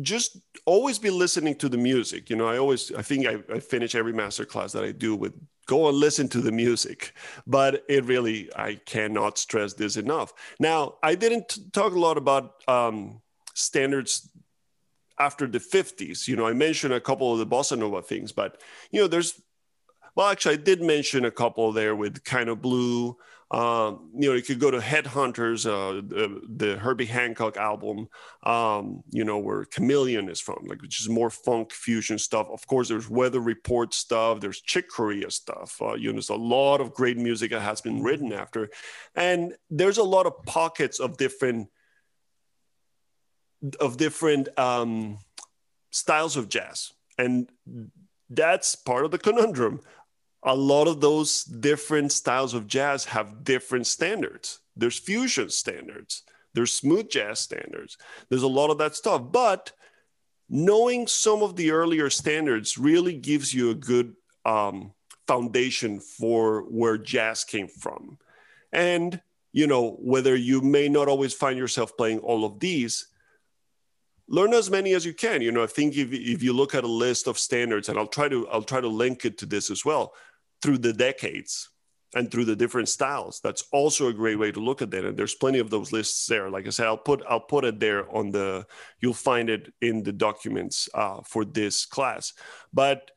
just 0.01 0.38
always 0.65 0.99
be 0.99 1.09
listening 1.09 1.55
to 1.55 1.69
the 1.69 1.77
music. 1.77 2.29
You 2.29 2.36
know, 2.36 2.47
I 2.47 2.57
always 2.57 2.91
I 2.91 3.01
think 3.01 3.25
I, 3.25 3.39
I 3.51 3.59
finish 3.59 3.95
every 3.95 4.13
master 4.13 4.45
class 4.45 4.71
that 4.73 4.84
I 4.84 4.91
do 4.91 5.15
with 5.15 5.34
go 5.66 5.88
and 5.88 5.97
listen 5.97 6.28
to 6.30 6.41
the 6.41 6.51
music. 6.51 7.14
But 7.47 7.84
it 7.89 8.05
really 8.05 8.49
I 8.55 8.76
cannot 8.86 9.38
stress 9.38 9.74
this 9.74 9.97
enough. 9.97 10.34
Now 10.59 10.95
I 11.03 11.16
didn't 11.16 11.74
talk 11.74 11.93
a 11.93 11.99
lot 11.99 12.18
about 12.18 12.64
um, 12.68 13.22
standards 13.53 14.30
after 15.20 15.47
the 15.47 15.59
50s. 15.59 16.28
You 16.28 16.36
know, 16.36 16.47
I 16.47 16.53
mentioned 16.53 16.93
a 16.93 16.99
couple 16.99 17.32
of 17.32 17.39
the 17.39 17.47
bossa 17.47 17.78
nova 17.78 18.01
things, 18.01 18.32
but 18.32 18.61
you 18.91 19.01
know, 19.01 19.07
there's 19.07 19.39
well, 20.16 20.28
actually, 20.28 20.53
I 20.53 20.57
did 20.57 20.82
mention 20.82 21.26
a 21.26 21.32
couple 21.32 21.72
there 21.72 21.95
with 21.95 22.24
kind 22.24 22.49
of 22.49 22.61
blue. 22.61 23.18
Um, 23.53 24.09
you 24.17 24.29
know, 24.29 24.35
you 24.35 24.41
could 24.41 24.59
go 24.59 24.71
to 24.71 24.79
Headhunters, 24.79 25.67
uh, 25.67 26.01
the, 26.01 26.41
the, 26.55 26.75
Herbie 26.75 27.05
Hancock 27.05 27.55
album, 27.55 28.07
um, 28.41 29.03
you 29.11 29.23
know, 29.23 29.37
where 29.37 29.65
Chameleon 29.65 30.27
is 30.27 30.41
from, 30.41 30.65
like, 30.65 30.81
which 30.81 30.99
is 30.99 31.07
more 31.07 31.29
funk 31.29 31.71
fusion 31.71 32.17
stuff. 32.17 32.47
Of 32.51 32.65
course, 32.65 32.89
there's 32.89 33.07
Weather 33.07 33.39
Report 33.39 33.93
stuff, 33.93 34.39
there's 34.39 34.59
Chick 34.59 34.89
Corea 34.89 35.29
stuff. 35.29 35.79
Uh, 35.79 35.93
you 35.93 36.07
know, 36.07 36.13
there's 36.13 36.29
a 36.29 36.35
lot 36.35 36.81
of 36.81 36.95
great 36.95 37.17
music 37.17 37.51
that 37.51 37.61
has 37.61 37.79
been 37.79 38.01
written 38.01 38.33
after. 38.33 38.71
And 39.13 39.53
there's 39.69 39.99
a 39.99 40.03
lot 40.03 40.25
of 40.25 40.43
pockets 40.47 40.99
of 40.99 41.17
different, 41.17 41.69
of 43.79 43.97
different 43.97 44.49
um, 44.57 45.19
styles 45.91 46.37
of 46.37 46.49
jazz. 46.49 46.91
And 47.19 47.51
that's 48.31 48.75
part 48.75 49.05
of 49.05 49.11
the 49.11 49.19
conundrum 49.19 49.81
a 50.45 50.55
lot 50.55 50.87
of 50.87 50.99
those 50.99 51.43
different 51.43 52.11
styles 52.11 52.53
of 52.53 52.67
jazz 52.67 53.05
have 53.05 53.43
different 53.43 53.87
standards. 53.87 54.59
There's 54.75 54.99
fusion 54.99 55.49
standards, 55.49 56.23
there's 56.53 56.73
smooth 56.73 57.09
jazz 57.09 57.39
standards, 57.39 57.97
there's 58.29 58.43
a 58.43 58.47
lot 58.47 58.69
of 58.69 58.77
that 58.79 58.95
stuff. 58.95 59.21
But 59.31 59.71
knowing 60.49 61.07
some 61.07 61.41
of 61.41 61.55
the 61.55 61.71
earlier 61.71 62.09
standards 62.09 62.77
really 62.77 63.17
gives 63.17 63.53
you 63.53 63.69
a 63.69 63.75
good 63.75 64.15
um, 64.45 64.91
foundation 65.27 65.99
for 65.99 66.63
where 66.63 66.97
jazz 66.97 67.43
came 67.43 67.67
from. 67.67 68.17
And, 68.71 69.21
you 69.53 69.67
know, 69.67 69.91
whether 69.99 70.35
you 70.35 70.61
may 70.61 70.89
not 70.89 71.07
always 71.07 71.33
find 71.33 71.57
yourself 71.57 71.95
playing 71.95 72.19
all 72.19 72.43
of 72.43 72.59
these, 72.59 73.07
learn 74.27 74.53
as 74.53 74.69
many 74.69 74.93
as 74.93 75.05
you 75.05 75.13
can 75.13 75.41
you 75.41 75.51
know 75.51 75.63
i 75.63 75.67
think 75.67 75.97
if, 75.97 76.11
if 76.13 76.41
you 76.41 76.53
look 76.53 76.73
at 76.73 76.85
a 76.85 76.87
list 76.87 77.27
of 77.27 77.37
standards 77.37 77.89
and 77.89 77.99
i'll 77.99 78.07
try 78.07 78.29
to 78.29 78.47
i'll 78.47 78.63
try 78.63 78.79
to 78.79 78.87
link 78.87 79.25
it 79.25 79.37
to 79.37 79.45
this 79.45 79.69
as 79.69 79.83
well 79.83 80.13
through 80.64 80.78
the 80.78 80.93
decades 80.93 81.70
and 82.16 82.32
through 82.32 82.45
the 82.45 82.55
different 82.55 82.88
styles. 82.88 83.41
That's 83.43 83.66
also 83.74 84.07
a 84.07 84.14
great 84.14 84.39
way 84.39 84.49
to 84.53 84.61
look 84.61 84.82
at 84.82 84.93
it. 84.93 85.03
And 85.03 85.18
there's 85.18 85.36
plenty 85.36 85.59
of 85.59 85.70
those 85.70 85.91
lists 85.91 86.26
there. 86.26 86.49
Like 86.49 86.66
I 86.66 86.70
said, 86.70 86.88
I'll 86.88 86.97
put 86.97 87.22
I'll 87.30 87.41
put 87.41 87.66
it 87.66 87.82
there 87.82 88.09
on 88.16 88.32
the. 88.32 88.66
You'll 89.01 89.14
find 89.14 89.49
it 89.49 89.74
in 89.82 90.03
the 90.03 90.14
documents 90.14 90.88
uh, 90.93 91.20
for 91.26 91.43
this 91.43 91.86
class. 91.86 92.32
But 92.72 93.11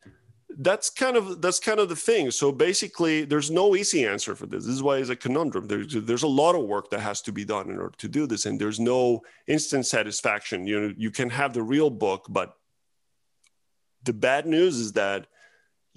that's 0.59 0.89
kind 0.89 1.15
of 1.15 1.41
that's 1.41 1.59
kind 1.59 1.79
of 1.79 1.87
the 1.87 1.95
thing. 1.95 2.31
So 2.31 2.51
basically, 2.51 3.23
there's 3.23 3.49
no 3.49 3.75
easy 3.75 4.05
answer 4.05 4.35
for 4.35 4.45
this. 4.45 4.65
This 4.65 4.75
is 4.75 4.83
why 4.83 4.97
it's 4.97 5.09
a 5.09 5.15
conundrum. 5.15 5.67
There's 5.67 5.93
there's 5.93 6.23
a 6.23 6.27
lot 6.27 6.55
of 6.55 6.65
work 6.65 6.89
that 6.89 6.99
has 6.99 7.21
to 7.23 7.31
be 7.31 7.45
done 7.45 7.69
in 7.69 7.79
order 7.79 7.95
to 7.97 8.09
do 8.09 8.27
this, 8.27 8.45
and 8.45 8.59
there's 8.59 8.79
no 8.79 9.21
instant 9.47 9.85
satisfaction. 9.85 10.67
You 10.67 10.79
know, 10.79 10.93
you 10.97 11.11
can 11.11 11.29
have 11.29 11.53
the 11.53 11.63
real 11.63 11.89
book, 11.89 12.25
but 12.29 12.57
the 14.03 14.13
bad 14.13 14.45
news 14.45 14.77
is 14.79 14.93
that 14.93 15.27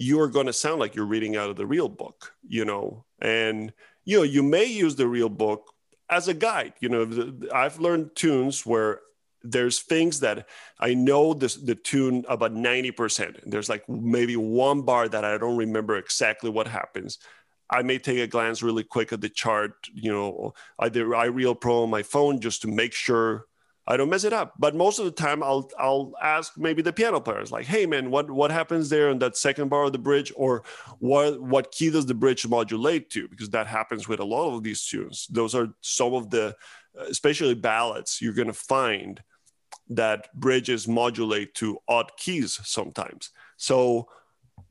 you're 0.01 0.29
going 0.29 0.47
to 0.47 0.53
sound 0.53 0.81
like 0.81 0.95
you're 0.95 1.05
reading 1.05 1.37
out 1.37 1.51
of 1.51 1.57
the 1.57 1.67
real 1.67 1.89
book, 1.89 2.33
you 2.49 2.65
know, 2.65 3.05
and 3.21 3.71
you 4.07 4.17
know 4.17 4.23
you 4.23 4.43
may 4.43 4.65
use 4.65 4.97
the 4.97 5.07
real 5.07 5.29
book 5.29 5.75
as 6.09 6.27
a 6.27 6.33
guide. 6.33 6.73
You 6.81 6.89
know, 6.89 7.35
I've 7.55 7.79
learned 7.79 8.17
tunes 8.17 8.65
where 8.65 9.01
there's 9.43 9.81
things 9.81 10.21
that 10.21 10.49
I 10.79 10.95
know 10.95 11.35
this, 11.35 11.55
the 11.55 11.75
tune 11.75 12.25
about 12.31 12.55
90%. 12.55 13.41
There's 13.45 13.69
like 13.69 13.87
maybe 13.91 14.37
one 14.37 14.83
bar 14.83 15.07
that 15.07 15.23
I 15.23 15.37
don't 15.37 15.59
remember 15.59 15.99
exactly 15.99 16.49
what 16.49 16.67
happens. 16.67 17.19
I 17.69 17.83
may 17.83 17.99
take 17.99 18.21
a 18.21 18.27
glance 18.27 18.63
really 18.63 18.85
quick 18.85 19.13
at 19.13 19.21
the 19.21 19.29
chart, 19.29 19.73
you 19.93 20.11
know, 20.11 20.55
either 20.79 21.09
iReal 21.09 21.61
Pro 21.61 21.83
on 21.83 21.91
my 21.91 22.03
phone 22.03 22.41
just 22.41 22.63
to 22.63 22.69
make 22.69 22.95
sure 22.95 23.45
I 23.91 23.97
don't 23.97 24.09
mess 24.09 24.22
it 24.22 24.32
up. 24.32 24.55
But 24.57 24.76
most 24.76 25.01
of 25.01 25.05
the 25.05 25.11
time, 25.11 25.43
I'll 25.43 25.68
I'll 25.76 26.12
ask 26.22 26.57
maybe 26.57 26.80
the 26.80 26.93
piano 26.93 27.20
players, 27.20 27.51
like, 27.51 27.66
"Hey, 27.66 27.86
man, 27.86 28.11
what 28.11 28.30
what 28.30 28.53
happens 28.53 28.88
there 28.88 29.11
in 29.11 29.18
that 29.18 29.36
second 29.36 29.68
bar 29.68 29.84
of 29.84 29.93
the 29.93 29.99
bridge, 29.99 30.32
or 30.36 30.62
what 31.01 31.41
what 31.43 31.72
key 31.72 31.91
does 31.91 32.07
the 32.07 32.14
bridge 32.14 32.47
modulate 32.47 33.11
to?" 33.11 33.26
Because 33.26 33.51
that 33.51 33.66
happens 33.66 34.07
with 34.07 34.20
a 34.20 34.24
lot 34.24 34.55
of 34.55 34.62
these 34.62 34.86
tunes. 34.86 35.26
Those 35.28 35.57
are 35.57 35.74
some 35.80 36.14
of 36.14 36.30
the, 36.30 36.57
especially 37.09 37.55
ballads, 37.55 38.20
you're 38.22 38.32
gonna 38.32 38.53
find 38.53 39.22
that 39.88 40.32
bridges 40.34 40.86
modulate 40.86 41.55
to 41.57 41.78
odd 41.88 42.12
keys 42.16 42.61
sometimes. 42.62 43.30
So 43.57 44.09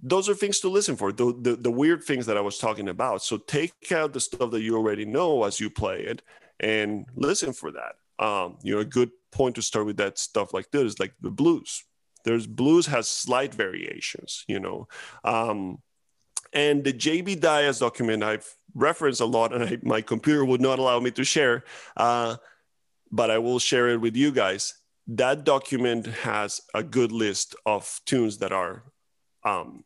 those 0.02 0.30
are 0.30 0.34
things 0.34 0.62
to 0.62 0.70
listen 0.70 0.96
for 0.96 1.12
the, 1.12 1.38
the, 1.42 1.56
the 1.58 1.72
weird 1.72 2.02
things 2.04 2.26
that 2.26 2.38
i 2.38 2.42
was 2.42 2.58
talking 2.58 2.88
about 2.88 3.22
so 3.22 3.38
take 3.38 3.92
out 3.92 4.14
the 4.14 4.20
stuff 4.20 4.50
that 4.52 4.62
you 4.62 4.78
already 4.78 5.04
know 5.04 5.44
as 5.44 5.60
you 5.60 5.70
play 5.70 6.00
it 6.02 6.22
and 6.62 7.06
listen 7.16 7.52
for 7.52 7.70
that 7.72 7.96
um, 8.20 8.58
you 8.62 8.76
know, 8.76 8.82
a 8.82 8.86
good 8.86 9.12
point 9.32 9.56
to 9.56 9.62
start 9.62 9.86
with 9.86 9.98
that 9.98 10.18
stuff 10.18 10.54
like 10.54 10.70
this 10.72 10.84
is 10.84 11.00
like 11.00 11.14
the 11.22 11.32
blues. 11.32 11.84
There's 12.26 12.46
blues 12.46 12.86
has 12.88 13.08
slight 13.08 13.54
variations, 13.54 14.44
you 14.48 14.60
know. 14.60 14.88
Um, 15.24 15.80
and 16.52 16.84
the 16.84 16.94
JB 16.94 17.40
Dyas 17.40 17.80
document 17.80 18.24
I've 18.24 18.48
referenced 18.76 19.22
a 19.22 19.26
lot, 19.26 19.54
and 19.54 19.64
I, 19.64 19.78
my 19.84 20.02
computer 20.02 20.44
would 20.44 20.62
not 20.62 20.80
allow 20.80 21.00
me 21.00 21.12
to 21.12 21.24
share, 21.24 21.64
uh, 21.96 22.36
but 23.12 23.32
I 23.32 23.38
will 23.38 23.60
share 23.60 23.90
it 23.90 24.02
with 24.02 24.16
you 24.16 24.32
guys. 24.32 24.76
That 25.08 25.44
document 25.44 26.08
has 26.08 26.62
a 26.74 26.84
good 26.84 27.12
list 27.12 27.56
of 27.66 28.00
tunes 28.06 28.38
that 28.40 28.52
are 28.52 28.84
um, 29.44 29.84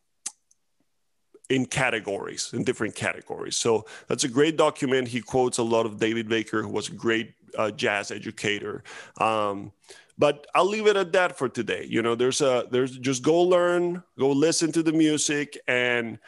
in 1.48 1.66
categories, 1.66 2.50
in 2.52 2.64
different 2.64 2.94
categories. 2.94 3.56
So 3.56 3.86
that's 4.08 4.24
a 4.24 4.28
great 4.28 4.56
document. 4.56 5.08
He 5.08 5.20
quotes 5.20 5.58
a 5.58 5.62
lot 5.62 5.86
of 5.86 5.98
David 5.98 6.28
Baker, 6.28 6.62
who 6.62 6.68
was 6.68 6.88
a 6.88 6.92
great 6.94 7.34
uh, 7.56 7.70
jazz 7.70 8.10
educator. 8.10 8.82
Um, 9.18 9.72
but 10.16 10.46
I'll 10.54 10.68
leave 10.68 10.86
it 10.86 10.96
at 10.96 11.12
that 11.12 11.36
for 11.36 11.48
today. 11.48 11.86
You 11.88 12.02
know, 12.02 12.14
there's 12.14 12.40
a 12.40 12.66
there's 12.70 12.96
just 12.98 13.22
go 13.22 13.42
learn, 13.42 14.02
go 14.18 14.30
listen 14.30 14.70
to 14.72 14.82
the 14.82 14.92
music, 14.92 15.58
and 15.66 16.18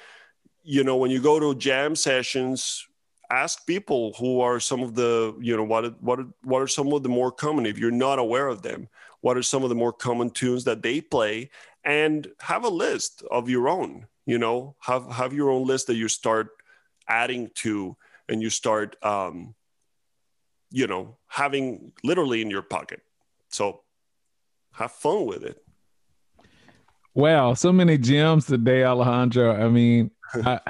you 0.62 0.82
know 0.82 0.96
when 0.96 1.10
you 1.10 1.20
go 1.20 1.38
to 1.38 1.54
jam 1.54 1.94
sessions, 1.94 2.86
ask 3.30 3.66
people 3.66 4.14
who 4.18 4.40
are 4.40 4.60
some 4.60 4.82
of 4.82 4.94
the 4.94 5.36
you 5.40 5.56
know 5.56 5.64
what 5.64 6.00
what 6.02 6.20
what 6.42 6.62
are 6.62 6.66
some 6.66 6.92
of 6.92 7.02
the 7.02 7.08
more 7.08 7.30
common 7.30 7.66
if 7.66 7.78
you're 7.78 7.90
not 7.90 8.18
aware 8.18 8.48
of 8.48 8.62
them. 8.62 8.88
What 9.20 9.36
are 9.36 9.42
some 9.42 9.62
of 9.62 9.68
the 9.68 9.74
more 9.74 9.92
common 9.92 10.30
tunes 10.30 10.64
that 10.64 10.82
they 10.82 11.00
play, 11.00 11.50
and 11.84 12.28
have 12.40 12.64
a 12.64 12.68
list 12.68 13.22
of 13.30 13.48
your 13.48 13.68
own. 13.68 14.06
You 14.26 14.38
know, 14.38 14.74
have 14.80 15.10
have 15.12 15.32
your 15.32 15.50
own 15.50 15.66
list 15.66 15.86
that 15.86 15.96
you 15.96 16.08
start 16.08 16.48
adding 17.08 17.50
to, 17.56 17.96
and 18.28 18.42
you 18.42 18.50
start 18.50 18.96
um, 19.04 19.54
you 20.70 20.86
know, 20.86 21.16
having 21.28 21.92
literally 22.04 22.42
in 22.42 22.50
your 22.50 22.62
pocket. 22.62 23.00
So 23.48 23.82
have 24.72 24.92
fun 24.92 25.26
with 25.26 25.44
it. 25.44 25.62
Wow, 27.14 27.54
so 27.54 27.72
many 27.72 27.96
gems 27.96 28.46
today, 28.46 28.84
Alejandro. 28.84 29.54
I 29.54 29.68
mean, 29.70 30.10
I, 30.34 30.60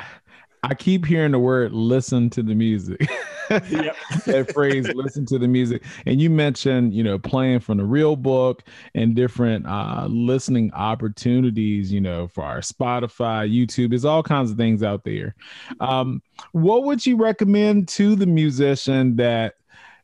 I 0.62 0.74
keep 0.74 1.04
hearing 1.04 1.32
the 1.32 1.40
word 1.40 1.72
listen 1.72 2.30
to 2.30 2.42
the 2.42 2.54
music. 2.54 3.08
that 3.48 4.50
phrase, 4.52 4.88
listen 4.94 5.24
to 5.26 5.38
the 5.38 5.46
music. 5.46 5.84
And 6.04 6.20
you 6.20 6.30
mentioned, 6.30 6.92
you 6.92 7.04
know, 7.04 7.16
playing 7.16 7.60
from 7.60 7.78
the 7.78 7.84
real 7.84 8.16
book 8.16 8.64
and 8.94 9.14
different 9.14 9.66
uh, 9.66 10.08
listening 10.10 10.72
opportunities, 10.74 11.92
you 11.92 12.00
know, 12.00 12.26
for 12.26 12.42
our 12.42 12.58
Spotify, 12.58 13.48
YouTube. 13.48 13.90
There's 13.90 14.04
all 14.04 14.24
kinds 14.24 14.50
of 14.50 14.56
things 14.56 14.82
out 14.82 15.04
there. 15.04 15.36
Um, 15.78 16.22
what 16.52 16.84
would 16.84 17.06
you 17.06 17.16
recommend 17.16 17.86
to 17.90 18.16
the 18.16 18.26
musician 18.26 19.14
that 19.16 19.54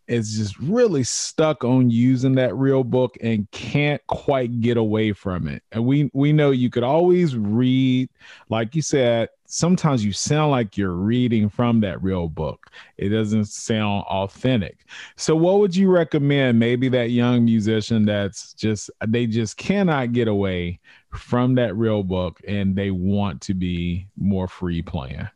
is 0.09 0.36
just 0.36 0.59
really 0.59 1.05
stuck 1.05 1.64
on 1.64 1.90
using 1.90 2.34
that 2.34 2.55
real 2.57 2.84
book 2.84 3.16
and 3.20 3.50
can't 3.50 4.05
quite 4.09 4.61
get 4.61 4.76
away 4.76 5.12
from 5.12 5.46
it. 5.46 5.62
And 5.72 5.84
we 5.84 6.11
we 6.12 6.32
know 6.32 6.50
you 6.50 6.70
could 6.70 6.82
always 6.82 7.36
read, 7.36 8.09
like 8.48 8.74
you 8.74 8.82
said, 8.82 9.28
sometimes 9.46 10.05
you 10.05 10.12
sound 10.12 10.50
like 10.50 10.76
you're 10.78 10.94
reading 10.94 11.48
from 11.48 11.80
that 11.80 12.03
real 12.03 12.28
book. 12.28 12.70
It 12.96 13.11
doesn't 13.11 13.46
sound 13.46 14.05
authentic. 14.05 14.86
So 15.16 15.36
what 15.36 15.59
would 15.61 15.76
you 15.76 15.90
recommend 15.90 16.59
maybe 16.59 16.88
that 16.88 17.11
young 17.11 17.44
musician 17.44 18.07
that's 18.07 18.55
just 18.55 18.90
they 19.07 19.26
just 19.26 19.57
cannot 19.57 20.12
get 20.12 20.26
away 20.26 20.80
from 21.11 21.55
that 21.57 21.76
real 21.76 22.03
book 22.03 22.40
and 22.48 22.74
they 22.74 22.90
want 22.90 23.40
to 23.42 23.55
be 23.55 24.09
more 24.16 24.48
free 24.48 24.82
playing? 24.82 25.28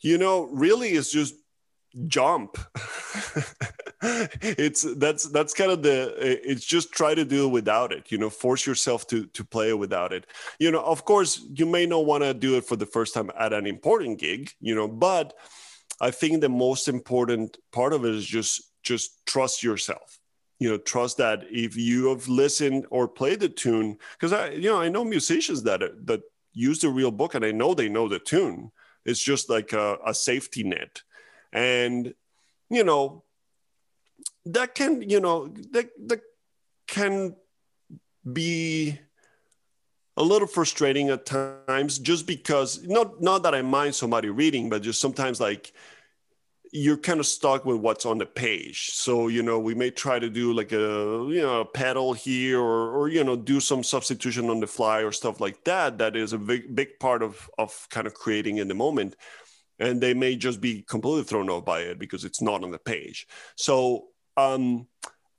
You 0.00 0.18
know, 0.18 0.48
really 0.52 0.90
it's 0.90 1.12
just 1.12 1.34
jump. 2.06 2.58
It's 4.02 4.86
that's 4.96 5.28
that's 5.28 5.52
kind 5.52 5.70
of 5.70 5.82
the 5.82 6.14
it's 6.18 6.64
just 6.64 6.90
try 6.90 7.14
to 7.14 7.24
do 7.24 7.46
without 7.46 7.92
it 7.92 8.10
you 8.10 8.16
know 8.16 8.30
force 8.30 8.66
yourself 8.66 9.06
to 9.08 9.26
to 9.26 9.44
play 9.44 9.74
without 9.74 10.12
it. 10.14 10.26
You 10.58 10.70
know 10.70 10.80
of 10.80 11.04
course 11.04 11.44
you 11.52 11.66
may 11.66 11.84
not 11.84 12.06
want 12.06 12.24
to 12.24 12.32
do 12.32 12.56
it 12.56 12.64
for 12.64 12.76
the 12.76 12.86
first 12.86 13.12
time 13.12 13.30
at 13.38 13.52
an 13.52 13.66
important 13.66 14.18
gig 14.18 14.52
you 14.60 14.74
know 14.74 14.88
but 14.88 15.34
i 16.00 16.10
think 16.10 16.40
the 16.40 16.48
most 16.48 16.88
important 16.88 17.58
part 17.72 17.92
of 17.92 18.06
it 18.06 18.14
is 18.14 18.24
just 18.24 18.72
just 18.82 19.26
trust 19.26 19.62
yourself. 19.62 20.18
You 20.58 20.70
know 20.70 20.78
trust 20.78 21.18
that 21.18 21.44
if 21.50 21.76
you 21.76 22.08
have 22.08 22.26
listened 22.26 22.86
or 22.90 23.06
played 23.06 23.40
the 23.40 23.50
tune 23.50 23.98
because 24.12 24.32
i 24.32 24.48
you 24.50 24.70
know 24.70 24.80
i 24.80 24.88
know 24.88 25.04
musicians 25.04 25.62
that 25.64 25.80
that 26.06 26.22
use 26.54 26.78
the 26.80 26.88
real 26.88 27.10
book 27.10 27.34
and 27.34 27.44
i 27.44 27.52
know 27.52 27.74
they 27.74 27.90
know 27.90 28.08
the 28.08 28.18
tune. 28.18 28.72
It's 29.04 29.22
just 29.22 29.48
like 29.50 29.72
a, 29.72 29.98
a 30.06 30.14
safety 30.14 30.62
net 30.62 31.02
and 31.52 32.14
you 32.68 32.84
know 32.84 33.24
that 34.46 34.74
can 34.74 35.08
you 35.08 35.20
know 35.20 35.48
that 35.72 35.90
that 36.06 36.20
can 36.86 37.34
be 38.30 38.98
a 40.16 40.22
little 40.22 40.48
frustrating 40.48 41.08
at 41.08 41.24
times 41.24 41.98
just 41.98 42.26
because 42.26 42.86
not 42.86 43.20
not 43.22 43.42
that 43.42 43.54
I 43.54 43.62
mind 43.62 43.94
somebody 43.94 44.28
reading, 44.28 44.68
but 44.68 44.82
just 44.82 45.00
sometimes 45.00 45.40
like 45.40 45.72
you're 46.72 46.96
kind 46.96 47.18
of 47.18 47.26
stuck 47.26 47.64
with 47.64 47.78
what's 47.78 48.06
on 48.06 48.18
the 48.18 48.26
page. 48.26 48.90
So, 48.92 49.28
you 49.28 49.42
know, 49.42 49.58
we 49.58 49.74
may 49.74 49.90
try 49.90 50.18
to 50.18 50.30
do 50.30 50.52
like 50.52 50.72
a, 50.72 51.26
you 51.28 51.42
know, 51.42 51.60
a 51.60 51.64
pedal 51.64 52.12
here 52.12 52.60
or, 52.60 52.96
or, 52.96 53.08
you 53.08 53.24
know, 53.24 53.34
do 53.34 53.58
some 53.58 53.82
substitution 53.82 54.48
on 54.48 54.60
the 54.60 54.68
fly 54.68 55.00
or 55.00 55.10
stuff 55.10 55.40
like 55.40 55.64
that. 55.64 55.98
That 55.98 56.14
is 56.14 56.32
a 56.32 56.38
big, 56.38 56.74
big 56.74 57.00
part 57.00 57.22
of, 57.24 57.50
of 57.58 57.88
kind 57.90 58.06
of 58.06 58.14
creating 58.14 58.58
in 58.58 58.68
the 58.68 58.74
moment. 58.74 59.16
And 59.80 60.00
they 60.00 60.14
may 60.14 60.36
just 60.36 60.60
be 60.60 60.82
completely 60.82 61.24
thrown 61.24 61.50
off 61.50 61.64
by 61.64 61.80
it 61.80 61.98
because 61.98 62.24
it's 62.24 62.40
not 62.40 62.62
on 62.62 62.70
the 62.70 62.78
page. 62.78 63.26
So, 63.56 64.08
um, 64.36 64.86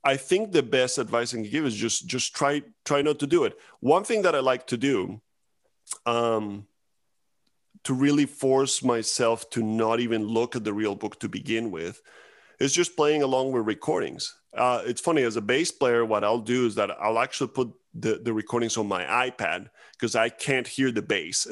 I 0.04 0.16
think 0.16 0.50
the 0.50 0.64
best 0.64 0.98
advice 0.98 1.32
I 1.32 1.36
can 1.36 1.48
give 1.48 1.64
is 1.64 1.76
just, 1.76 2.08
just 2.08 2.34
try, 2.34 2.62
try 2.84 3.02
not 3.02 3.20
to 3.20 3.26
do 3.26 3.44
it. 3.44 3.56
One 3.78 4.02
thing 4.02 4.22
that 4.22 4.34
I 4.34 4.40
like 4.40 4.66
to 4.68 4.76
do, 4.76 5.20
um, 6.06 6.66
to 7.84 7.94
really 7.94 8.26
force 8.26 8.82
myself 8.82 9.48
to 9.50 9.62
not 9.62 10.00
even 10.00 10.26
look 10.26 10.56
at 10.56 10.64
the 10.64 10.72
real 10.72 10.94
book 10.94 11.18
to 11.20 11.28
begin 11.28 11.70
with 11.70 12.00
is 12.60 12.72
just 12.72 12.96
playing 12.96 13.22
along 13.22 13.52
with 13.52 13.66
recordings. 13.66 14.36
Uh, 14.56 14.82
it's 14.84 15.00
funny 15.00 15.22
as 15.22 15.36
a 15.36 15.40
bass 15.40 15.72
player, 15.72 16.04
what 16.04 16.22
I'll 16.22 16.38
do 16.38 16.66
is 16.66 16.74
that 16.76 16.90
I'll 17.00 17.18
actually 17.18 17.48
put 17.48 17.72
the, 17.94 18.20
the 18.22 18.32
recordings 18.32 18.76
on 18.76 18.86
my 18.86 19.04
iPad 19.04 19.68
because 19.92 20.14
I 20.14 20.28
can't 20.28 20.66
hear 20.66 20.90
the 20.90 21.02
bass. 21.02 21.46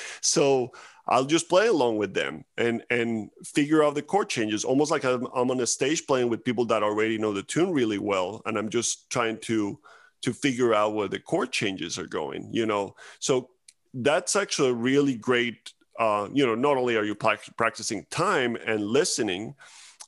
so 0.20 0.72
I'll 1.06 1.26
just 1.26 1.48
play 1.48 1.66
along 1.66 1.98
with 1.98 2.14
them 2.14 2.44
and 2.56 2.82
and 2.90 3.30
figure 3.44 3.84
out 3.84 3.94
the 3.94 4.02
chord 4.02 4.28
changes, 4.28 4.64
almost 4.64 4.90
like 4.90 5.04
I'm, 5.04 5.26
I'm 5.34 5.50
on 5.50 5.60
a 5.60 5.66
stage 5.66 6.06
playing 6.06 6.30
with 6.30 6.44
people 6.44 6.64
that 6.66 6.82
already 6.82 7.18
know 7.18 7.32
the 7.32 7.42
tune 7.42 7.72
really 7.72 7.98
well, 7.98 8.42
and 8.46 8.56
I'm 8.56 8.70
just 8.70 9.10
trying 9.10 9.38
to 9.40 9.78
to 10.22 10.32
figure 10.32 10.72
out 10.72 10.94
where 10.94 11.08
the 11.08 11.18
chord 11.18 11.52
changes 11.52 11.98
are 11.98 12.06
going. 12.06 12.48
You 12.52 12.66
know, 12.66 12.96
so 13.18 13.50
that's 13.92 14.34
actually 14.34 14.70
a 14.70 14.74
really 14.74 15.14
great 15.14 15.72
uh, 15.98 16.28
you 16.32 16.46
know 16.46 16.54
not 16.54 16.76
only 16.76 16.96
are 16.96 17.04
you 17.04 17.14
practicing 17.14 18.04
time 18.10 18.56
and 18.56 18.84
listening 18.84 19.54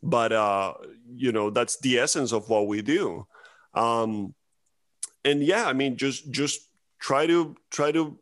but 0.03 0.33
uh, 0.33 0.75
you 1.15 1.33
know 1.33 1.51
that's 1.51 1.79
the 1.81 1.99
essence 1.99 2.33
of 2.33 2.49
what 2.49 2.67
we 2.67 2.83
do 2.83 3.27
um, 3.75 4.35
and 5.25 5.43
yeah 5.43 5.67
i 5.67 5.73
mean 5.73 5.97
just 5.97 6.31
just 6.31 6.69
try 6.99 7.27
to 7.27 7.55
try 7.71 7.93
to 7.93 8.19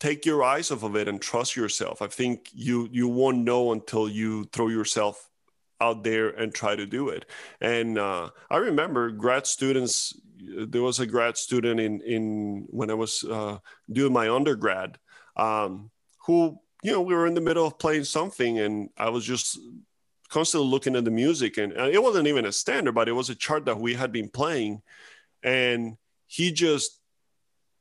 take 0.00 0.26
your 0.26 0.42
eyes 0.44 0.70
off 0.70 0.82
of 0.82 0.96
it 0.96 1.08
and 1.08 1.20
trust 1.20 1.56
yourself. 1.56 2.02
I 2.02 2.06
think 2.08 2.48
you 2.52 2.88
you 2.92 3.08
won't 3.08 3.38
know 3.38 3.72
until 3.72 4.08
you 4.08 4.44
throw 4.52 4.68
yourself 4.68 5.28
out 5.80 6.04
there 6.04 6.30
and 6.30 6.54
try 6.54 6.74
to 6.74 6.86
do 6.86 7.08
it. 7.10 7.26
And 7.60 7.98
uh, 7.98 8.30
i 8.50 8.56
remember 8.56 9.10
grad 9.10 9.46
students 9.46 10.18
there 10.38 10.82
was 10.82 11.00
a 11.00 11.06
grad 11.06 11.36
student 11.36 11.80
in 11.80 12.00
in 12.02 12.66
when 12.68 12.90
i 12.90 12.94
was 12.94 13.24
uh, 13.24 13.58
doing 13.90 14.12
my 14.12 14.28
undergrad 14.28 14.98
um, 15.36 15.90
who 16.26 16.58
you 16.82 16.92
know 16.92 17.02
we 17.02 17.14
were 17.14 17.26
in 17.26 17.34
the 17.34 17.40
middle 17.40 17.66
of 17.66 17.78
playing 17.78 18.04
something 18.04 18.58
and 18.58 18.90
i 18.96 19.08
was 19.08 19.24
just 19.24 19.58
constantly 20.28 20.68
looking 20.68 20.96
at 20.96 21.04
the 21.04 21.10
music 21.10 21.56
and, 21.56 21.72
and 21.72 21.92
it 21.92 22.02
wasn't 22.02 22.26
even 22.26 22.44
a 22.46 22.52
standard 22.52 22.94
but 22.94 23.08
it 23.08 23.12
was 23.12 23.30
a 23.30 23.34
chart 23.34 23.64
that 23.66 23.78
we 23.78 23.94
had 23.94 24.12
been 24.12 24.28
playing. 24.28 24.82
And 25.42 25.96
he 26.26 26.52
just 26.52 26.95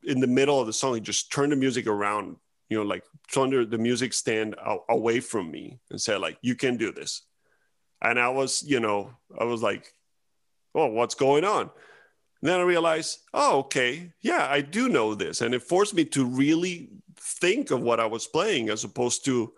in 0.05 0.19
the 0.19 0.27
middle 0.27 0.59
of 0.59 0.67
the 0.67 0.73
song 0.73 0.93
he 0.93 0.99
just 1.01 1.31
turned 1.31 1.51
the 1.51 1.55
music 1.55 1.87
around 1.87 2.35
you 2.69 2.77
know 2.77 2.83
like 2.83 3.03
turned 3.31 3.71
the 3.71 3.77
music 3.77 4.13
stand 4.13 4.55
away 4.89 5.19
from 5.19 5.51
me 5.51 5.79
and 5.91 6.01
said 6.01 6.19
like 6.21 6.37
you 6.41 6.55
can 6.55 6.77
do 6.77 6.91
this 6.91 7.23
and 8.01 8.19
i 8.19 8.29
was 8.29 8.63
you 8.63 8.79
know 8.79 9.11
i 9.39 9.43
was 9.43 9.61
like 9.61 9.91
oh 10.73 10.87
what's 10.87 11.15
going 11.15 11.43
on 11.43 11.61
and 11.61 12.49
then 12.49 12.59
i 12.59 12.63
realized 12.63 13.19
oh 13.33 13.59
okay 13.59 14.11
yeah 14.21 14.47
i 14.49 14.61
do 14.61 14.89
know 14.89 15.15
this 15.15 15.41
and 15.41 15.53
it 15.53 15.61
forced 15.61 15.93
me 15.93 16.05
to 16.05 16.25
really 16.25 16.89
think 17.25 17.71
of 17.71 17.81
what 17.81 17.99
I 17.99 18.05
was 18.05 18.27
playing 18.27 18.69
as 18.69 18.83
opposed 18.83 19.25
to, 19.25 19.53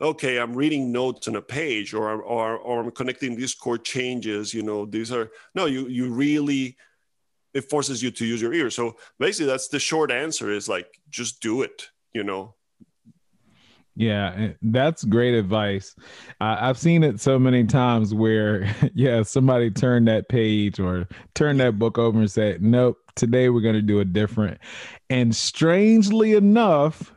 okay, 0.00 0.38
I'm 0.38 0.54
reading 0.54 0.92
notes 0.92 1.28
on 1.28 1.36
a 1.36 1.42
page 1.42 1.94
or, 1.94 2.22
or, 2.22 2.56
or 2.56 2.80
I'm 2.82 2.90
connecting 2.90 3.34
these 3.34 3.54
chord 3.54 3.84
changes. 3.84 4.52
You 4.52 4.62
know, 4.62 4.84
these 4.84 5.12
are, 5.12 5.30
no, 5.54 5.66
you, 5.66 5.88
you 5.88 6.12
really, 6.12 6.76
it 7.56 7.70
forces 7.70 8.02
you 8.02 8.10
to 8.10 8.26
use 8.26 8.40
your 8.42 8.52
ear. 8.52 8.70
So 8.70 8.96
basically 9.18 9.46
that's 9.46 9.68
the 9.68 9.78
short 9.78 10.10
answer 10.10 10.50
is 10.50 10.68
like, 10.68 10.86
just 11.10 11.40
do 11.40 11.62
it, 11.62 11.88
you 12.12 12.24
know, 12.24 12.54
yeah, 13.98 14.50
that's 14.60 15.04
great 15.04 15.32
advice. 15.32 15.96
Uh, 16.38 16.58
I've 16.60 16.76
seen 16.76 17.02
it 17.02 17.18
so 17.18 17.38
many 17.38 17.64
times 17.64 18.12
where, 18.12 18.70
yeah, 18.94 19.22
somebody 19.22 19.70
turned 19.70 20.06
that 20.08 20.28
page 20.28 20.78
or 20.78 21.08
turned 21.34 21.60
that 21.60 21.78
book 21.78 21.96
over 21.96 22.18
and 22.18 22.30
said, 22.30 22.62
"Nope, 22.62 22.98
today 23.16 23.48
we're 23.48 23.62
going 23.62 23.74
to 23.74 23.82
do 23.82 24.00
it 24.00 24.12
different." 24.12 24.58
And 25.08 25.34
strangely 25.34 26.34
enough, 26.34 27.14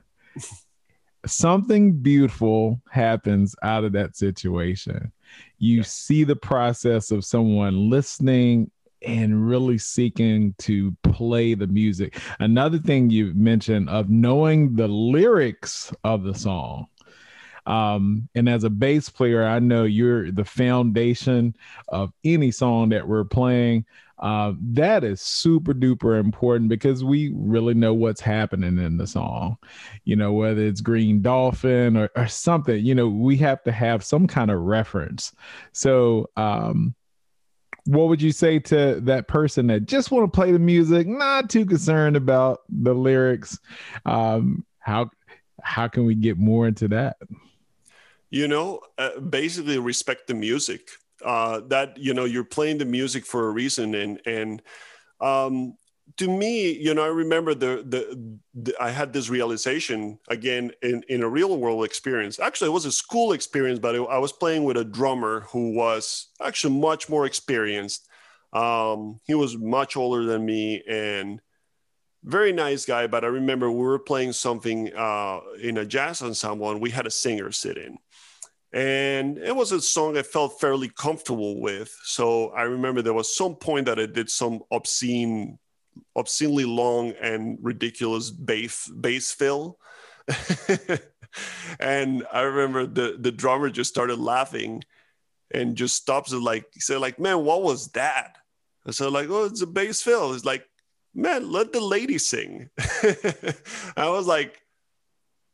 something 1.25 1.99
beautiful 2.01 2.81
happens 2.89 3.55
out 3.61 3.83
of 3.83 3.91
that 3.91 4.15
situation. 4.15 5.11
You 5.57 5.77
yeah. 5.77 5.83
see 5.83 6.23
the 6.23 6.37
process 6.37 7.11
of 7.11 7.25
someone 7.25 7.89
listening 7.89 8.71
and 9.01 9.47
really 9.47 9.77
seeking 9.77 10.53
to 10.59 10.95
play 11.03 11.53
the 11.53 11.67
music. 11.67 12.19
Another 12.39 12.77
thing 12.77 13.09
you 13.09 13.33
mentioned 13.35 13.89
of 13.89 14.09
knowing 14.09 14.75
the 14.75 14.87
lyrics 14.87 15.93
of 16.03 16.23
the 16.23 16.33
song. 16.33 16.87
Um, 17.65 18.27
and 18.33 18.49
as 18.49 18.63
a 18.63 18.69
bass 18.69 19.09
player, 19.09 19.45
I 19.45 19.59
know 19.59 19.83
you're 19.83 20.31
the 20.31 20.45
foundation 20.45 21.55
of 21.89 22.11
any 22.23 22.51
song 22.51 22.89
that 22.89 23.07
we're 23.07 23.25
playing. 23.25 23.85
Uh, 24.17 24.53
that 24.59 25.03
is 25.03 25.21
super 25.21 25.73
duper 25.73 26.19
important 26.19 26.69
because 26.69 27.03
we 27.03 27.31
really 27.33 27.73
know 27.73 27.93
what's 27.93 28.19
happening 28.19 28.77
in 28.77 28.97
the 28.97 29.07
song. 29.07 29.57
You 30.03 30.17
know, 30.17 30.33
whether 30.33 30.61
it's 30.61 30.81
Green 30.81 31.21
Dolphin 31.21 31.95
or, 31.95 32.09
or 32.17 32.27
something, 32.27 32.83
you 32.83 32.95
know, 32.95 33.07
we 33.07 33.37
have 33.37 33.63
to 33.63 33.71
have 33.71 34.03
some 34.03 34.27
kind 34.27 34.51
of 34.51 34.59
reference. 34.59 35.31
So, 35.71 36.29
um, 36.35 36.95
what 37.89 38.07
would 38.07 38.21
you 38.21 38.31
say 38.31 38.59
to 38.59 38.99
that 39.01 39.27
person 39.27 39.65
that 39.67 39.87
just 39.87 40.11
want 40.11 40.31
to 40.31 40.37
play 40.37 40.51
the 40.51 40.59
music, 40.59 41.07
not 41.07 41.49
too 41.49 41.65
concerned 41.65 42.15
about 42.15 42.61
the 42.69 42.93
lyrics? 42.93 43.57
Um, 44.05 44.63
how 44.77 45.09
how 45.63 45.87
can 45.87 46.05
we 46.05 46.13
get 46.13 46.37
more 46.37 46.67
into 46.67 46.87
that? 46.89 47.17
You 48.29 48.47
know, 48.47 48.81
uh, 48.99 49.19
basically 49.19 49.79
respect 49.79 50.27
the 50.27 50.35
music. 50.35 50.87
Uh, 51.25 51.61
that 51.67 51.97
you 51.97 52.13
know 52.13 52.25
you're 52.25 52.43
playing 52.43 52.77
the 52.77 52.85
music 52.85 53.25
for 53.25 53.47
a 53.47 53.51
reason, 53.51 53.95
and 53.95 54.21
and 54.27 54.61
um, 55.19 55.75
to 56.19 56.27
me, 56.27 56.73
you 56.73 56.93
know, 56.93 57.03
I 57.03 57.07
remember 57.07 57.53
the, 57.53 57.83
the, 57.87 58.37
the 58.53 58.75
I 58.79 58.91
had 58.91 59.13
this 59.13 59.29
realization 59.29 60.19
again 60.27 60.71
in 60.81 61.01
in 61.07 61.23
a 61.23 61.29
real 61.29 61.57
world 61.57 61.85
experience. 61.85 62.39
Actually, 62.39 62.71
it 62.71 62.73
was 62.73 62.85
a 62.85 62.91
school 62.91 63.31
experience, 63.31 63.79
but 63.79 63.95
I 63.95 64.17
was 64.19 64.33
playing 64.33 64.65
with 64.65 64.75
a 64.75 64.83
drummer 64.83 65.41
who 65.51 65.73
was 65.73 66.27
actually 66.41 66.77
much 66.77 67.07
more 67.07 67.25
experienced. 67.25 68.09
Um, 68.51 69.21
he 69.23 69.33
was 69.33 69.57
much 69.57 69.95
older 69.95 70.25
than 70.25 70.45
me 70.45 70.83
and 70.89 71.41
very 72.25 72.51
nice 72.51 72.85
guy. 72.85 73.07
But 73.07 73.23
I 73.23 73.27
remember 73.27 73.71
we 73.71 73.79
were 73.79 73.97
playing 73.97 74.33
something 74.33 74.93
uh, 74.93 75.39
in 75.61 75.77
a 75.77 75.85
jazz 75.85 76.21
ensemble, 76.21 76.69
and 76.69 76.81
we 76.81 76.89
had 76.89 77.07
a 77.07 77.11
singer 77.11 77.51
sit 77.53 77.77
in 77.77 77.97
and 78.71 79.39
it 79.39 79.55
was 79.55 79.71
a 79.71 79.81
song 79.81 80.15
I 80.15 80.21
felt 80.21 80.59
fairly 80.59 80.89
comfortable 80.89 81.59
with. 81.59 81.91
So 82.03 82.49
I 82.49 82.63
remember 82.63 83.01
there 83.01 83.13
was 83.13 83.35
some 83.35 83.55
point 83.55 83.87
that 83.87 83.99
I 83.99 84.05
did 84.05 84.29
some 84.29 84.61
obscene 84.69 85.57
obscenely 86.15 86.65
long 86.65 87.11
and 87.21 87.57
ridiculous 87.61 88.29
bass 88.31 88.87
bass 88.87 89.31
fill. 89.31 89.79
and 91.79 92.25
I 92.31 92.41
remember 92.41 92.85
the 92.85 93.17
the 93.19 93.31
drummer 93.31 93.69
just 93.69 93.89
started 93.89 94.19
laughing 94.19 94.83
and 95.51 95.75
just 95.75 95.95
stops 95.95 96.31
it 96.31 96.37
like 96.39 96.65
he 96.73 96.79
said 96.79 96.99
like 96.99 97.19
man 97.19 97.43
what 97.43 97.63
was 97.63 97.89
that? 97.89 98.37
I 98.85 98.91
said 98.91 99.11
like 99.11 99.29
oh 99.29 99.45
it's 99.45 99.61
a 99.61 99.67
bass 99.67 100.01
fill. 100.01 100.33
It's 100.33 100.45
like 100.45 100.65
man 101.13 101.51
let 101.51 101.71
the 101.73 101.81
lady 101.81 102.17
sing. 102.17 102.69
I 103.97 104.09
was 104.09 104.27
like 104.27 104.61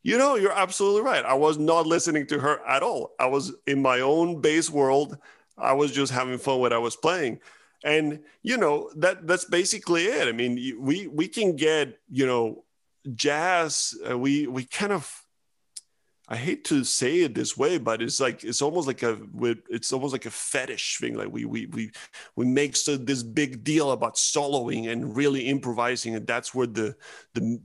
you 0.04 0.18
know 0.18 0.36
you're 0.36 0.52
absolutely 0.52 1.02
right. 1.02 1.26
I 1.26 1.34
was 1.34 1.58
not 1.58 1.88
listening 1.88 2.28
to 2.28 2.39
her 2.39 2.66
at 2.68 2.84
all. 2.84 3.12
I 3.20 3.28
was 3.28 3.54
in 3.66 3.82
my 3.82 4.02
own 4.02 4.41
bass 4.41 4.70
world. 4.70 5.18
I 5.58 5.74
was 5.74 5.91
just 5.91 6.12
having 6.12 6.38
fun 6.38 6.60
what 6.60 6.74
I 6.74 6.78
was 6.78 6.96
playing 6.96 7.39
and 7.86 8.20
you 8.42 8.58
know 8.58 8.90
that 8.98 9.26
that's 9.28 9.46
basically 9.46 10.06
it 10.06 10.28
i 10.28 10.32
mean 10.34 10.56
we 10.82 11.08
we 11.08 11.28
can 11.28 11.56
get 11.56 11.98
you 12.10 12.26
know 12.26 12.66
jazz 13.14 13.94
uh, 14.10 14.18
we 14.18 14.48
we 14.48 14.66
kind 14.66 14.92
of 14.92 15.26
I 16.28 16.38
hate 16.38 16.64
to 16.66 16.84
say 16.84 17.22
it 17.22 17.36
this 17.36 17.56
way, 17.56 17.78
but 17.78 18.02
it's 18.02 18.20
like 18.20 18.44
it's 18.44 18.62
almost 18.62 18.88
like 18.88 19.04
a 19.04 19.16
it's 19.70 19.94
almost 19.94 20.12
like 20.12 20.26
a 20.26 20.32
fetish 20.32 20.98
thing. 20.98 21.14
Like 21.14 21.30
we 21.30 21.46
we 21.46 21.68
we 21.68 21.92
we 22.36 22.46
make 22.46 22.76
so 22.76 22.98
this 22.98 23.22
big 23.22 23.64
deal 23.64 23.92
about 23.92 24.16
soloing 24.16 24.90
and 24.92 25.16
really 25.16 25.42
improvising, 25.42 26.16
and 26.16 26.26
that's 26.26 26.52
where 26.52 26.66
the 26.66 26.96
the 27.36 27.60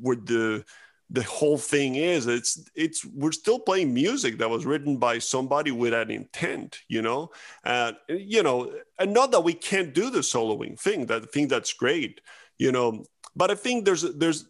where 0.00 0.16
the 0.16 0.64
the 1.12 1.22
whole 1.24 1.58
thing 1.58 1.96
is 1.96 2.26
it's 2.26 2.64
it's 2.74 3.04
we're 3.04 3.32
still 3.32 3.58
playing 3.58 3.92
music 3.92 4.38
that 4.38 4.48
was 4.48 4.64
written 4.64 4.96
by 4.96 5.18
somebody 5.18 5.72
with 5.72 5.92
an 5.92 6.10
intent 6.10 6.78
you 6.88 7.02
know 7.02 7.30
and 7.64 7.96
you 8.08 8.42
know 8.42 8.72
and 8.98 9.12
not 9.12 9.32
that 9.32 9.40
we 9.40 9.52
can't 9.52 9.92
do 9.92 10.08
the 10.08 10.20
soloing 10.20 10.78
thing 10.78 11.06
that 11.06 11.32
thing 11.32 11.48
that's 11.48 11.72
great 11.72 12.20
you 12.60 12.70
know. 12.70 13.04
But 13.34 13.50
I 13.50 13.54
think 13.56 13.84
there's 13.84 14.02
there's 14.02 14.46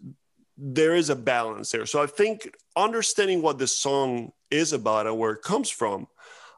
there 0.59 0.95
is 0.95 1.09
a 1.09 1.17
balance 1.17 1.71
there. 1.71 1.87
So 1.87 2.03
I 2.03 2.07
think 2.07 2.55
understanding 2.77 3.41
what 3.41 3.59
the 3.59 3.67
song 3.67 4.33
is 4.51 4.75
about 4.75 5.07
and 5.07 5.17
where 5.17 5.33
it 5.33 5.43
comes 5.43 5.71
from. 5.71 6.07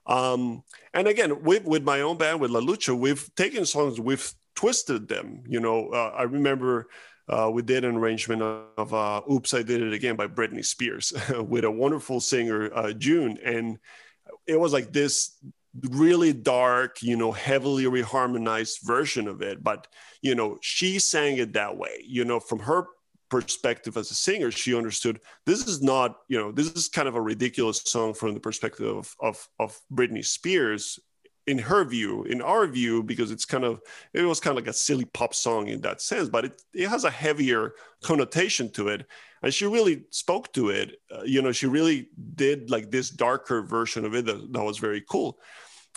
Um, 0.06 0.64
and 0.92 1.06
again, 1.06 1.44
with, 1.44 1.64
with 1.64 1.84
my 1.84 2.00
own 2.00 2.16
band, 2.16 2.40
with 2.40 2.50
La 2.50 2.60
Lucha, 2.60 2.98
we've 2.98 3.32
taken 3.36 3.64
songs, 3.64 4.00
we've 4.00 4.32
twisted 4.56 5.06
them. 5.06 5.44
You 5.46 5.60
know, 5.60 5.90
uh, 5.90 6.14
I 6.16 6.24
remember 6.24 6.88
uh, 7.32 7.48
we 7.48 7.62
did 7.62 7.84
an 7.84 7.96
arrangement 7.96 8.42
of 8.42 8.92
uh, 8.92 9.22
"Oops, 9.30 9.54
I 9.54 9.62
Did 9.62 9.82
It 9.82 9.92
Again" 9.92 10.16
by 10.16 10.26
Britney 10.26 10.64
Spears 10.64 11.12
with 11.48 11.64
a 11.64 11.70
wonderful 11.70 12.20
singer, 12.20 12.70
uh, 12.74 12.92
June, 12.92 13.38
and 13.42 13.78
it 14.46 14.60
was 14.60 14.72
like 14.72 14.92
this 14.92 15.38
really 15.88 16.34
dark, 16.34 17.02
you 17.02 17.16
know, 17.16 17.32
heavily 17.32 17.84
reharmonized 17.84 18.84
version 18.84 19.26
of 19.26 19.40
it. 19.40 19.64
But 19.64 19.86
you 20.20 20.34
know, 20.34 20.58
she 20.60 20.98
sang 20.98 21.38
it 21.38 21.54
that 21.54 21.76
way. 21.76 22.04
You 22.06 22.26
know, 22.26 22.38
from 22.38 22.58
her 22.58 22.86
perspective 23.30 23.96
as 23.96 24.10
a 24.10 24.14
singer, 24.14 24.50
she 24.50 24.76
understood 24.76 25.18
this 25.46 25.66
is 25.66 25.82
not, 25.82 26.18
you 26.28 26.38
know, 26.38 26.52
this 26.52 26.70
is 26.72 26.88
kind 26.88 27.08
of 27.08 27.14
a 27.14 27.20
ridiculous 27.22 27.80
song 27.86 28.12
from 28.12 28.34
the 28.34 28.40
perspective 28.40 28.86
of 28.86 29.16
of, 29.20 29.48
of 29.58 29.80
Britney 29.90 30.24
Spears 30.24 30.98
in 31.46 31.58
her 31.58 31.84
view, 31.84 32.24
in 32.24 32.40
our 32.40 32.66
view, 32.66 33.02
because 33.02 33.30
it's 33.30 33.44
kind 33.44 33.64
of 33.64 33.80
it 34.12 34.22
was 34.22 34.40
kind 34.40 34.56
of 34.56 34.64
like 34.64 34.70
a 34.70 34.76
silly 34.76 35.04
pop 35.06 35.34
song 35.34 35.68
in 35.68 35.80
that 35.80 36.00
sense, 36.00 36.28
but 36.28 36.44
it, 36.44 36.62
it 36.72 36.88
has 36.88 37.04
a 37.04 37.10
heavier 37.10 37.74
connotation 38.02 38.70
to 38.72 38.88
it. 38.88 39.06
And 39.42 39.52
she 39.52 39.66
really 39.66 40.04
spoke 40.10 40.52
to 40.52 40.70
it. 40.70 41.00
Uh, 41.10 41.22
you 41.24 41.42
know, 41.42 41.50
she 41.50 41.66
really 41.66 42.08
did 42.36 42.70
like 42.70 42.90
this 42.90 43.10
darker 43.10 43.62
version 43.62 44.04
of 44.04 44.14
it 44.14 44.24
that, 44.26 44.52
that 44.52 44.62
was 44.62 44.78
very 44.78 45.02
cool. 45.08 45.38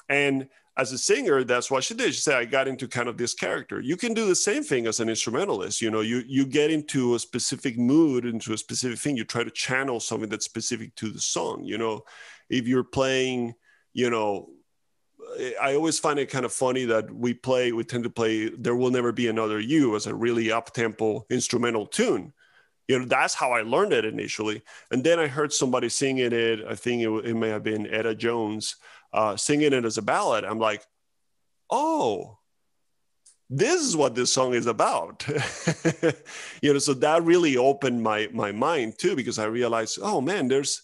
And 0.10 0.48
as 0.78 0.92
a 0.92 0.98
singer, 0.98 1.44
that's 1.44 1.72
what 1.72 1.84
she 1.84 1.94
did. 1.94 2.14
She 2.14 2.22
said, 2.22 2.36
I 2.36 2.46
got 2.46 2.68
into 2.68 2.88
kind 2.88 3.08
of 3.08 3.18
this 3.18 3.34
character. 3.34 3.80
You 3.80 3.96
can 3.96 4.14
do 4.14 4.26
the 4.28 4.36
same 4.36 4.64
thing 4.64 4.88
as 4.88 5.00
an 5.00 5.10
instrumentalist. 5.10 5.82
You 5.82 5.90
know, 5.90 6.02
you 6.02 6.24
you 6.28 6.46
get 6.46 6.72
into 6.72 7.16
a 7.16 7.20
specific 7.20 7.78
mood, 7.78 8.26
into 8.26 8.52
a 8.52 8.58
specific 8.58 9.00
thing. 9.00 9.16
You 9.16 9.24
try 9.24 9.44
to 9.44 9.52
channel 9.52 10.00
something 10.00 10.30
that's 10.30 10.46
specific 10.46 10.96
to 10.96 11.12
the 11.12 11.20
song. 11.20 11.64
You 11.64 11.78
know, 11.78 12.02
if 12.50 12.68
you're 12.68 12.84
playing, 12.84 13.54
you 13.94 14.10
know, 14.10 14.50
I 15.62 15.76
always 15.76 16.00
find 16.00 16.20
it 16.20 16.30
kind 16.30 16.46
of 16.46 16.54
funny 16.54 16.86
that 16.86 17.14
we 17.14 17.34
play, 17.34 17.72
we 17.72 17.84
tend 17.84 18.04
to 18.04 18.10
play 18.10 18.50
There 18.50 18.76
Will 18.76 18.92
Never 18.92 19.12
Be 19.12 19.28
Another 19.28 19.60
You 19.60 19.96
as 19.96 20.08
a 20.08 20.16
really 20.16 20.52
up 20.52 20.74
tempo 20.74 21.26
instrumental 21.30 21.86
tune. 21.86 22.34
You 22.88 23.00
know, 23.00 23.06
that's 23.06 23.34
how 23.34 23.52
I 23.52 23.62
learned 23.62 23.94
it 23.94 24.06
initially. 24.06 24.62
And 24.92 25.04
then 25.04 25.20
I 25.20 25.28
heard 25.28 25.52
somebody 25.52 25.90
singing 25.90 26.32
it. 26.32 26.64
I 26.68 26.76
think 26.76 27.02
it, 27.02 27.10
it 27.26 27.36
may 27.36 27.50
have 27.50 27.64
been 27.64 27.88
Etta 27.88 28.14
Jones 28.16 28.76
uh, 29.12 29.36
singing 29.36 29.74
it 29.74 29.86
as 29.86 29.98
a 29.98 30.02
ballad. 30.02 30.44
I'm 30.44 30.60
like, 30.60 30.84
oh, 31.70 32.38
this 33.50 33.82
is 33.82 33.96
what 33.96 34.16
this 34.16 34.32
song 34.32 34.54
is 34.54 34.68
about. 34.68 35.26
you 36.62 36.74
know, 36.74 36.80
so 36.80 36.94
that 36.96 37.24
really 37.24 37.58
opened 37.58 38.02
my 38.02 38.28
my 38.34 38.52
mind 38.52 38.98
too, 38.98 39.16
because 39.16 39.40
I 39.40 39.46
realized, 39.46 40.00
oh 40.02 40.22
man, 40.22 40.48
there's 40.48 40.82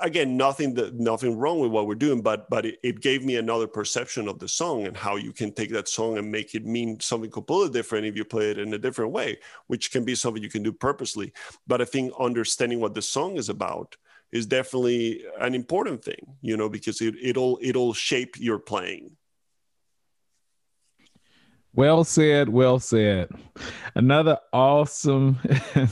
again 0.00 0.36
nothing 0.36 0.74
that 0.74 0.94
nothing 0.94 1.36
wrong 1.36 1.58
with 1.60 1.70
what 1.70 1.86
we're 1.86 1.94
doing 1.94 2.22
but 2.22 2.48
but 2.48 2.64
it, 2.64 2.78
it, 2.82 3.00
gave 3.00 3.24
me 3.24 3.36
another 3.36 3.66
perception 3.66 4.28
of 4.28 4.38
the 4.38 4.48
song 4.48 4.86
and 4.86 4.96
how 4.96 5.16
you 5.16 5.32
can 5.32 5.52
take 5.52 5.70
that 5.70 5.88
song 5.88 6.18
and 6.18 6.30
make 6.30 6.54
it 6.54 6.64
mean 6.64 6.98
something 7.00 7.30
completely 7.30 7.70
different 7.70 8.06
if 8.06 8.16
you 8.16 8.24
play 8.24 8.50
it 8.50 8.58
in 8.58 8.72
a 8.74 8.78
different 8.78 9.10
way 9.10 9.38
which 9.66 9.90
can 9.90 10.04
be 10.04 10.14
something 10.14 10.42
you 10.42 10.48
can 10.48 10.62
do 10.62 10.72
purposely. 10.72 11.32
But 11.66 11.80
i 11.80 11.84
think 11.84 12.12
understanding 12.18 12.80
what 12.80 12.94
the 12.94 13.02
song 13.02 13.36
is 13.36 13.48
about 13.48 13.96
is 14.30 14.46
definitely 14.46 15.24
an 15.40 15.54
important 15.54 16.02
thing 16.04 16.36
you 16.40 16.56
know 16.56 16.68
because 16.68 17.00
it, 17.00 17.14
it'll 17.20 17.58
it'll 17.60 17.92
shape 17.92 18.36
your 18.38 18.58
playing 18.58 19.16
well 21.74 22.04
said, 22.04 22.48
well 22.48 22.78
said. 22.78 23.30
Another 23.94 24.38
awesome 24.52 25.38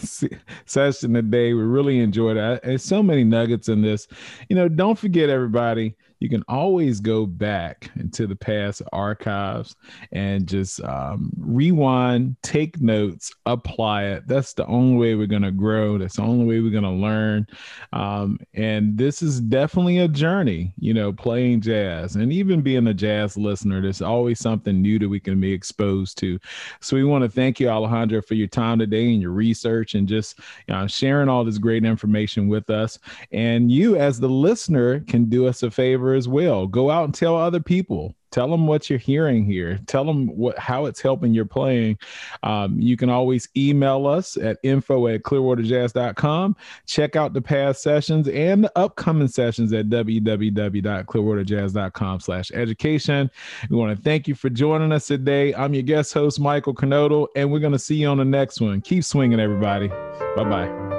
session 0.67 1.15
today. 1.15 1.55
We 1.55 1.63
really 1.63 2.01
enjoyed 2.01 2.37
it. 2.37 2.63
There's 2.63 2.85
so 2.85 3.03
many 3.03 3.25
nuggets 3.25 3.69
in 3.69 3.83
this. 3.83 4.07
You 4.49 4.57
know, 4.57 4.69
don't 4.69 4.99
forget, 4.99 5.31
everybody, 5.31 5.97
you 6.21 6.29
can 6.29 6.45
always 6.49 7.01
go 7.01 7.25
back 7.25 7.91
into 7.97 8.27
the 8.27 8.37
past 8.37 8.83
archives 8.93 9.75
and 10.13 10.47
just 10.47 10.83
um, 10.85 11.31
rewind, 11.39 12.37
take 12.43 12.79
notes, 12.81 13.33
apply 13.47 14.05
it. 14.05 14.29
That's 14.29 14.53
the 14.53 14.67
only 14.67 14.99
way 14.99 15.15
we're 15.15 15.27
going 15.27 15.43
to 15.43 15.51
grow. 15.51 15.97
That's 15.97 16.17
the 16.17 16.23
only 16.23 16.45
way 16.45 16.61
we're 16.61 16.71
going 16.71 16.85
to 16.85 16.91
learn. 16.91 17.47
Um, 17.95 18.39
and 18.53 18.99
this 18.99 19.23
is 19.23 19.41
definitely 19.41 20.01
a 20.01 20.09
journey, 20.09 20.75
you 20.79 20.93
know, 20.93 21.11
playing 21.11 21.63
jazz 21.63 22.17
and 22.17 22.31
even 22.31 22.61
being 22.61 22.87
a 22.89 22.95
jazz 22.95 23.39
listener. 23.39 23.81
There's 23.81 24.03
always 24.03 24.39
something 24.39 24.83
new 24.83 24.99
that 24.99 25.09
we 25.09 25.21
can 25.21 25.41
be 25.41 25.53
exposed 25.53 26.19
to. 26.19 26.39
So 26.81 26.97
we 26.97 27.05
want 27.05 27.25
to 27.25 27.31
thank 27.31 27.59
you, 27.59 27.69
Alejandra, 27.69 28.27
for 28.27 28.35
your 28.35 28.49
time 28.49 28.79
today 28.79 29.11
and 29.11 29.23
your 29.23 29.31
research 29.31 29.95
and 29.95 30.07
just 30.07 30.39
you 30.69 30.75
know, 30.75 30.87
sharing 30.87 31.31
all 31.31 31.45
this 31.45 31.57
great 31.57 31.87
information 31.87 32.47
with 32.47 32.69
us. 32.69 32.99
And 33.33 33.73
you, 33.73 33.97
as 33.97 34.21
the 34.21 34.29
listener, 34.29 35.01
can 35.01 35.25
do 35.25 35.47
us 35.47 35.63
a 35.63 35.71
favor 35.71 36.10
as 36.15 36.29
well. 36.29 36.67
Go 36.67 36.91
out 36.91 37.05
and 37.05 37.15
tell 37.15 37.37
other 37.37 37.61
people. 37.61 38.15
Tell 38.31 38.49
them 38.49 38.67
what 38.67 38.89
you're 38.89 38.99
hearing 38.99 39.45
here. 39.45 39.79
Tell 39.87 40.05
them 40.05 40.29
what 40.29 40.59
how 40.59 40.87
it's 40.87 41.01
helping 41.01 41.35
your 41.35 41.47
playing. 41.47 41.99
Um, 42.45 42.79
you 42.79 42.97
can 42.97 43.11
always 43.11 43.49
email 43.57 44.07
us 44.07 44.37
at 44.37 44.59
info 44.63 45.09
at 45.09 45.23
clearwaterjazz.com. 45.23 46.55
Check 46.87 47.17
out 47.17 47.33
the 47.33 47.43
past 47.43 47.83
sessions 47.83 48.29
and 48.29 48.63
the 48.65 48.79
upcoming 48.79 49.27
sessions 49.27 49.73
at 49.73 49.89
www.clearwaterjazz.com 49.89 52.21
slash 52.21 52.53
education. 52.53 53.29
We 53.69 53.77
want 53.77 53.97
to 53.97 54.03
thank 54.03 54.29
you 54.29 54.37
for 54.37 54.49
joining 54.49 54.93
us 54.93 55.09
today. 55.09 55.53
I'm 55.55 55.75
your 55.75 55.83
guest 55.83 56.15
host, 56.15 56.39
Michael 56.39 56.75
Canodal, 56.75 57.27
and 57.35 57.51
we're 57.51 57.59
going 57.59 57.73
to 57.73 57.79
see 57.79 57.97
you 57.97 58.07
on 58.09 58.19
the 58.19 58.25
next 58.25 58.61
one. 58.61 58.81
Keep 58.81 59.03
swinging, 59.05 59.41
everybody. 59.41 59.89
Bye-bye. 59.89 60.90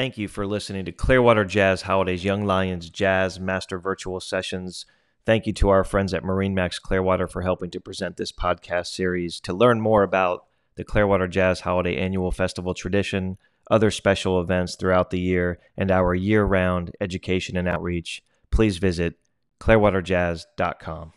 Thank 0.00 0.16
you 0.16 0.28
for 0.28 0.46
listening 0.46 0.86
to 0.86 0.92
Clearwater 0.92 1.44
Jazz 1.44 1.82
Holidays 1.82 2.24
Young 2.24 2.46
Lions 2.46 2.88
Jazz 2.88 3.38
Master 3.38 3.78
Virtual 3.78 4.18
Sessions. 4.18 4.86
Thank 5.26 5.46
you 5.46 5.52
to 5.52 5.68
our 5.68 5.84
friends 5.84 6.14
at 6.14 6.22
MarineMax 6.22 6.80
Clearwater 6.80 7.28
for 7.28 7.42
helping 7.42 7.70
to 7.72 7.80
present 7.80 8.16
this 8.16 8.32
podcast 8.32 8.86
series. 8.86 9.40
To 9.40 9.52
learn 9.52 9.78
more 9.78 10.02
about 10.02 10.46
the 10.76 10.84
Clearwater 10.84 11.28
Jazz 11.28 11.60
Holiday 11.60 11.98
Annual 11.98 12.30
Festival 12.30 12.72
tradition, 12.72 13.36
other 13.70 13.90
special 13.90 14.40
events 14.40 14.74
throughout 14.74 15.10
the 15.10 15.20
year, 15.20 15.58
and 15.76 15.90
our 15.90 16.14
year 16.14 16.44
round 16.44 16.92
education 16.98 17.58
and 17.58 17.68
outreach, 17.68 18.22
please 18.50 18.78
visit 18.78 19.18
clearwaterjazz.com. 19.60 21.12